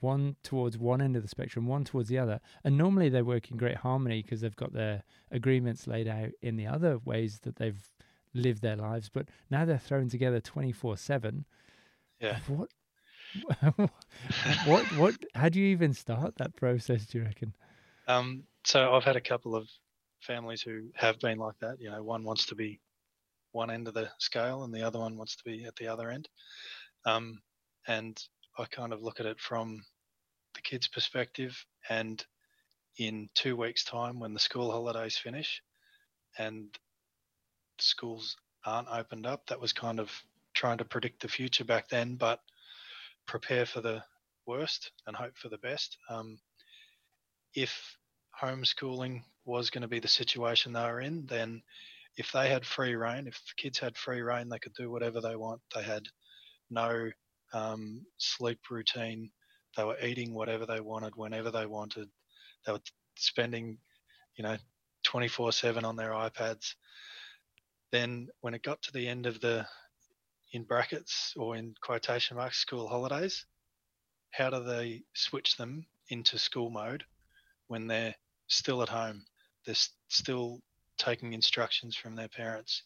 one 0.00 0.36
towards 0.42 0.78
one 0.78 1.00
end 1.00 1.16
of 1.16 1.22
the 1.22 1.28
spectrum, 1.28 1.66
one 1.66 1.84
towards 1.84 2.08
the 2.08 2.18
other, 2.18 2.40
and 2.64 2.76
normally 2.76 3.08
they 3.08 3.22
work 3.22 3.50
in 3.50 3.56
great 3.56 3.76
harmony 3.76 4.22
because 4.22 4.40
they've 4.40 4.56
got 4.56 4.72
their 4.72 5.02
agreements 5.30 5.86
laid 5.86 6.08
out 6.08 6.30
in 6.42 6.56
the 6.56 6.66
other 6.66 6.98
ways 6.98 7.40
that 7.40 7.56
they've 7.56 7.90
lived 8.34 8.62
their 8.62 8.76
lives, 8.76 9.08
but 9.08 9.28
now 9.50 9.64
they're 9.64 9.78
thrown 9.78 10.08
together 10.08 10.40
twenty 10.40 10.72
four 10.72 10.96
seven. 10.96 11.44
Yeah. 12.20 12.38
What? 12.48 12.68
what? 14.66 14.84
What? 14.96 15.14
How 15.36 15.48
do 15.48 15.60
you 15.60 15.66
even 15.66 15.94
start 15.94 16.34
that 16.38 16.56
process? 16.56 17.06
Do 17.06 17.18
you 17.18 17.24
reckon? 17.24 17.54
Um, 18.08 18.42
so 18.64 18.92
I've 18.92 19.04
had 19.04 19.14
a 19.14 19.20
couple 19.20 19.54
of 19.54 19.68
families 20.20 20.62
who 20.62 20.88
have 20.94 21.20
been 21.20 21.38
like 21.38 21.58
that. 21.60 21.80
You 21.80 21.90
know, 21.90 22.02
one 22.02 22.24
wants 22.24 22.46
to 22.46 22.56
be 22.56 22.80
one 23.52 23.70
end 23.70 23.88
of 23.88 23.94
the 23.94 24.10
scale 24.18 24.64
and 24.64 24.74
the 24.74 24.82
other 24.82 24.98
one 24.98 25.16
wants 25.16 25.36
to 25.36 25.44
be 25.44 25.64
at 25.64 25.76
the 25.76 25.88
other 25.88 26.10
end. 26.10 26.28
Um, 27.04 27.40
and 27.86 28.20
I 28.58 28.64
kind 28.66 28.92
of 28.92 29.02
look 29.02 29.20
at 29.20 29.26
it 29.26 29.40
from 29.40 29.82
the 30.60 30.68
kids' 30.68 30.88
perspective. 30.88 31.64
And 31.88 32.24
in 32.98 33.28
two 33.34 33.56
weeks' 33.56 33.84
time, 33.84 34.20
when 34.20 34.34
the 34.34 34.40
school 34.40 34.70
holidays 34.70 35.16
finish 35.16 35.62
and 36.38 36.68
schools 37.78 38.36
aren't 38.64 38.88
opened 38.88 39.26
up, 39.26 39.46
that 39.46 39.60
was 39.60 39.72
kind 39.72 39.98
of 39.98 40.10
trying 40.54 40.78
to 40.78 40.84
predict 40.84 41.22
the 41.22 41.28
future 41.28 41.64
back 41.64 41.88
then, 41.88 42.16
but 42.16 42.40
prepare 43.26 43.64
for 43.64 43.80
the 43.80 44.02
worst 44.46 44.92
and 45.06 45.16
hope 45.16 45.36
for 45.36 45.48
the 45.48 45.58
best. 45.58 45.96
Um, 46.08 46.38
if 47.54 47.96
homeschooling 48.40 49.22
was 49.44 49.70
going 49.70 49.82
to 49.82 49.88
be 49.88 50.00
the 50.00 50.08
situation 50.08 50.72
they 50.72 50.82
were 50.82 51.00
in, 51.00 51.26
then 51.26 51.62
if 52.16 52.32
they 52.32 52.48
had 52.50 52.66
free 52.66 52.96
reign, 52.96 53.26
if 53.26 53.34
the 53.34 53.62
kids 53.62 53.78
had 53.78 53.96
free 53.96 54.20
reign, 54.20 54.48
they 54.48 54.58
could 54.58 54.74
do 54.74 54.90
whatever 54.90 55.20
they 55.20 55.36
want. 55.36 55.60
They 55.74 55.82
had 55.82 56.02
no 56.68 57.10
um, 57.52 58.04
sleep 58.18 58.58
routine. 58.70 59.30
They 59.76 59.84
were 59.84 59.98
eating 60.00 60.34
whatever 60.34 60.66
they 60.66 60.80
wanted, 60.80 61.14
whenever 61.16 61.50
they 61.50 61.66
wanted. 61.66 62.08
They 62.66 62.72
were 62.72 62.80
spending, 63.16 63.78
you 64.36 64.42
know, 64.44 64.56
24 65.04 65.52
7 65.52 65.84
on 65.84 65.96
their 65.96 66.10
iPads. 66.10 66.74
Then 67.92 68.28
when 68.40 68.54
it 68.54 68.62
got 68.62 68.82
to 68.82 68.92
the 68.92 69.08
end 69.08 69.26
of 69.26 69.40
the, 69.40 69.66
in 70.52 70.64
brackets 70.64 71.32
or 71.36 71.56
in 71.56 71.74
quotation 71.80 72.36
marks, 72.36 72.58
school 72.58 72.88
holidays, 72.88 73.46
how 74.30 74.50
do 74.50 74.62
they 74.62 75.02
switch 75.14 75.56
them 75.56 75.86
into 76.08 76.38
school 76.38 76.70
mode 76.70 77.04
when 77.68 77.86
they're 77.86 78.14
still 78.48 78.82
at 78.82 78.88
home? 78.88 79.24
They're 79.66 79.74
still 80.08 80.60
taking 80.98 81.32
instructions 81.32 81.96
from 81.96 82.14
their 82.14 82.28
parents. 82.28 82.82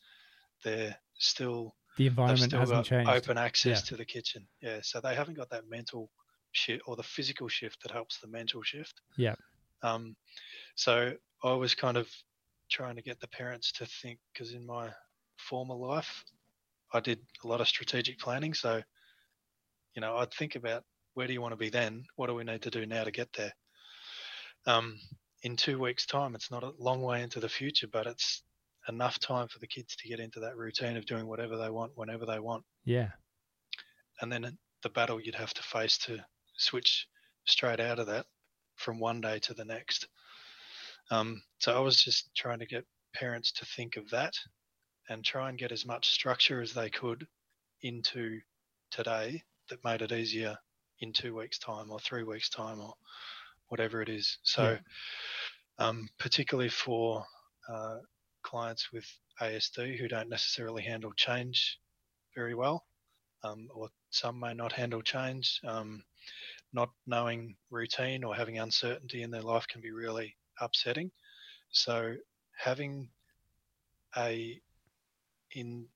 They're 0.63 0.97
still 1.19 1.75
The 1.97 2.07
environment 2.07 2.51
still 2.51 2.61
hasn't 2.61 2.87
changed. 2.87 3.11
open 3.11 3.37
access 3.39 3.81
Yeah. 3.83 3.89
to 3.89 3.97
the 3.97 4.05
kitchen. 4.05 4.47
Yeah, 4.63 4.81
so 4.83 5.01
they 5.01 5.15
haven't 5.15 5.35
got 5.35 5.51
that 5.51 5.69
mental 5.69 6.11
shift 6.55 6.83
or 6.87 6.97
the 6.97 7.03
physical 7.03 7.49
shift 7.49 7.83
that 7.83 7.93
helps 7.93 8.19
the 8.21 8.29
mental 8.29 8.63
shift. 8.63 9.01
Yeah. 9.17 9.35
Um, 9.83 10.17
so 10.77 11.13
I 11.43 11.53
was 11.53 11.75
kind 11.75 11.97
of 11.97 12.09
trying 12.71 12.97
to 12.97 13.03
get 13.03 13.21
the 13.21 13.29
parents 13.29 13.73
to 13.73 13.87
think 13.87 14.19
because 14.33 14.53
in 14.53 14.67
my 14.67 14.91
former 15.37 15.75
life, 15.75 16.25
I 16.93 17.01
did 17.01 17.21
a 17.43 17.49
lot 17.49 17.61
of 17.61 17.69
strategic 17.69 18.19
planning. 18.19 18.55
So, 18.55 18.83
you 19.95 20.01
know, 20.01 20.17
I'd 20.17 20.33
think 20.33 20.57
about 20.57 20.85
where 21.15 21.27
do 21.27 21.33
you 21.33 21.41
want 21.41 21.53
to 21.53 21.57
be 21.57 21.71
then? 21.71 22.05
What 22.17 22.29
do 22.29 22.35
we 22.35 22.45
need 22.45 22.63
to 22.63 22.71
do 22.71 22.87
now 22.87 23.05
to 23.05 23.11
get 23.11 23.29
there? 23.37 23.53
Um, 24.67 24.99
in 25.43 25.57
two 25.57 25.79
weeks' 25.79 26.07
time, 26.07 26.35
it's 26.35 26.51
not 26.51 26.65
a 26.65 26.73
long 26.79 27.03
way 27.03 27.23
into 27.23 27.41
the 27.41 27.49
future, 27.49 27.87
but 27.93 28.07
it's 28.07 28.43
enough 28.89 29.19
time 29.19 29.49
for 29.49 29.59
the 29.59 29.67
kids 29.67 29.97
to 29.97 30.09
get 30.09 30.21
into 30.21 30.41
that 30.41 30.57
routine 30.57 30.97
of 30.97 31.07
doing 31.07 31.27
whatever 31.27 31.57
they 31.57 31.71
want 31.71 31.93
whenever 31.95 32.27
they 32.27 32.39
want. 32.39 32.65
Yeah. 32.85 33.09
And 34.21 34.33
then 34.33 34.57
the 34.83 34.89
battle 34.91 35.21
you'd 35.21 35.35
have 35.35 35.55
to 35.55 35.63
face 35.63 35.99
to 35.99 36.25
switch 36.57 37.07
straight 37.47 37.81
out 37.81 37.99
of 37.99 38.07
that 38.07 38.27
from 38.77 38.99
one 38.99 39.21
day 39.21 39.39
to 39.41 39.55
the 39.55 39.65
next. 39.65 40.09
Um, 41.11 41.43
so 41.59 41.77
I 41.77 41.81
was 41.81 42.03
just 42.03 42.35
trying 42.35 42.61
to 42.61 42.67
get 42.67 42.85
parents 43.15 43.53
to 43.53 43.67
think 43.67 43.97
of 43.97 44.11
that 44.11 44.35
and 45.09 45.25
try 45.25 45.49
and 45.49 45.59
get 45.59 45.73
as 45.73 45.85
much 45.85 46.11
structure 46.11 46.61
as 46.61 46.73
they 46.73 46.91
could 46.91 47.27
into 47.83 48.41
today 48.91 49.43
that 49.69 49.85
made 49.85 50.03
it 50.03 50.13
easier 50.13 50.57
in 51.01 51.13
two 51.13 51.37
weeks' 51.37 51.59
time 51.59 51.91
or 51.91 51.99
three 52.01 52.23
weeks' 52.23 52.49
time 52.49 52.81
or 52.81 52.95
whatever 53.69 54.01
it 54.01 54.09
is. 54.09 54.39
So, 54.43 54.79
yeah. 55.79 55.87
um, 55.87 56.09
particularly 56.19 56.71
for 56.71 57.25
uh, 57.69 57.99
clients 58.43 58.93
with 58.93 59.07
ASD 59.41 59.99
who 59.99 60.09
don't 60.09 60.29
necessarily 60.29 60.83
handle 60.83 61.13
change 61.17 61.79
very 62.35 62.55
well, 62.55 62.85
um, 63.45 63.69
or 63.75 63.89
some 64.11 64.41
may 64.41 64.55
not 64.55 64.73
handle 64.73 65.03
change, 65.03 65.61
um, 65.65 66.03
not 66.73 66.91
knowing 67.07 67.55
routine 67.71 68.25
or 68.25 68.35
having 68.35 68.59
uncertainty 68.59 69.23
in 69.23 69.31
their 69.31 69.43
life 69.43 69.67
can 69.69 69.81
be 69.81 69.93
really 69.93 70.37
upsetting. 70.61 71.11
So, 71.71 72.15
having 72.57 73.09
a 74.17 74.61
in 75.53 75.87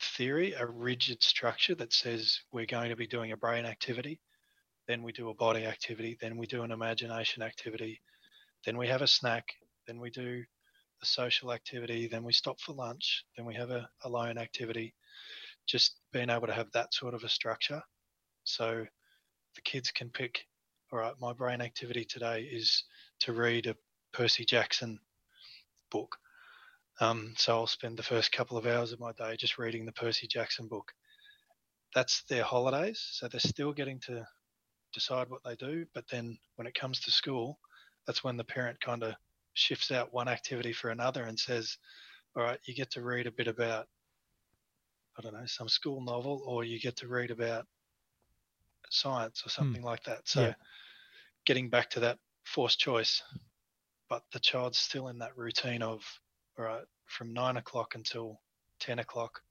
theory 0.00 0.52
a 0.52 0.66
rigid 0.66 1.22
structure 1.22 1.74
that 1.74 1.92
says 1.92 2.40
we're 2.52 2.66
going 2.66 2.90
to 2.90 2.96
be 2.96 3.06
doing 3.06 3.32
a 3.32 3.36
brain 3.36 3.64
activity, 3.64 4.20
then 4.86 5.02
we 5.02 5.12
do 5.12 5.30
a 5.30 5.34
body 5.34 5.64
activity, 5.64 6.16
then 6.20 6.36
we 6.36 6.46
do 6.46 6.62
an 6.62 6.70
imagination 6.70 7.42
activity, 7.42 8.00
then 8.66 8.76
we 8.76 8.86
have 8.88 9.02
a 9.02 9.06
snack, 9.06 9.44
then 9.86 9.98
we 9.98 10.10
do 10.10 10.44
a 11.02 11.06
social 11.06 11.52
activity, 11.52 12.06
then 12.06 12.22
we 12.22 12.32
stop 12.32 12.60
for 12.60 12.72
lunch, 12.72 13.24
then 13.36 13.46
we 13.46 13.54
have 13.54 13.70
a 13.70 13.88
alone 14.02 14.38
activity. 14.38 14.94
Just 15.66 15.98
being 16.12 16.30
able 16.30 16.46
to 16.46 16.52
have 16.52 16.70
that 16.72 16.92
sort 16.94 17.14
of 17.14 17.24
a 17.24 17.28
structure 17.28 17.82
so 18.44 18.86
the 19.54 19.62
kids 19.62 19.90
can 19.90 20.10
pick 20.10 20.46
all 20.94 21.00
right, 21.00 21.14
my 21.20 21.32
brain 21.32 21.60
activity 21.60 22.04
today 22.04 22.42
is 22.42 22.84
to 23.18 23.32
read 23.32 23.66
a 23.66 23.74
Percy 24.12 24.44
Jackson 24.44 25.00
book. 25.90 26.16
Um, 27.00 27.34
so 27.36 27.52
I'll 27.52 27.66
spend 27.66 27.96
the 27.96 28.04
first 28.04 28.30
couple 28.30 28.56
of 28.56 28.64
hours 28.64 28.92
of 28.92 29.00
my 29.00 29.10
day 29.10 29.34
just 29.36 29.58
reading 29.58 29.86
the 29.86 29.92
Percy 29.92 30.28
Jackson 30.28 30.68
book. 30.68 30.92
That's 31.96 32.22
their 32.28 32.44
holidays, 32.44 33.04
so 33.10 33.26
they're 33.26 33.40
still 33.40 33.72
getting 33.72 33.98
to 34.06 34.24
decide 34.92 35.28
what 35.30 35.42
they 35.44 35.56
do. 35.56 35.84
But 35.94 36.04
then 36.08 36.38
when 36.54 36.68
it 36.68 36.78
comes 36.78 37.00
to 37.00 37.10
school, 37.10 37.58
that's 38.06 38.22
when 38.22 38.36
the 38.36 38.44
parent 38.44 38.80
kind 38.80 39.02
of 39.02 39.14
shifts 39.54 39.90
out 39.90 40.14
one 40.14 40.28
activity 40.28 40.72
for 40.72 40.90
another 40.90 41.24
and 41.24 41.36
says, 41.36 41.76
"All 42.36 42.44
right, 42.44 42.60
you 42.66 42.74
get 42.74 42.92
to 42.92 43.02
read 43.02 43.26
a 43.26 43.32
bit 43.32 43.48
about, 43.48 43.88
I 45.18 45.22
don't 45.22 45.34
know, 45.34 45.46
some 45.46 45.68
school 45.68 46.00
novel, 46.00 46.42
or 46.46 46.64
you 46.64 46.80
get 46.80 46.96
to 46.96 47.08
read 47.08 47.30
about 47.30 47.66
science 48.90 49.42
or 49.42 49.50
hmm. 49.50 49.62
something 49.62 49.82
like 49.82 50.04
that." 50.04 50.28
So, 50.28 50.40
yeah. 50.42 50.54
getting 51.44 51.70
back 51.70 51.90
to 51.90 52.00
that 52.00 52.18
forced 52.44 52.78
choice, 52.78 53.22
but 54.08 54.22
the 54.32 54.40
child's 54.40 54.78
still 54.78 55.08
in 55.08 55.18
that 55.18 55.36
routine 55.36 55.82
of 55.82 56.02
all 56.58 56.64
right, 56.64 56.84
from 57.06 57.32
nine 57.32 57.56
o'clock 57.56 57.94
until 57.94 58.40
10 58.80 58.98
o'clock, 58.98 59.42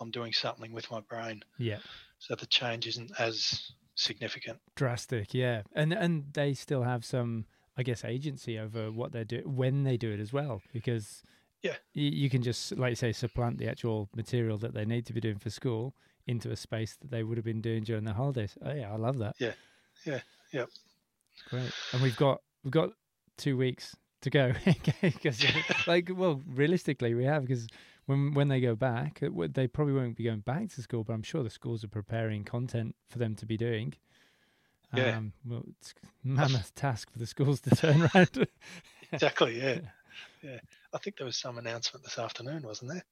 I'm 0.00 0.10
doing 0.10 0.32
something 0.32 0.72
with 0.72 0.90
my 0.90 1.00
brain. 1.00 1.42
Yeah. 1.58 1.78
So 2.18 2.34
the 2.34 2.46
change 2.46 2.86
isn't 2.86 3.12
as 3.18 3.72
significant. 3.94 4.58
Drastic, 4.74 5.34
yeah. 5.34 5.62
And 5.74 5.92
and 5.92 6.24
they 6.32 6.54
still 6.54 6.82
have 6.82 7.04
some, 7.04 7.46
I 7.76 7.82
guess, 7.82 8.04
agency 8.04 8.58
over 8.58 8.90
what 8.90 9.12
they 9.12 9.24
do 9.24 9.42
when 9.44 9.84
they 9.84 9.96
do 9.96 10.12
it 10.12 10.20
as 10.20 10.32
well, 10.32 10.62
because 10.72 11.22
yeah, 11.62 11.76
you, 11.94 12.10
you 12.10 12.30
can 12.30 12.42
just 12.42 12.76
like 12.76 12.90
you 12.90 12.96
say 12.96 13.12
supplant 13.12 13.58
the 13.58 13.68
actual 13.68 14.08
material 14.14 14.58
that 14.58 14.74
they 14.74 14.84
need 14.84 15.06
to 15.06 15.12
be 15.12 15.20
doing 15.20 15.38
for 15.38 15.50
school 15.50 15.94
into 16.26 16.50
a 16.50 16.56
space 16.56 16.96
that 17.00 17.10
they 17.10 17.22
would 17.22 17.36
have 17.36 17.44
been 17.44 17.60
doing 17.60 17.82
during 17.84 18.04
the 18.04 18.12
holidays. 18.12 18.56
Oh 18.64 18.72
yeah, 18.72 18.92
I 18.92 18.96
love 18.96 19.18
that. 19.18 19.34
Yeah, 19.38 19.52
yeah, 20.04 20.20
yeah. 20.52 20.64
Great. 21.48 21.72
And 21.92 22.02
we've 22.02 22.16
got 22.16 22.40
we've 22.64 22.72
got 22.72 22.90
two 23.38 23.56
weeks 23.56 23.96
to 24.22 24.30
go 24.30 24.52
because 25.02 25.44
like 25.86 26.10
well 26.14 26.40
realistically 26.46 27.14
we 27.14 27.24
have 27.24 27.42
because 27.42 27.66
when 28.06 28.34
when 28.34 28.48
they 28.48 28.60
go 28.60 28.74
back 28.74 29.20
they 29.50 29.66
probably 29.66 29.94
won't 29.94 30.16
be 30.16 30.24
going 30.24 30.40
back 30.40 30.70
to 30.70 30.80
school 30.80 31.02
but 31.02 31.12
i'm 31.12 31.22
sure 31.22 31.42
the 31.42 31.50
schools 31.50 31.82
are 31.82 31.88
preparing 31.88 32.44
content 32.44 32.94
for 33.08 33.18
them 33.18 33.34
to 33.36 33.46
be 33.46 33.56
doing. 33.56 33.94
Yeah. 34.94 35.16
Um, 35.16 35.32
well 35.46 35.64
it's 35.80 35.94
mammoth 36.22 36.74
task 36.74 37.10
for 37.10 37.18
the 37.18 37.26
schools 37.26 37.60
to 37.62 37.70
turn 37.70 38.10
around. 38.14 38.46
Exactly 39.10 39.60
yeah 39.60 39.78
yeah 40.42 40.58
i 40.92 40.98
think 40.98 41.16
there 41.16 41.26
was 41.26 41.36
some 41.36 41.58
announcement 41.58 42.04
this 42.04 42.18
afternoon 42.18 42.62
wasn't 42.62 42.90
there 42.90 43.04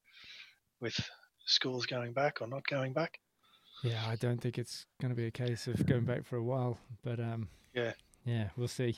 with 0.79 0.99
schools 1.45 1.85
going 1.85 2.13
back 2.13 2.41
or 2.41 2.47
not 2.47 2.65
going 2.67 2.93
back 2.93 3.19
yeah 3.83 4.03
i 4.07 4.15
don't 4.15 4.41
think 4.41 4.57
it's 4.57 4.85
going 4.99 5.09
to 5.09 5.15
be 5.15 5.27
a 5.27 5.31
case 5.31 5.67
of 5.67 5.85
going 5.85 6.05
back 6.05 6.23
for 6.23 6.37
a 6.37 6.43
while 6.43 6.77
but 7.03 7.19
um 7.19 7.47
yeah 7.73 7.93
yeah 8.25 8.49
we'll 8.57 8.67
see 8.67 8.97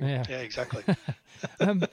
yeah, 0.00 0.24
yeah, 0.28 0.38
exactly. 0.38 0.84
um, 1.60 1.84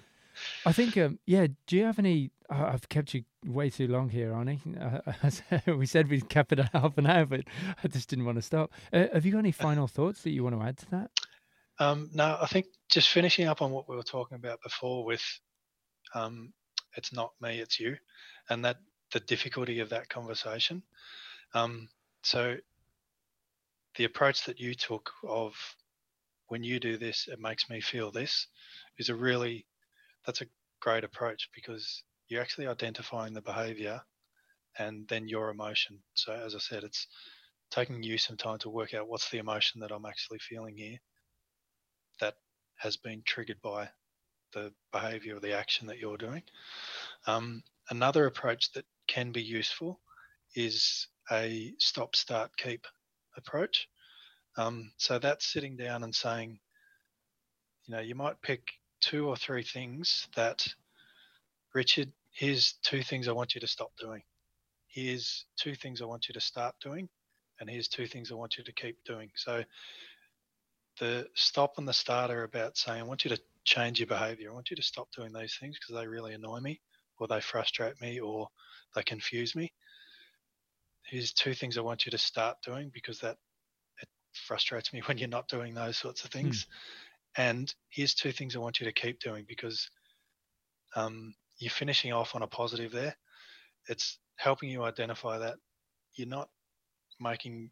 I 0.66 0.72
think, 0.72 0.98
um, 0.98 1.20
yeah. 1.26 1.48
Do 1.68 1.78
you 1.78 1.86
have 1.86 2.00
any? 2.00 2.32
Uh, 2.50 2.70
I've 2.74 2.90
kept 2.90 3.14
you 3.14 3.24
way 3.46 3.70
too 3.70 3.88
long 3.88 4.10
here, 4.10 4.32
Arnie. 4.32 4.60
Uh, 5.52 5.76
we 5.76 5.86
said 5.86 6.10
we'd 6.10 6.30
cap 6.30 6.52
it 6.52 6.60
at 6.60 6.72
half 6.74 6.98
an 6.98 7.08
hour, 7.08 7.26
but 7.26 7.42
I 7.84 7.88
just 7.88 8.10
didn't 8.10 8.26
want 8.26 8.38
to 8.38 8.42
stop. 8.42 8.72
Uh, 8.92 9.06
have 9.14 9.26
you 9.26 9.32
got 9.32 9.40
any 9.40 9.52
final 9.52 9.88
thoughts 9.88 10.24
that 10.24 10.32
you 10.32 10.44
want 10.44 10.60
to 10.60 10.66
add 10.66 10.78
to 10.78 10.92
that? 10.92 11.12
Um, 11.80 12.10
no, 12.14 12.38
I 12.42 12.48
think 12.48 12.68
just 12.90 13.10
finishing 13.10 13.48
up 13.48 13.62
on 13.62 13.72
what 13.72 13.90
we 13.90 13.96
were 13.96 14.04
talking 14.04 14.36
about 14.36 14.62
before 14.62 15.06
with 15.06 15.24
um, 16.14 16.54
it's 16.96 17.14
not 17.14 17.32
me, 17.42 17.60
it's 17.60 17.80
you, 17.80 17.98
and 18.50 18.64
that 18.66 18.78
the 19.12 19.20
difficulty 19.22 19.80
of 19.80 19.90
that 19.90 20.10
conversation. 20.10 20.84
Um, 21.54 21.90
so 22.24 22.56
the 23.96 24.06
approach 24.06 24.46
that 24.46 24.60
you 24.60 24.74
took 24.74 25.12
of 25.24 25.54
when 26.48 26.64
you 26.64 26.80
do 26.80 26.98
this, 26.98 27.28
it 27.32 27.40
makes 27.40 27.70
me 27.70 27.82
feel 27.82 28.12
this 28.12 28.48
is 28.98 29.10
a 29.10 29.16
really, 29.16 29.66
that's 30.26 30.42
a 30.42 30.48
great 30.82 31.04
approach 31.04 31.50
because 31.56 32.04
you're 32.28 32.42
actually 32.42 32.68
identifying 32.68 33.34
the 33.34 33.42
behavior 33.42 34.02
and 34.78 35.08
then 35.08 35.28
your 35.28 35.50
emotion. 35.50 36.00
So, 36.16 36.34
as 36.34 36.56
I 36.56 36.60
said, 36.60 36.84
it's 36.84 37.08
taking 37.70 38.04
you 38.04 38.18
some 38.18 38.38
time 38.38 38.58
to 38.60 38.70
work 38.70 38.94
out 38.94 39.08
what's 39.08 39.30
the 39.30 39.38
emotion 39.40 39.82
that 39.82 39.92
I'm 39.92 40.06
actually 40.06 40.40
feeling 40.40 40.78
here 40.78 40.98
that 42.20 42.36
has 42.78 42.98
been 42.98 43.24
triggered 43.26 43.62
by 43.62 43.90
the 44.54 44.72
behavior 44.92 45.38
or 45.38 45.40
the 45.40 45.58
action 45.58 45.88
that 45.88 46.00
you're 46.00 46.18
doing. 46.18 46.44
Um, 47.28 47.64
another 47.90 48.26
approach 48.26 48.72
that 48.74 48.86
can 49.08 49.32
be 49.32 49.42
useful 49.42 50.00
is 50.56 51.08
a 51.32 51.74
stop, 51.80 52.16
start, 52.16 52.52
keep 52.58 52.86
approach. 53.38 53.88
Um, 54.58 54.92
so 54.98 55.20
that's 55.20 55.52
sitting 55.52 55.76
down 55.76 56.04
and 56.04 56.14
saying, 56.14 56.60
you 57.86 57.96
know, 57.96 58.02
you 58.02 58.16
might 58.16 58.42
pick 58.42 58.62
two 59.02 59.28
or 59.28 59.36
three 59.36 59.64
things 59.64 60.28
that, 60.36 60.66
Richard, 61.74 62.12
here's 62.32 62.74
two 62.84 63.04
things 63.04 63.28
I 63.28 63.34
want 63.34 63.56
you 63.56 63.62
to 63.62 63.68
stop 63.68 63.92
doing. 64.00 64.22
Here's 64.88 65.46
two 65.60 65.76
things 65.76 66.02
I 66.02 66.06
want 66.06 66.28
you 66.28 66.34
to 66.34 66.42
start 66.42 66.76
doing. 66.82 67.10
And 67.60 67.70
here's 67.70 67.88
two 67.88 68.08
things 68.08 68.32
I 68.32 68.36
want 68.36 68.58
you 68.58 68.64
to 68.64 68.72
keep 68.72 68.98
doing. 69.06 69.30
So 69.36 69.64
the 71.00 71.28
stop 71.34 71.74
and 71.78 71.88
the 71.88 71.94
start 71.94 72.32
are 72.32 72.44
about 72.44 72.78
saying, 72.78 73.02
I 73.02 73.06
want 73.06 73.24
you 73.24 73.30
to 73.30 73.42
change 73.64 74.00
your 74.00 74.08
behavior. 74.08 74.50
I 74.50 74.54
want 74.54 74.70
you 74.70 74.76
to 74.76 74.84
stop 74.84 75.10
doing 75.16 75.34
these 75.34 75.58
things 75.60 75.78
because 75.80 76.00
they 76.00 76.08
really 76.08 76.34
annoy 76.34 76.60
me 76.60 76.82
or 77.20 77.28
they 77.28 77.42
frustrate 77.42 78.00
me 78.02 78.20
or 78.20 78.50
they 78.96 79.04
confuse 79.04 79.56
me. 79.56 79.72
Here's 81.06 81.34
two 81.34 81.54
things 81.54 81.78
I 81.78 81.82
want 81.82 82.06
you 82.06 82.12
to 82.12 82.18
start 82.18 82.58
doing 82.66 82.92
because 82.94 83.20
that 83.20 83.38
it 84.02 84.10
frustrates 84.34 84.94
me 84.94 85.02
when 85.06 85.18
you're 85.18 85.30
not 85.30 85.48
doing 85.48 85.74
those 85.74 85.98
sorts 85.98 86.24
of 86.24 86.32
hmm. 86.32 86.40
things. 86.40 86.68
And 87.36 87.74
here's 87.90 88.14
two 88.14 88.32
things 88.32 88.56
I 88.56 88.60
want 88.60 88.80
you 88.80 88.86
to 88.86 88.94
keep 88.94 89.20
doing 89.20 89.46
because 89.48 89.90
um, 90.96 91.34
you're 91.58 91.72
finishing 91.72 92.14
off 92.14 92.36
on 92.36 92.44
a 92.44 92.48
positive 92.48 92.92
there. 92.92 93.16
It's 93.90 94.20
helping 94.36 94.70
you 94.70 94.84
identify 94.84 95.40
that 95.40 95.56
you're 96.14 96.28
not 96.28 96.50
making, 97.20 97.72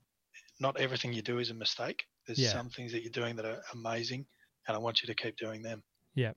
not 0.60 0.80
everything 0.80 1.14
you 1.14 1.22
do 1.22 1.38
is 1.38 1.52
a 1.52 1.54
mistake. 1.54 2.06
There's 2.26 2.40
yeah. 2.40 2.52
some 2.52 2.70
things 2.70 2.92
that 2.92 3.02
you're 3.02 3.12
doing 3.12 3.36
that 3.38 3.46
are 3.46 3.62
amazing, 3.74 4.26
and 4.68 4.76
I 4.76 4.80
want 4.80 5.02
you 5.02 5.08
to 5.08 5.16
keep 5.16 5.38
doing 5.38 5.62
them. 5.62 5.84
Yeah. 6.16 6.34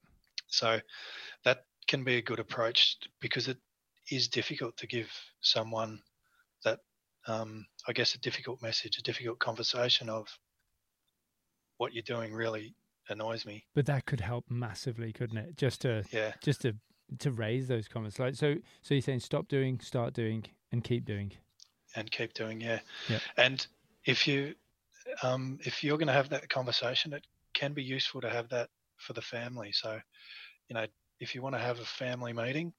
So 0.47 0.81
that 1.45 1.65
can 1.87 2.05
be 2.05 2.17
a 2.17 2.23
good 2.23 2.39
approach 2.39 2.97
because 3.21 3.49
it 3.49 3.59
is 4.11 4.29
difficult 4.29 4.77
to 4.79 4.87
give 4.87 5.11
someone 5.41 6.01
that 6.65 6.81
um, 7.27 7.67
I 7.89 7.93
guess, 7.93 8.15
a 8.15 8.19
difficult 8.19 8.63
message, 8.63 8.99
a 8.99 9.03
difficult 9.03 9.39
conversation 9.39 10.09
of 10.09 10.27
what 11.79 11.93
you're 11.93 12.03
doing 12.03 12.33
really 12.33 12.75
annoys 13.09 13.47
me. 13.47 13.65
But 13.75 13.87
that 13.87 14.07
could 14.07 14.21
help 14.21 14.45
massively, 14.49 15.13
couldn't 15.13 15.39
it? 15.39 15.57
Just 15.57 15.83
to 15.83 16.05
yeah, 16.11 16.33
just 16.43 16.63
to 16.63 16.75
to 17.21 17.31
raise 17.31 17.69
those 17.69 17.89
comments. 17.89 18.19
Like 18.19 18.35
so, 18.35 18.57
so 18.83 18.95
you're 18.95 19.03
saying 19.03 19.21
stop 19.21 19.49
doing, 19.49 19.81
start 19.81 20.15
doing, 20.15 20.45
and 20.73 20.85
keep 20.85 21.05
doing, 21.05 21.33
and 21.97 22.11
keep 22.11 22.35
doing. 22.35 22.61
Yeah, 22.61 22.81
yeah. 23.09 23.21
And 23.37 23.67
if 24.05 24.29
you 24.29 24.55
um, 25.23 25.59
if 25.63 25.83
you're 25.85 25.99
going 25.99 26.09
to 26.09 26.13
have 26.13 26.31
that 26.31 26.49
conversation, 26.49 27.13
it 27.13 27.27
can 27.53 27.73
be 27.73 27.83
useful 27.83 28.21
to 28.21 28.31
have 28.31 28.49
that 28.51 28.69
for 28.97 29.13
the 29.13 29.23
family. 29.23 29.73
So, 29.73 29.99
you 30.69 30.75
know, 30.75 30.87
if 31.21 31.35
you 31.35 31.43
want 31.43 31.55
to 31.55 31.61
have 31.61 31.79
a 31.79 31.85
family 31.85 32.33
meeting, 32.33 32.73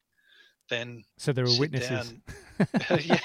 then 0.70 1.04
so 1.18 1.32
there 1.32 1.46
are 1.46 1.60
witnesses. 1.60 2.14
yeah, 3.02 3.20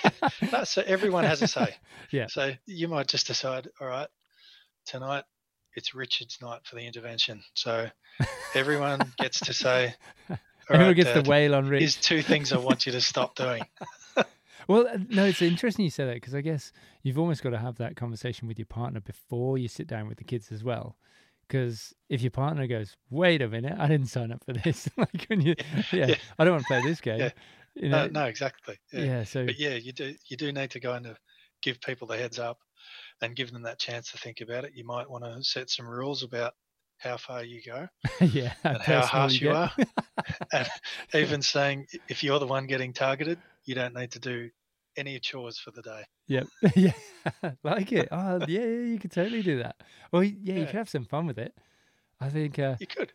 no, 0.53 0.65
so 0.65 0.83
everyone 0.87 1.25
has 1.25 1.41
a 1.41 1.49
say. 1.49 1.75
yeah. 2.11 2.27
So 2.27 2.53
you 2.67 2.89
might 2.89 3.07
just 3.07 3.27
decide, 3.27 3.69
all 3.81 3.87
right, 3.87 4.09
tonight 4.85 5.25
it's 5.77 5.95
Richard's 5.95 6.39
night 6.43 6.61
for 6.65 6.77
the 6.77 6.87
intervention. 6.87 7.43
So 7.55 7.89
everyone 8.55 9.13
gets 9.19 9.41
to 9.41 9.53
say, 9.53 9.95
"All 10.29 10.37
Everyone 10.69 10.89
right, 10.89 10.97
gets 10.97 11.13
Dad, 11.13 11.25
the 11.25 11.31
wail 11.31 11.55
on 11.55 11.65
Here's 11.65 11.97
Rich. 11.97 12.01
two 12.01 12.23
things 12.23 12.53
I 12.53 12.59
want 12.59 12.87
you 12.87 12.93
to 12.93 13.01
stop 13.01 13.35
doing. 13.37 13.63
Well, 14.69 14.87
uh, 14.87 14.99
no, 15.09 15.25
it's 15.27 15.43
interesting 15.43 15.85
you 15.85 15.91
say 15.91 16.05
that 16.07 16.15
because 16.15 16.35
I 16.35 16.41
guess 16.41 16.73
you've 17.03 17.19
almost 17.19 17.43
got 17.43 17.51
to 17.51 17.59
have 17.59 17.77
that 17.79 17.97
conversation 17.97 18.49
with 18.49 18.59
your 18.59 18.67
partner 18.67 19.01
before 19.01 19.59
you 19.59 19.69
sit 19.69 19.87
down 19.87 20.09
with 20.09 20.19
the 20.19 20.25
kids 20.25 20.51
as 20.53 20.63
well. 20.65 20.97
Because 21.47 21.93
if 22.09 22.23
your 22.23 22.31
partner 22.31 22.67
goes, 22.69 22.97
"Wait 23.11 23.43
a 23.43 23.49
minute, 23.49 23.77
I 23.79 23.89
didn't 23.89 24.07
sign 24.07 24.31
up 24.31 24.45
for 24.45 24.53
this," 24.53 24.89
like 24.97 25.25
when 25.29 25.41
you, 25.41 25.55
yeah, 25.93 26.07
Yeah. 26.07 26.15
I 26.39 26.45
don't 26.45 26.55
want 26.55 26.65
to 26.65 26.69
play 26.69 26.89
this 26.89 27.01
game. 27.01 27.19
Yeah. 27.21 27.31
You 27.75 27.89
No, 27.89 28.07
know, 28.07 28.11
no, 28.13 28.25
exactly. 28.27 28.79
Yeah. 28.93 29.05
yeah. 29.05 29.25
So 29.25 29.47
But 29.47 29.59
yeah, 29.59 29.75
you 29.75 29.93
do 29.93 30.15
you 30.29 30.37
do 30.37 30.53
need 30.53 30.71
to 30.73 30.81
kind 30.81 31.07
of 31.07 31.19
give 31.63 31.81
people 31.81 32.07
the 32.07 32.17
heads 32.17 32.39
up 32.39 32.59
and 33.21 33.37
give 33.37 33.53
them 33.53 33.63
that 33.63 33.79
chance 33.79 34.11
to 34.13 34.19
think 34.19 34.41
about 34.41 34.65
it. 34.65 34.73
You 34.75 34.85
might 34.85 35.11
want 35.11 35.25
to 35.25 35.43
set 35.43 35.71
some 35.71 35.87
rules 35.89 36.23
about 36.23 36.55
how 36.99 37.17
far 37.17 37.43
you 37.43 37.61
go 37.65 37.89
yeah, 38.21 38.53
and 38.65 38.81
how 38.83 39.05
harsh 39.05 39.41
you 39.41 39.49
get. 39.49 39.57
are. 39.57 39.73
and 40.53 40.69
even 41.15 41.43
saying 41.43 41.87
if 42.09 42.23
you're 42.23 42.39
the 42.39 42.47
one 42.47 42.67
getting 42.67 42.93
targeted, 42.93 43.41
you 43.65 43.75
don't 43.75 43.95
need 43.95 44.11
to 44.13 44.19
do 44.19 44.51
any 44.97 45.19
chores 45.21 45.59
for 45.59 45.71
the 45.71 45.83
day. 45.83 46.03
Yep. 46.29 46.47
yeah. 46.77 46.93
like 47.65 47.93
it. 47.93 48.09
Oh, 48.11 48.39
yeah, 48.49 48.61
yeah, 48.61 48.65
you 48.93 48.99
could 48.99 49.13
totally 49.13 49.43
do 49.43 49.63
that. 49.63 49.77
Well, 50.13 50.23
y- 50.23 50.37
yeah, 50.43 50.55
you 50.57 50.67
could 50.67 50.75
have 50.75 50.89
some 50.89 51.05
fun 51.05 51.27
with 51.27 51.39
it. 51.39 51.55
I 52.21 52.29
think, 52.29 52.59
uh, 52.59 52.77
You 52.81 52.87
could. 52.87 53.13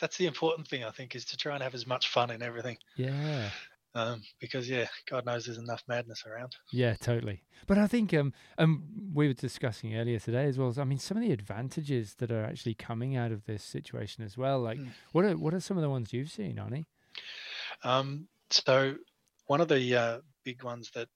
That's 0.00 0.16
the 0.16 0.26
important 0.26 0.68
thing, 0.68 0.84
I 0.84 0.90
think, 0.90 1.16
is 1.16 1.24
to 1.26 1.36
try 1.36 1.54
and 1.54 1.62
have 1.62 1.74
as 1.74 1.86
much 1.86 2.08
fun 2.08 2.30
in 2.30 2.40
everything. 2.42 2.78
yeah, 2.96 3.50
Um, 3.94 4.22
because 4.40 4.68
yeah, 4.70 4.86
God 5.10 5.26
knows 5.26 5.46
there's 5.46 5.58
enough 5.58 5.82
madness 5.88 6.24
around. 6.24 6.54
yeah, 6.72 6.94
totally. 6.94 7.42
But 7.66 7.78
I 7.78 7.88
think, 7.88 8.14
um, 8.14 8.32
um, 8.58 8.84
we 9.12 9.26
were 9.26 9.32
discussing 9.34 9.96
earlier 9.96 10.20
today 10.20 10.44
as 10.44 10.56
well. 10.56 10.68
As, 10.68 10.78
I 10.78 10.84
mean, 10.84 10.98
some 10.98 11.16
of 11.16 11.22
the 11.24 11.32
advantages 11.32 12.14
that 12.18 12.30
are 12.30 12.44
actually 12.44 12.74
coming 12.74 13.16
out 13.16 13.32
of 13.32 13.44
this 13.46 13.64
situation 13.64 14.22
as 14.22 14.38
well. 14.38 14.60
Like, 14.60 14.78
Mm. 14.78 14.90
what 15.12 15.24
are 15.24 15.36
what 15.36 15.52
are 15.54 15.60
some 15.60 15.76
of 15.76 15.82
the 15.82 15.90
ones 15.90 16.12
you've 16.12 16.30
seen, 16.30 16.56
Arnie? 16.56 16.86
Um, 17.82 18.28
so 18.50 18.94
one 19.48 19.60
of 19.62 19.68
the 19.68 19.96
uh, 19.96 20.18
big 20.44 20.62
ones 20.62 20.90
that, 20.94 21.08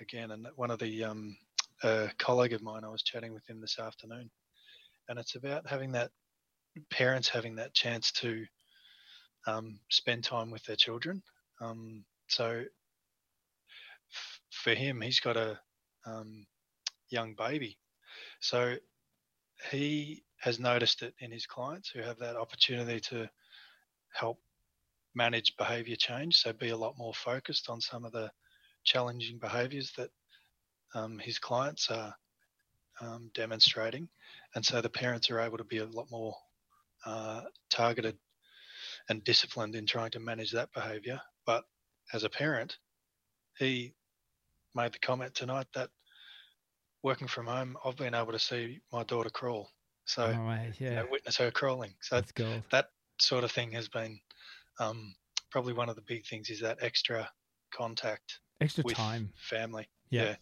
again, 0.00 0.32
and 0.32 0.48
one 0.56 0.70
of 0.70 0.78
the 0.78 1.04
um, 1.04 1.36
colleague 2.18 2.54
of 2.54 2.62
mine 2.62 2.82
I 2.84 2.88
was 2.88 3.02
chatting 3.02 3.32
with 3.32 3.46
him 3.48 3.60
this 3.60 3.78
afternoon, 3.78 4.30
and 5.08 5.18
it's 5.18 5.36
about 5.36 5.68
having 5.68 5.92
that 5.92 6.10
parents 6.90 7.28
having 7.28 7.54
that 7.56 7.74
chance 7.74 8.10
to 8.12 8.46
um, 9.46 9.78
spend 9.90 10.24
time 10.24 10.50
with 10.50 10.64
their 10.64 10.76
children. 10.76 11.22
Um, 11.60 12.04
so 12.28 12.64
f- 14.10 14.40
for 14.50 14.74
him, 14.74 15.02
he's 15.02 15.20
got 15.20 15.36
a 15.36 15.60
um, 16.06 16.46
young 17.10 17.34
baby, 17.34 17.76
so 18.40 18.76
he 19.70 20.24
has 20.40 20.58
noticed 20.58 21.02
it 21.02 21.14
in 21.20 21.30
his 21.30 21.44
clients 21.44 21.90
who 21.90 22.00
have 22.00 22.18
that 22.18 22.36
opportunity 22.36 22.98
to 23.00 23.28
help 24.10 24.40
manage 25.14 25.56
behavior 25.56 25.96
change, 25.96 26.36
so 26.36 26.52
be 26.52 26.70
a 26.70 26.76
lot 26.76 26.94
more 26.98 27.14
focused 27.14 27.68
on 27.68 27.80
some 27.80 28.04
of 28.04 28.12
the 28.12 28.30
challenging 28.84 29.38
behaviors 29.38 29.92
that 29.96 30.10
um, 30.94 31.18
his 31.18 31.38
clients 31.38 31.90
are 31.90 32.14
um, 33.00 33.30
demonstrating. 33.34 34.08
And 34.54 34.64
so 34.64 34.80
the 34.80 34.90
parents 34.90 35.30
are 35.30 35.40
able 35.40 35.58
to 35.58 35.64
be 35.64 35.78
a 35.78 35.86
lot 35.86 36.10
more 36.10 36.34
uh, 37.06 37.42
targeted 37.70 38.16
and 39.08 39.24
disciplined 39.24 39.74
in 39.74 39.86
trying 39.86 40.10
to 40.12 40.20
manage 40.20 40.52
that 40.52 40.72
behavior. 40.72 41.20
But 41.46 41.64
as 42.12 42.24
a 42.24 42.30
parent, 42.30 42.76
he 43.58 43.94
made 44.74 44.92
the 44.92 44.98
comment 44.98 45.34
tonight 45.34 45.66
that 45.74 45.90
working 47.02 47.28
from 47.28 47.46
home, 47.46 47.76
I've 47.84 47.96
been 47.96 48.14
able 48.14 48.32
to 48.32 48.38
see 48.38 48.80
my 48.92 49.02
daughter 49.04 49.30
crawl. 49.30 49.70
So, 50.04 50.24
oh, 50.24 50.42
right, 50.42 50.72
you 50.78 50.90
know, 50.90 51.06
witness 51.10 51.36
her 51.36 51.50
crawling. 51.50 51.94
So 52.00 52.22
that 52.70 52.86
sort 53.18 53.44
of 53.44 53.52
thing 53.52 53.72
has 53.72 53.88
been 53.88 54.18
um, 54.78 55.14
probably 55.50 55.72
one 55.72 55.88
of 55.88 55.96
the 55.96 56.02
big 56.02 56.26
things 56.26 56.50
is 56.50 56.60
that 56.60 56.78
extra 56.82 57.28
contact 57.72 58.40
Extra 58.60 58.84
time. 58.84 59.30
family. 59.36 59.88
Yeah. 60.10 60.22
Yeah. 60.22 60.34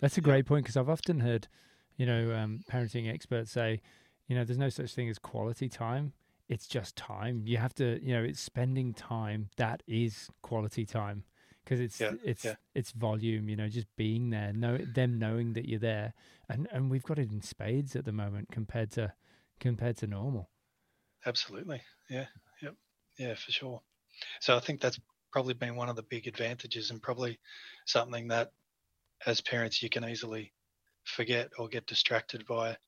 That's 0.00 0.16
a 0.16 0.20
great 0.20 0.46
point 0.46 0.64
because 0.64 0.76
I've 0.76 0.88
often 0.88 1.20
heard, 1.20 1.48
you 1.96 2.06
know, 2.06 2.32
um, 2.34 2.60
parenting 2.70 3.12
experts 3.12 3.50
say, 3.50 3.82
you 4.28 4.36
know, 4.36 4.44
there's 4.44 4.58
no 4.58 4.68
such 4.68 4.94
thing 4.94 5.08
as 5.08 5.18
quality 5.18 5.68
time. 5.68 6.12
It's 6.48 6.66
just 6.66 6.96
time. 6.96 7.42
You 7.46 7.58
have 7.58 7.74
to, 7.74 8.02
you 8.02 8.14
know, 8.14 8.22
it's 8.22 8.40
spending 8.40 8.94
time 8.94 9.50
that 9.56 9.82
is 9.86 10.28
quality 10.42 10.86
time 10.86 11.24
because 11.64 11.80
it's 11.80 12.00
Yeah, 12.00 12.12
it's 12.24 12.44
yeah. 12.44 12.54
it's 12.74 12.92
volume. 12.92 13.48
You 13.48 13.56
know, 13.56 13.68
just 13.68 13.86
being 13.96 14.30
there, 14.30 14.52
know 14.52 14.78
them 14.78 15.18
knowing 15.18 15.52
that 15.52 15.68
you're 15.68 15.78
there, 15.78 16.14
and 16.48 16.66
and 16.72 16.90
we've 16.90 17.02
got 17.04 17.18
it 17.18 17.30
in 17.30 17.42
spades 17.42 17.94
at 17.94 18.04
the 18.04 18.12
moment 18.12 18.48
compared 18.50 18.90
to 18.92 19.12
compared 19.60 19.96
to 19.98 20.06
normal. 20.06 20.50
Absolutely. 21.26 21.82
Yeah. 22.08 22.26
Yeah, 23.20 23.34
for 23.34 23.52
sure. 23.52 23.82
So 24.40 24.56
I 24.56 24.60
think 24.60 24.80
that's 24.80 24.98
probably 25.30 25.52
been 25.52 25.76
one 25.76 25.90
of 25.90 25.96
the 25.96 26.02
big 26.04 26.26
advantages 26.26 26.90
and 26.90 27.02
probably 27.02 27.38
something 27.84 28.28
that 28.28 28.50
as 29.26 29.42
parents 29.42 29.82
you 29.82 29.90
can 29.90 30.08
easily 30.08 30.54
forget 31.04 31.50
or 31.58 31.68
get 31.68 31.86
distracted 31.86 32.46
by 32.46 32.78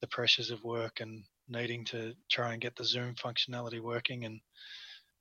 the 0.00 0.06
pressures 0.06 0.52
of 0.52 0.62
work 0.62 1.00
and 1.00 1.24
needing 1.48 1.84
to 1.86 2.14
try 2.30 2.52
and 2.52 2.62
get 2.62 2.76
the 2.76 2.84
Zoom 2.84 3.16
functionality 3.16 3.80
working 3.80 4.24
and 4.24 4.40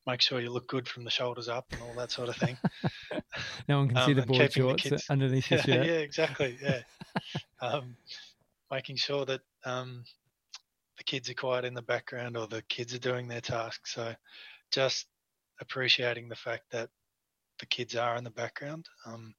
make 0.06 0.22
sure 0.22 0.40
you 0.40 0.52
look 0.52 0.68
good 0.68 0.88
from 0.88 1.04
the 1.04 1.10
shoulders 1.10 1.50
up 1.50 1.66
and 1.72 1.82
all 1.82 1.96
that 1.96 2.12
sort 2.12 2.30
of 2.30 2.36
thing. 2.36 2.56
No 3.68 3.80
one 3.80 3.88
can 3.90 3.98
see 3.98 4.12
Um, 4.12 4.16
the 4.18 4.26
board 4.28 4.50
keeping 4.52 4.64
the 4.64 4.70
shorts 4.70 4.84
kids- 4.84 5.10
underneath 5.10 5.50
the 5.50 5.56
yeah, 5.56 5.62
shirt. 5.64 5.86
yeah, 5.88 5.94
exactly. 5.94 6.58
Yeah. 6.62 6.82
um, 7.62 7.98
making 8.70 8.98
sure 8.98 9.26
that 9.26 9.42
um, 9.66 10.04
the 10.98 11.04
kids 11.04 11.30
are 11.30 11.34
quiet 11.36 11.66
in 11.66 11.74
the 11.74 11.82
background 11.82 12.38
or 12.38 12.48
the 12.48 12.62
kids 12.64 12.94
are 12.94 13.00
doing 13.00 13.28
their 13.28 13.42
tasks. 13.42 13.94
So 13.94 14.14
just 14.72 15.08
appreciating 15.62 16.30
the 16.30 16.36
fact 16.36 16.64
that 16.72 16.90
the 17.60 17.66
kids 17.66 17.96
are 17.96 18.16
in 18.16 18.24
the 18.24 18.30
background. 18.30 18.86
Um, 19.06 19.34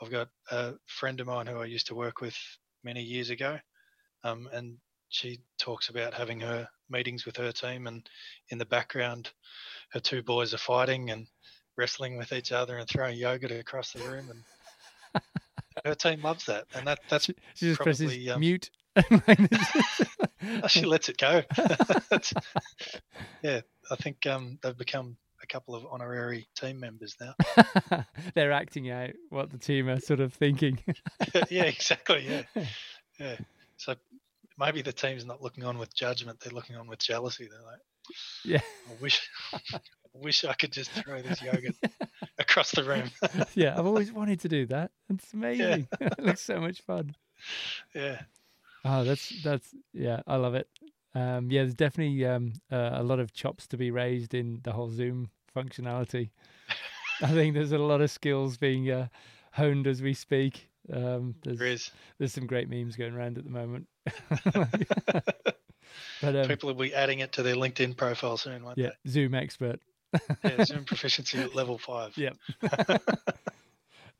I've 0.00 0.10
got 0.10 0.28
a 0.50 0.74
friend 0.86 1.20
of 1.20 1.26
mine 1.26 1.46
who 1.46 1.58
I 1.58 1.66
used 1.66 1.88
to 1.88 1.94
work 1.94 2.20
with 2.20 2.36
many 2.82 3.02
years 3.02 3.30
ago, 3.30 3.58
um, 4.24 4.48
and 4.52 4.78
she 5.10 5.40
talks 5.58 5.88
about 5.88 6.14
having 6.14 6.40
her 6.40 6.68
meetings 6.88 7.24
with 7.24 7.36
her 7.36 7.52
team, 7.52 7.86
and 7.86 8.08
in 8.48 8.58
the 8.58 8.64
background, 8.64 9.30
her 9.90 10.00
two 10.00 10.22
boys 10.22 10.54
are 10.54 10.58
fighting 10.58 11.10
and 11.10 11.26
wrestling 11.76 12.16
with 12.16 12.32
each 12.32 12.52
other 12.52 12.78
and 12.78 12.88
throwing 12.88 13.16
yogurt 13.16 13.52
across 13.52 13.92
the 13.92 14.00
room, 14.00 14.30
and 14.30 15.22
her 15.84 15.94
team 15.94 16.22
loves 16.22 16.46
that, 16.46 16.64
and 16.74 16.86
that 16.86 17.00
that's 17.08 17.26
She, 17.26 17.34
just 17.54 17.80
presses 17.80 18.06
probably, 18.06 18.30
um, 18.30 18.40
mute. 18.40 18.70
she 20.68 20.84
lets 20.84 21.08
it 21.08 21.18
go. 21.18 21.42
Yeah, 23.42 23.60
I 23.90 23.96
think 23.96 24.24
um, 24.26 24.58
they've 24.62 24.76
become 24.76 25.16
a 25.42 25.46
couple 25.46 25.74
of 25.74 25.84
honorary 25.90 26.46
team 26.54 26.78
members 26.78 27.16
now. 27.20 27.34
They're 28.34 28.52
acting 28.52 28.88
out 28.90 29.10
what 29.30 29.50
the 29.50 29.58
team 29.58 29.88
are 29.88 29.98
sort 29.98 30.20
of 30.20 30.32
thinking. 30.32 30.78
yeah, 31.50 31.64
exactly. 31.64 32.24
Yeah, 32.28 32.64
yeah. 33.18 33.36
So 33.78 33.96
maybe 34.58 34.82
the 34.82 34.92
team's 34.92 35.24
not 35.24 35.42
looking 35.42 35.64
on 35.64 35.76
with 35.78 35.92
judgment; 35.94 36.38
they're 36.40 36.52
looking 36.52 36.76
on 36.76 36.86
with 36.86 37.00
jealousy. 37.00 37.48
They're 37.50 37.66
like, 37.66 37.80
Yeah. 38.44 38.60
I 38.88 39.02
wish, 39.02 39.28
I 39.52 39.80
wish 40.14 40.44
I 40.44 40.54
could 40.54 40.72
just 40.72 40.90
throw 40.92 41.20
this 41.20 41.42
yogurt 41.42 41.74
across 42.38 42.70
the 42.70 42.84
room. 42.84 43.10
yeah, 43.54 43.76
I've 43.76 43.86
always 43.86 44.12
wanted 44.12 44.38
to 44.40 44.48
do 44.48 44.66
that. 44.66 44.92
It's 45.10 45.32
amazing. 45.32 45.88
it 46.00 46.20
looks 46.20 46.42
so 46.42 46.60
much 46.60 46.80
fun. 46.82 47.16
yeah, 47.92 48.20
Oh, 48.84 49.04
that's 49.04 49.32
that's 49.42 49.74
yeah, 49.92 50.20
I 50.26 50.36
love 50.36 50.54
it. 50.54 50.68
Um, 51.14 51.50
yeah, 51.50 51.62
there's 51.62 51.74
definitely 51.74 52.24
um, 52.26 52.54
uh, 52.70 52.90
a 52.94 53.02
lot 53.02 53.20
of 53.20 53.32
chops 53.32 53.66
to 53.68 53.76
be 53.76 53.90
raised 53.90 54.34
in 54.34 54.60
the 54.64 54.72
whole 54.72 54.90
Zoom 54.90 55.30
functionality. 55.54 56.30
I 57.22 57.28
think 57.28 57.54
there's 57.54 57.72
a 57.72 57.78
lot 57.78 58.00
of 58.00 58.10
skills 58.10 58.56
being 58.56 58.90
uh, 58.90 59.08
honed 59.52 59.86
as 59.86 60.02
we 60.02 60.14
speak. 60.14 60.68
Um, 60.92 61.36
there 61.44 61.54
there's 61.54 61.92
there's 62.18 62.32
some 62.32 62.46
great 62.46 62.68
memes 62.68 62.96
going 62.96 63.14
around 63.14 63.38
at 63.38 63.44
the 63.44 63.50
moment. 63.50 63.86
but 66.20 66.36
um, 66.36 66.48
People 66.48 66.68
will 66.68 66.74
be 66.74 66.94
adding 66.94 67.20
it 67.20 67.32
to 67.32 67.42
their 67.42 67.54
LinkedIn 67.54 67.96
profile 67.96 68.36
soon, 68.36 68.64
won't 68.64 68.78
yeah, 68.78 68.90
Zoom 69.06 69.34
expert. 69.34 69.80
Yeah, 70.42 70.64
Zoom 70.64 70.84
proficiency 70.84 71.38
at 71.38 71.54
level 71.54 71.78
five. 71.78 72.16
Yeah. 72.16 72.32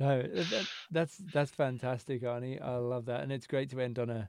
No, 0.01 0.23
that, 0.23 0.69
that's 0.91 1.17
that's 1.33 1.51
fantastic, 1.53 2.23
Arnie. 2.23 2.61
I 2.61 2.77
love 2.77 3.05
that, 3.07 3.21
and 3.21 3.31
it's 3.31 3.47
great 3.47 3.71
to 3.71 3.81
end 3.81 4.01
on 4.01 4.11
a 4.11 4.29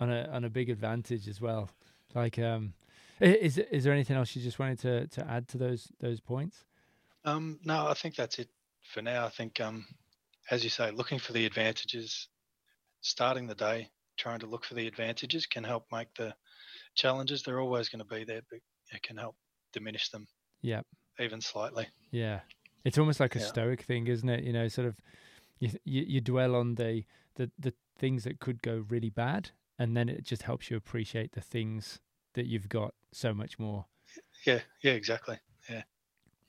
on 0.00 0.10
a 0.10 0.24
on 0.32 0.44
a 0.44 0.50
big 0.50 0.70
advantage 0.70 1.28
as 1.28 1.40
well. 1.40 1.70
Like, 2.14 2.38
um, 2.38 2.74
is 3.20 3.58
is 3.58 3.84
there 3.84 3.92
anything 3.92 4.16
else 4.16 4.34
you 4.36 4.42
just 4.42 4.58
wanted 4.58 4.78
to 4.80 5.06
to 5.08 5.30
add 5.30 5.48
to 5.48 5.58
those 5.58 5.92
those 6.00 6.20
points? 6.20 6.64
Um, 7.24 7.60
no, 7.64 7.86
I 7.88 7.94
think 7.94 8.14
that's 8.14 8.38
it 8.38 8.50
for 8.84 9.02
now. 9.02 9.26
I 9.26 9.30
think, 9.30 9.60
um, 9.60 9.86
as 10.50 10.62
you 10.64 10.70
say, 10.70 10.90
looking 10.90 11.18
for 11.18 11.32
the 11.32 11.44
advantages, 11.46 12.28
starting 13.02 13.46
the 13.46 13.54
day, 13.54 13.90
trying 14.18 14.40
to 14.40 14.46
look 14.46 14.64
for 14.64 14.74
the 14.74 14.86
advantages 14.86 15.46
can 15.46 15.64
help 15.64 15.86
make 15.92 16.14
the 16.14 16.36
challenges. 16.96 17.42
They're 17.42 17.60
always 17.60 17.88
going 17.90 18.00
to 18.00 18.16
be 18.16 18.24
there, 18.24 18.42
but 18.50 18.60
it 18.92 19.02
can 19.02 19.16
help 19.18 19.36
diminish 19.72 20.10
them 20.10 20.28
Yeah, 20.62 20.82
even 21.20 21.40
slightly. 21.40 21.88
yeah. 22.10 22.40
It's 22.84 22.98
almost 22.98 23.20
like 23.20 23.34
a 23.34 23.40
Yeah. 23.40 23.40
stoic 23.40 23.82
thing, 23.82 24.06
isn't 24.06 24.28
it? 24.28 24.44
You 24.44 24.52
know, 24.52 24.68
sort 24.68 24.86
of, 24.86 24.96
you 25.58 25.70
you, 25.84 26.02
you 26.06 26.20
dwell 26.20 26.54
on 26.56 26.76
the, 26.76 27.04
the 27.36 27.50
the 27.58 27.74
things 27.98 28.24
that 28.24 28.40
could 28.40 28.62
go 28.62 28.84
really 28.88 29.10
bad, 29.10 29.50
and 29.78 29.96
then 29.96 30.08
it 30.08 30.24
just 30.24 30.42
helps 30.42 30.70
you 30.70 30.76
appreciate 30.76 31.32
the 31.32 31.40
things 31.40 32.00
that 32.34 32.46
you've 32.46 32.68
got 32.68 32.94
so 33.12 33.34
much 33.34 33.58
more. 33.58 33.86
Yeah, 34.46 34.60
yeah, 34.82 34.92
exactly. 34.92 35.38
Yeah. 35.68 35.82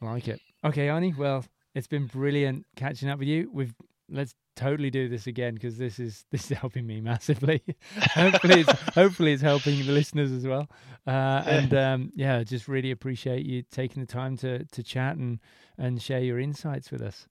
Like 0.02 0.28
it. 0.28 0.40
Okay, 0.64 0.88
Arnie. 0.88 1.16
Well, 1.18 1.46
it's 1.74 1.88
been 1.88 2.08
brilliant 2.08 2.66
catching 2.76 3.10
up 3.10 3.20
with 3.20 3.28
you. 3.28 3.50
We've 3.52 3.74
let's 4.10 4.36
totally 4.56 4.90
do 4.90 5.08
this 5.08 5.28
again 5.28 5.54
because 5.54 5.78
this 5.78 6.00
is 6.00 6.26
this 6.32 6.52
is 6.52 6.58
helping 6.58 6.86
me 6.86 7.02
massively. 7.02 7.64
hopefully, 7.98 8.62
it's 8.62 8.72
hopefully 8.94 9.34
it's 9.34 9.42
helping 9.42 9.78
the 9.86 9.92
listeners 9.92 10.32
as 10.32 10.46
well. 10.46 10.68
Uh, 11.06 11.44
and 11.46 11.74
um, 11.74 12.12
yeah, 12.16 12.44
just 12.44 12.68
really 12.68 12.92
appreciate 12.92 13.46
you 13.46 13.64
taking 13.72 14.02
the 14.02 14.08
time 14.08 14.38
to 14.38 14.66
to 14.66 14.84
chat 14.84 15.18
and 15.18 15.40
and 15.78 16.02
share 16.02 16.22
your 16.22 16.40
insights 16.40 16.92
with 16.92 17.02
us. 17.02 17.28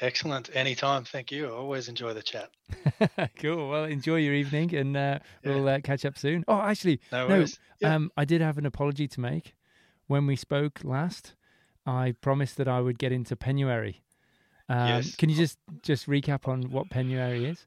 Excellent. 0.00 0.50
Anytime. 0.54 1.04
Thank 1.04 1.30
you. 1.30 1.46
I 1.46 1.50
always 1.50 1.88
enjoy 1.88 2.14
the 2.14 2.22
chat. 2.22 2.50
cool. 3.36 3.68
Well, 3.68 3.84
enjoy 3.84 4.16
your 4.16 4.34
evening, 4.34 4.74
and 4.74 4.96
uh, 4.96 5.18
yeah. 5.44 5.54
we'll 5.54 5.68
uh, 5.68 5.80
catch 5.80 6.04
up 6.04 6.16
soon. 6.16 6.44
Oh, 6.48 6.60
actually, 6.60 7.00
no, 7.12 7.28
no 7.28 7.46
yeah. 7.80 7.94
um, 7.94 8.10
I 8.16 8.24
did 8.24 8.40
have 8.40 8.56
an 8.56 8.66
apology 8.66 9.06
to 9.08 9.20
make. 9.20 9.54
When 10.06 10.26
we 10.26 10.36
spoke 10.36 10.80
last, 10.82 11.34
I 11.86 12.14
promised 12.20 12.56
that 12.56 12.66
I 12.66 12.80
would 12.80 12.98
get 12.98 13.12
into 13.12 13.36
penuary. 13.36 14.02
Um, 14.68 14.88
yes. 14.88 15.16
Can 15.16 15.28
you 15.28 15.36
just 15.36 15.58
just 15.82 16.06
recap 16.06 16.48
on 16.48 16.70
what 16.70 16.88
penuary 16.90 17.44
is? 17.44 17.66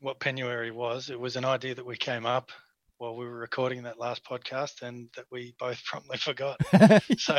What 0.00 0.18
penuary 0.18 0.70
was? 0.70 1.10
It 1.10 1.20
was 1.20 1.36
an 1.36 1.44
idea 1.44 1.74
that 1.74 1.86
we 1.86 1.96
came 1.96 2.26
up 2.26 2.50
while 2.98 3.14
we 3.14 3.26
were 3.26 3.36
recording 3.36 3.82
that 3.82 3.98
last 3.98 4.24
podcast, 4.24 4.82
and 4.82 5.08
that 5.16 5.26
we 5.30 5.54
both 5.58 5.84
promptly 5.84 6.18
forgot. 6.18 6.60
so, 7.18 7.38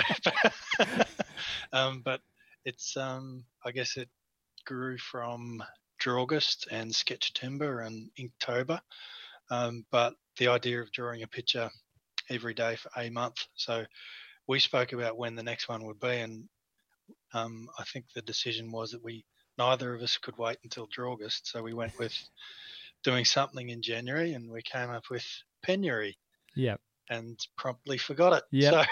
um, 1.74 2.02
but 2.06 2.22
it's 2.68 2.98
um, 2.98 3.46
I 3.66 3.72
guess 3.72 3.96
it 3.96 4.10
grew 4.66 4.98
from 4.98 5.64
Drawgust 6.04 6.68
and 6.70 6.92
Sketchtember 6.92 7.88
and 7.88 8.10
Inktober, 8.20 8.82
um, 9.50 9.86
but 9.90 10.14
the 10.38 10.50
idea 10.50 10.82
of 10.82 10.92
drawing 10.92 11.24
a 11.24 11.28
picture 11.28 11.70
every 12.30 12.54
day 12.54 12.76
for 12.76 12.92
a 12.98 13.10
month. 13.10 13.38
So 13.56 13.86
we 14.48 14.60
spoke 14.60 14.92
about 14.92 15.18
when 15.18 15.36
the 15.36 15.44
next 15.44 15.70
one 15.70 15.86
would 15.86 16.00
be, 16.02 16.18
and 16.18 16.44
um, 17.34 17.70
I 17.80 17.86
think 17.86 18.06
the 18.14 18.22
decision 18.22 18.70
was 18.70 18.92
that 18.92 19.04
we 19.04 19.24
neither 19.58 19.96
of 19.96 20.02
us 20.02 20.18
could 20.18 20.38
wait 20.38 20.58
until 20.66 20.90
August, 21.00 21.48
so 21.48 21.64
we 21.64 21.74
went 21.74 21.98
with 21.98 22.14
doing 23.02 23.24
something 23.24 23.70
in 23.70 23.82
January, 23.82 24.34
and 24.34 24.52
we 24.52 24.62
came 24.62 24.90
up 24.90 25.06
with 25.10 25.26
Penuary. 25.64 26.18
Yeah. 26.54 26.76
And 27.10 27.40
promptly 27.56 27.98
forgot 27.98 28.34
it. 28.34 28.44
Yeah. 28.52 28.86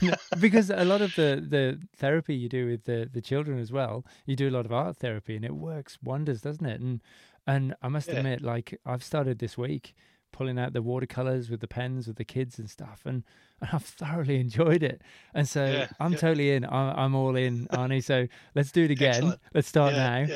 So. 0.00 0.10
because 0.40 0.70
a 0.70 0.84
lot 0.84 1.00
of 1.00 1.14
the 1.14 1.44
the 1.46 1.80
therapy 1.96 2.34
you 2.34 2.48
do 2.48 2.66
with 2.66 2.84
the 2.84 3.08
the 3.12 3.20
children 3.20 3.58
as 3.58 3.72
well, 3.72 4.04
you 4.26 4.36
do 4.36 4.48
a 4.48 4.50
lot 4.50 4.66
of 4.66 4.72
art 4.72 4.96
therapy, 4.98 5.36
and 5.36 5.44
it 5.44 5.54
works 5.54 5.98
wonders, 6.02 6.42
doesn't 6.42 6.66
it? 6.66 6.80
And 6.80 7.02
and 7.46 7.74
I 7.82 7.88
must 7.88 8.08
yeah. 8.08 8.16
admit, 8.16 8.42
like 8.42 8.78
I've 8.84 9.04
started 9.04 9.38
this 9.38 9.56
week 9.58 9.94
pulling 10.34 10.58
out 10.58 10.72
the 10.72 10.82
watercolors 10.82 11.48
with 11.48 11.60
the 11.60 11.68
pens 11.68 12.08
with 12.08 12.16
the 12.16 12.24
kids 12.24 12.58
and 12.58 12.68
stuff, 12.68 13.02
and, 13.04 13.22
and 13.60 13.70
I've 13.72 13.84
thoroughly 13.84 14.40
enjoyed 14.40 14.82
it. 14.82 15.00
And 15.32 15.48
so 15.48 15.64
yeah, 15.64 15.88
I'm 16.00 16.12
yeah. 16.12 16.18
totally 16.18 16.50
in. 16.52 16.64
I'm, 16.64 16.98
I'm, 16.98 17.14
all 17.14 17.36
in, 17.36 17.66
Arnie. 17.68 18.02
So 18.02 18.26
let's 18.54 18.72
do 18.72 18.84
it 18.84 18.90
again. 18.90 19.14
Excellent. 19.14 19.40
Let's 19.54 19.68
start 19.68 19.92
now. 19.92 20.26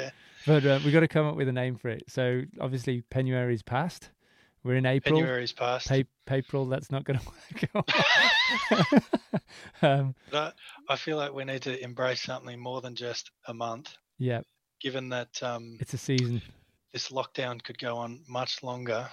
But 0.47 0.65
uh, 0.65 0.79
we've 0.85 0.93
got 0.93 1.01
to 1.01 1.09
come 1.09 1.27
up 1.27 1.37
with 1.37 1.49
a 1.49 1.53
name 1.53 1.77
for 1.77 1.89
it. 1.89 2.05
So 2.09 2.43
obviously, 2.61 3.03
Penuary's 3.11 3.63
past. 3.63 4.11
We're 4.65 4.77
in 4.77 4.87
April. 4.87 5.21
Penuary's 5.21 5.53
past. 5.53 5.89
Pa- 5.89 6.03
April. 6.31 6.67
That's 6.67 6.91
not 6.91 7.05
going 7.05 7.19
to 7.21 7.69
work. 8.71 9.03
um, 9.83 10.15
but 10.31 10.55
I, 10.89 10.97
feel 10.97 11.17
like 11.17 11.33
we 11.33 11.45
need 11.45 11.63
to 11.63 11.83
embrace 11.83 12.23
something 12.23 12.59
more 12.59 12.81
than 12.81 12.95
just 12.95 13.31
a 13.47 13.55
month. 13.55 13.95
Yeah. 14.19 14.41
Given 14.81 15.09
that 15.11 15.43
um, 15.43 15.79
it's 15.81 15.95
a 15.95 15.99
season. 15.99 16.43
This 16.93 17.09
lockdown 17.09 17.63
could 17.63 17.79
go 17.79 17.97
on 17.97 18.21
much 18.29 18.63
longer 18.63 19.09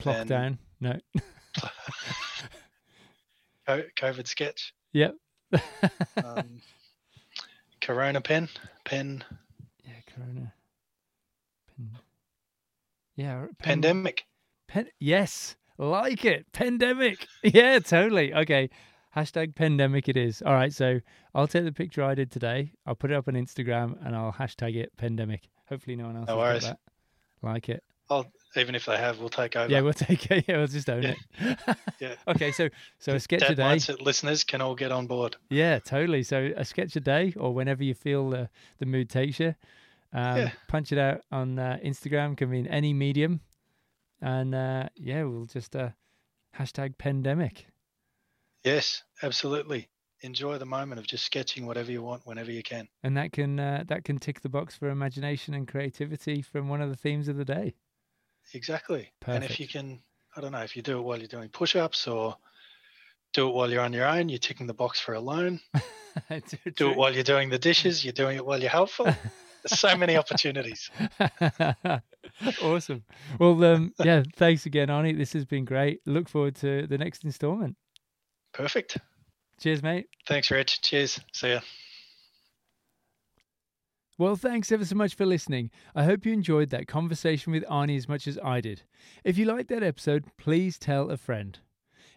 Clock 0.00 0.26
down. 0.26 0.58
No. 0.80 0.98
COVID 3.68 4.26
sketch. 4.26 4.72
Yep. 4.92 5.16
um, 6.24 6.60
corona 7.80 8.20
pen. 8.20 8.48
Pen. 8.84 9.24
Yeah, 9.84 9.92
Corona. 10.14 10.52
Pen. 11.76 11.90
Yeah. 13.16 13.40
Pen, 13.40 13.56
Pandemic. 13.58 14.24
Pen. 14.68 14.86
Yes. 15.00 15.56
Like 15.78 16.24
it. 16.24 16.46
Pandemic. 16.52 17.26
Yeah, 17.42 17.78
totally. 17.78 18.34
Okay. 18.34 18.70
Hashtag 19.16 19.54
pandemic 19.54 20.08
it 20.08 20.16
is. 20.16 20.42
All 20.42 20.52
right. 20.52 20.72
So 20.72 21.00
I'll 21.34 21.48
take 21.48 21.64
the 21.64 21.72
picture 21.72 22.04
I 22.04 22.14
did 22.14 22.30
today. 22.30 22.72
I'll 22.86 22.94
put 22.94 23.10
it 23.10 23.14
up 23.14 23.26
on 23.26 23.34
Instagram 23.34 24.04
and 24.06 24.14
I'll 24.14 24.32
hashtag 24.32 24.76
it 24.76 24.96
pandemic. 24.96 25.48
Hopefully 25.68 25.96
no 25.96 26.04
one 26.04 26.16
else 26.16 26.28
no 26.28 26.36
got 26.36 26.60
that. 26.60 26.78
Like 27.42 27.68
it. 27.68 27.82
I'll 28.10 28.26
even 28.56 28.74
if 28.74 28.86
they 28.86 28.96
have, 28.96 29.18
we'll 29.18 29.28
take 29.28 29.56
over. 29.56 29.70
Yeah, 29.70 29.80
we'll 29.80 29.92
take 29.92 30.30
it. 30.30 30.44
Yeah, 30.48 30.58
we'll 30.58 30.66
just 30.66 30.88
own 30.88 31.02
yeah. 31.02 31.14
it. 31.40 31.58
yeah. 32.00 32.14
Okay, 32.26 32.52
so 32.52 32.68
so 32.98 33.14
a 33.14 33.20
sketch 33.20 33.40
Dad 33.40 33.52
a 33.52 33.54
day. 33.54 33.62
Mindset 33.62 34.00
listeners 34.00 34.44
can 34.44 34.60
all 34.60 34.74
get 34.74 34.90
on 34.90 35.06
board. 35.06 35.36
Yeah, 35.50 35.78
totally. 35.78 36.22
So 36.22 36.50
a 36.56 36.64
sketch 36.64 36.96
a 36.96 37.00
day, 37.00 37.34
or 37.36 37.52
whenever 37.54 37.84
you 37.84 37.94
feel 37.94 38.30
the 38.30 38.48
the 38.78 38.86
mood 38.86 39.10
takes 39.10 39.38
you, 39.38 39.54
um, 40.12 40.36
yeah. 40.36 40.50
punch 40.68 40.92
it 40.92 40.98
out 40.98 41.20
on 41.30 41.58
uh, 41.58 41.78
Instagram. 41.84 42.36
Can 42.36 42.50
be 42.50 42.60
in 42.60 42.66
any 42.66 42.94
medium, 42.94 43.40
and 44.20 44.54
uh, 44.54 44.88
yeah, 44.96 45.24
we'll 45.24 45.46
just 45.46 45.74
uh, 45.76 45.90
hashtag 46.58 46.98
pandemic. 46.98 47.66
Yes, 48.64 49.02
absolutely. 49.22 49.88
Enjoy 50.22 50.58
the 50.58 50.66
moment 50.66 50.98
of 50.98 51.06
just 51.06 51.24
sketching 51.24 51.64
whatever 51.66 51.92
you 51.92 52.02
want 52.02 52.26
whenever 52.26 52.50
you 52.50 52.62
can. 52.62 52.88
And 53.04 53.16
that 53.16 53.32
can 53.32 53.60
uh, 53.60 53.84
that 53.86 54.04
can 54.04 54.18
tick 54.18 54.40
the 54.40 54.48
box 54.48 54.76
for 54.76 54.90
imagination 54.90 55.54
and 55.54 55.66
creativity 55.68 56.42
from 56.42 56.68
one 56.68 56.82
of 56.82 56.90
the 56.90 56.96
themes 56.96 57.28
of 57.28 57.36
the 57.36 57.44
day. 57.44 57.74
Exactly. 58.54 59.12
Perfect. 59.20 59.42
And 59.42 59.50
if 59.50 59.60
you 59.60 59.68
can, 59.68 60.00
I 60.36 60.40
don't 60.40 60.52
know, 60.52 60.62
if 60.62 60.76
you 60.76 60.82
do 60.82 60.98
it 60.98 61.02
while 61.02 61.18
you're 61.18 61.28
doing 61.28 61.48
push 61.50 61.76
ups 61.76 62.08
or 62.08 62.36
do 63.32 63.48
it 63.48 63.54
while 63.54 63.70
you're 63.70 63.82
on 63.82 63.92
your 63.92 64.06
own, 64.06 64.28
you're 64.28 64.38
ticking 64.38 64.66
the 64.66 64.74
box 64.74 64.98
for 64.98 65.14
alone. 65.14 65.60
do 66.76 66.90
it 66.90 66.96
while 66.96 67.12
you're 67.12 67.22
doing 67.22 67.50
the 67.50 67.58
dishes, 67.58 68.04
you're 68.04 68.12
doing 68.12 68.36
it 68.36 68.44
while 68.44 68.60
you're 68.60 68.70
helpful. 68.70 69.04
There's 69.62 69.78
so 69.78 69.96
many 69.96 70.16
opportunities. 70.16 70.90
awesome. 72.62 73.04
Well, 73.38 73.62
um, 73.64 73.92
yeah, 73.98 74.22
thanks 74.36 74.66
again, 74.66 74.88
Arnie. 74.88 75.16
This 75.16 75.32
has 75.32 75.44
been 75.44 75.64
great. 75.64 76.00
Look 76.06 76.28
forward 76.28 76.56
to 76.56 76.86
the 76.86 76.98
next 76.98 77.24
installment. 77.24 77.76
Perfect. 78.52 78.98
Cheers, 79.60 79.82
mate. 79.82 80.06
Thanks, 80.26 80.50
Rich. 80.50 80.82
Cheers. 80.82 81.20
See 81.32 81.50
ya. 81.50 81.60
Well, 84.18 84.34
thanks 84.34 84.72
ever 84.72 84.84
so 84.84 84.96
much 84.96 85.14
for 85.14 85.26
listening. 85.26 85.70
I 85.94 86.02
hope 86.02 86.26
you 86.26 86.32
enjoyed 86.32 86.70
that 86.70 86.88
conversation 86.88 87.52
with 87.52 87.64
Arnie 87.66 87.96
as 87.96 88.08
much 88.08 88.26
as 88.26 88.36
I 88.42 88.60
did. 88.60 88.82
If 89.22 89.38
you 89.38 89.44
liked 89.44 89.68
that 89.68 89.84
episode, 89.84 90.24
please 90.36 90.76
tell 90.76 91.10
a 91.10 91.16
friend. 91.16 91.58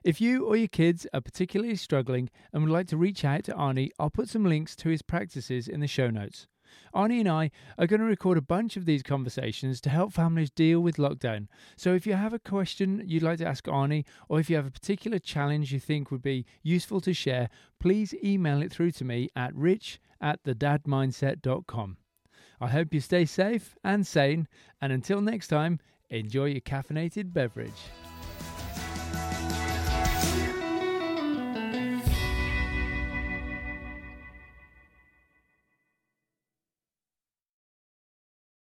If 0.03 0.19
you 0.19 0.45
or 0.45 0.55
your 0.55 0.67
kids 0.67 1.05
are 1.13 1.21
particularly 1.21 1.75
struggling 1.75 2.31
and 2.51 2.63
would 2.63 2.71
like 2.71 2.87
to 2.87 2.97
reach 2.97 3.23
out 3.23 3.43
to 3.43 3.53
Arnie, 3.53 3.91
I'll 3.99 4.09
put 4.09 4.29
some 4.29 4.45
links 4.45 4.75
to 4.77 4.89
his 4.89 5.03
practices 5.03 5.67
in 5.67 5.79
the 5.79 5.87
show 5.87 6.09
notes. 6.09 6.47
Arnie 6.93 7.19
and 7.19 7.29
I 7.29 7.51
are 7.77 7.87
going 7.87 7.99
to 7.99 8.05
record 8.05 8.37
a 8.37 8.41
bunch 8.41 8.77
of 8.77 8.85
these 8.85 9.03
conversations 9.03 9.81
to 9.81 9.89
help 9.89 10.13
families 10.13 10.49
deal 10.49 10.79
with 10.81 10.97
lockdown. 10.97 11.47
So 11.77 11.93
if 11.93 12.05
you 12.05 12.13
have 12.13 12.33
a 12.33 12.39
question 12.39 13.03
you'd 13.05 13.23
like 13.23 13.39
to 13.39 13.47
ask 13.47 13.65
Arnie, 13.65 14.05
or 14.29 14.39
if 14.39 14.49
you 14.49 14.55
have 14.55 14.67
a 14.67 14.71
particular 14.71 15.19
challenge 15.19 15.71
you 15.71 15.79
think 15.79 16.11
would 16.11 16.21
be 16.21 16.45
useful 16.63 17.01
to 17.01 17.13
share, 17.13 17.49
please 17.79 18.13
email 18.23 18.61
it 18.61 18.71
through 18.71 18.91
to 18.91 19.05
me 19.05 19.29
at 19.35 19.55
rich 19.55 19.99
at 20.19 20.43
thedadmindset.com. 20.43 21.97
I 22.59 22.67
hope 22.67 22.93
you 22.93 22.99
stay 22.99 23.25
safe 23.25 23.75
and 23.83 24.05
sane, 24.05 24.47
and 24.79 24.93
until 24.93 25.19
next 25.21 25.47
time, 25.47 25.79
enjoy 26.09 26.45
your 26.45 26.61
caffeinated 26.61 27.33
beverage. 27.33 27.71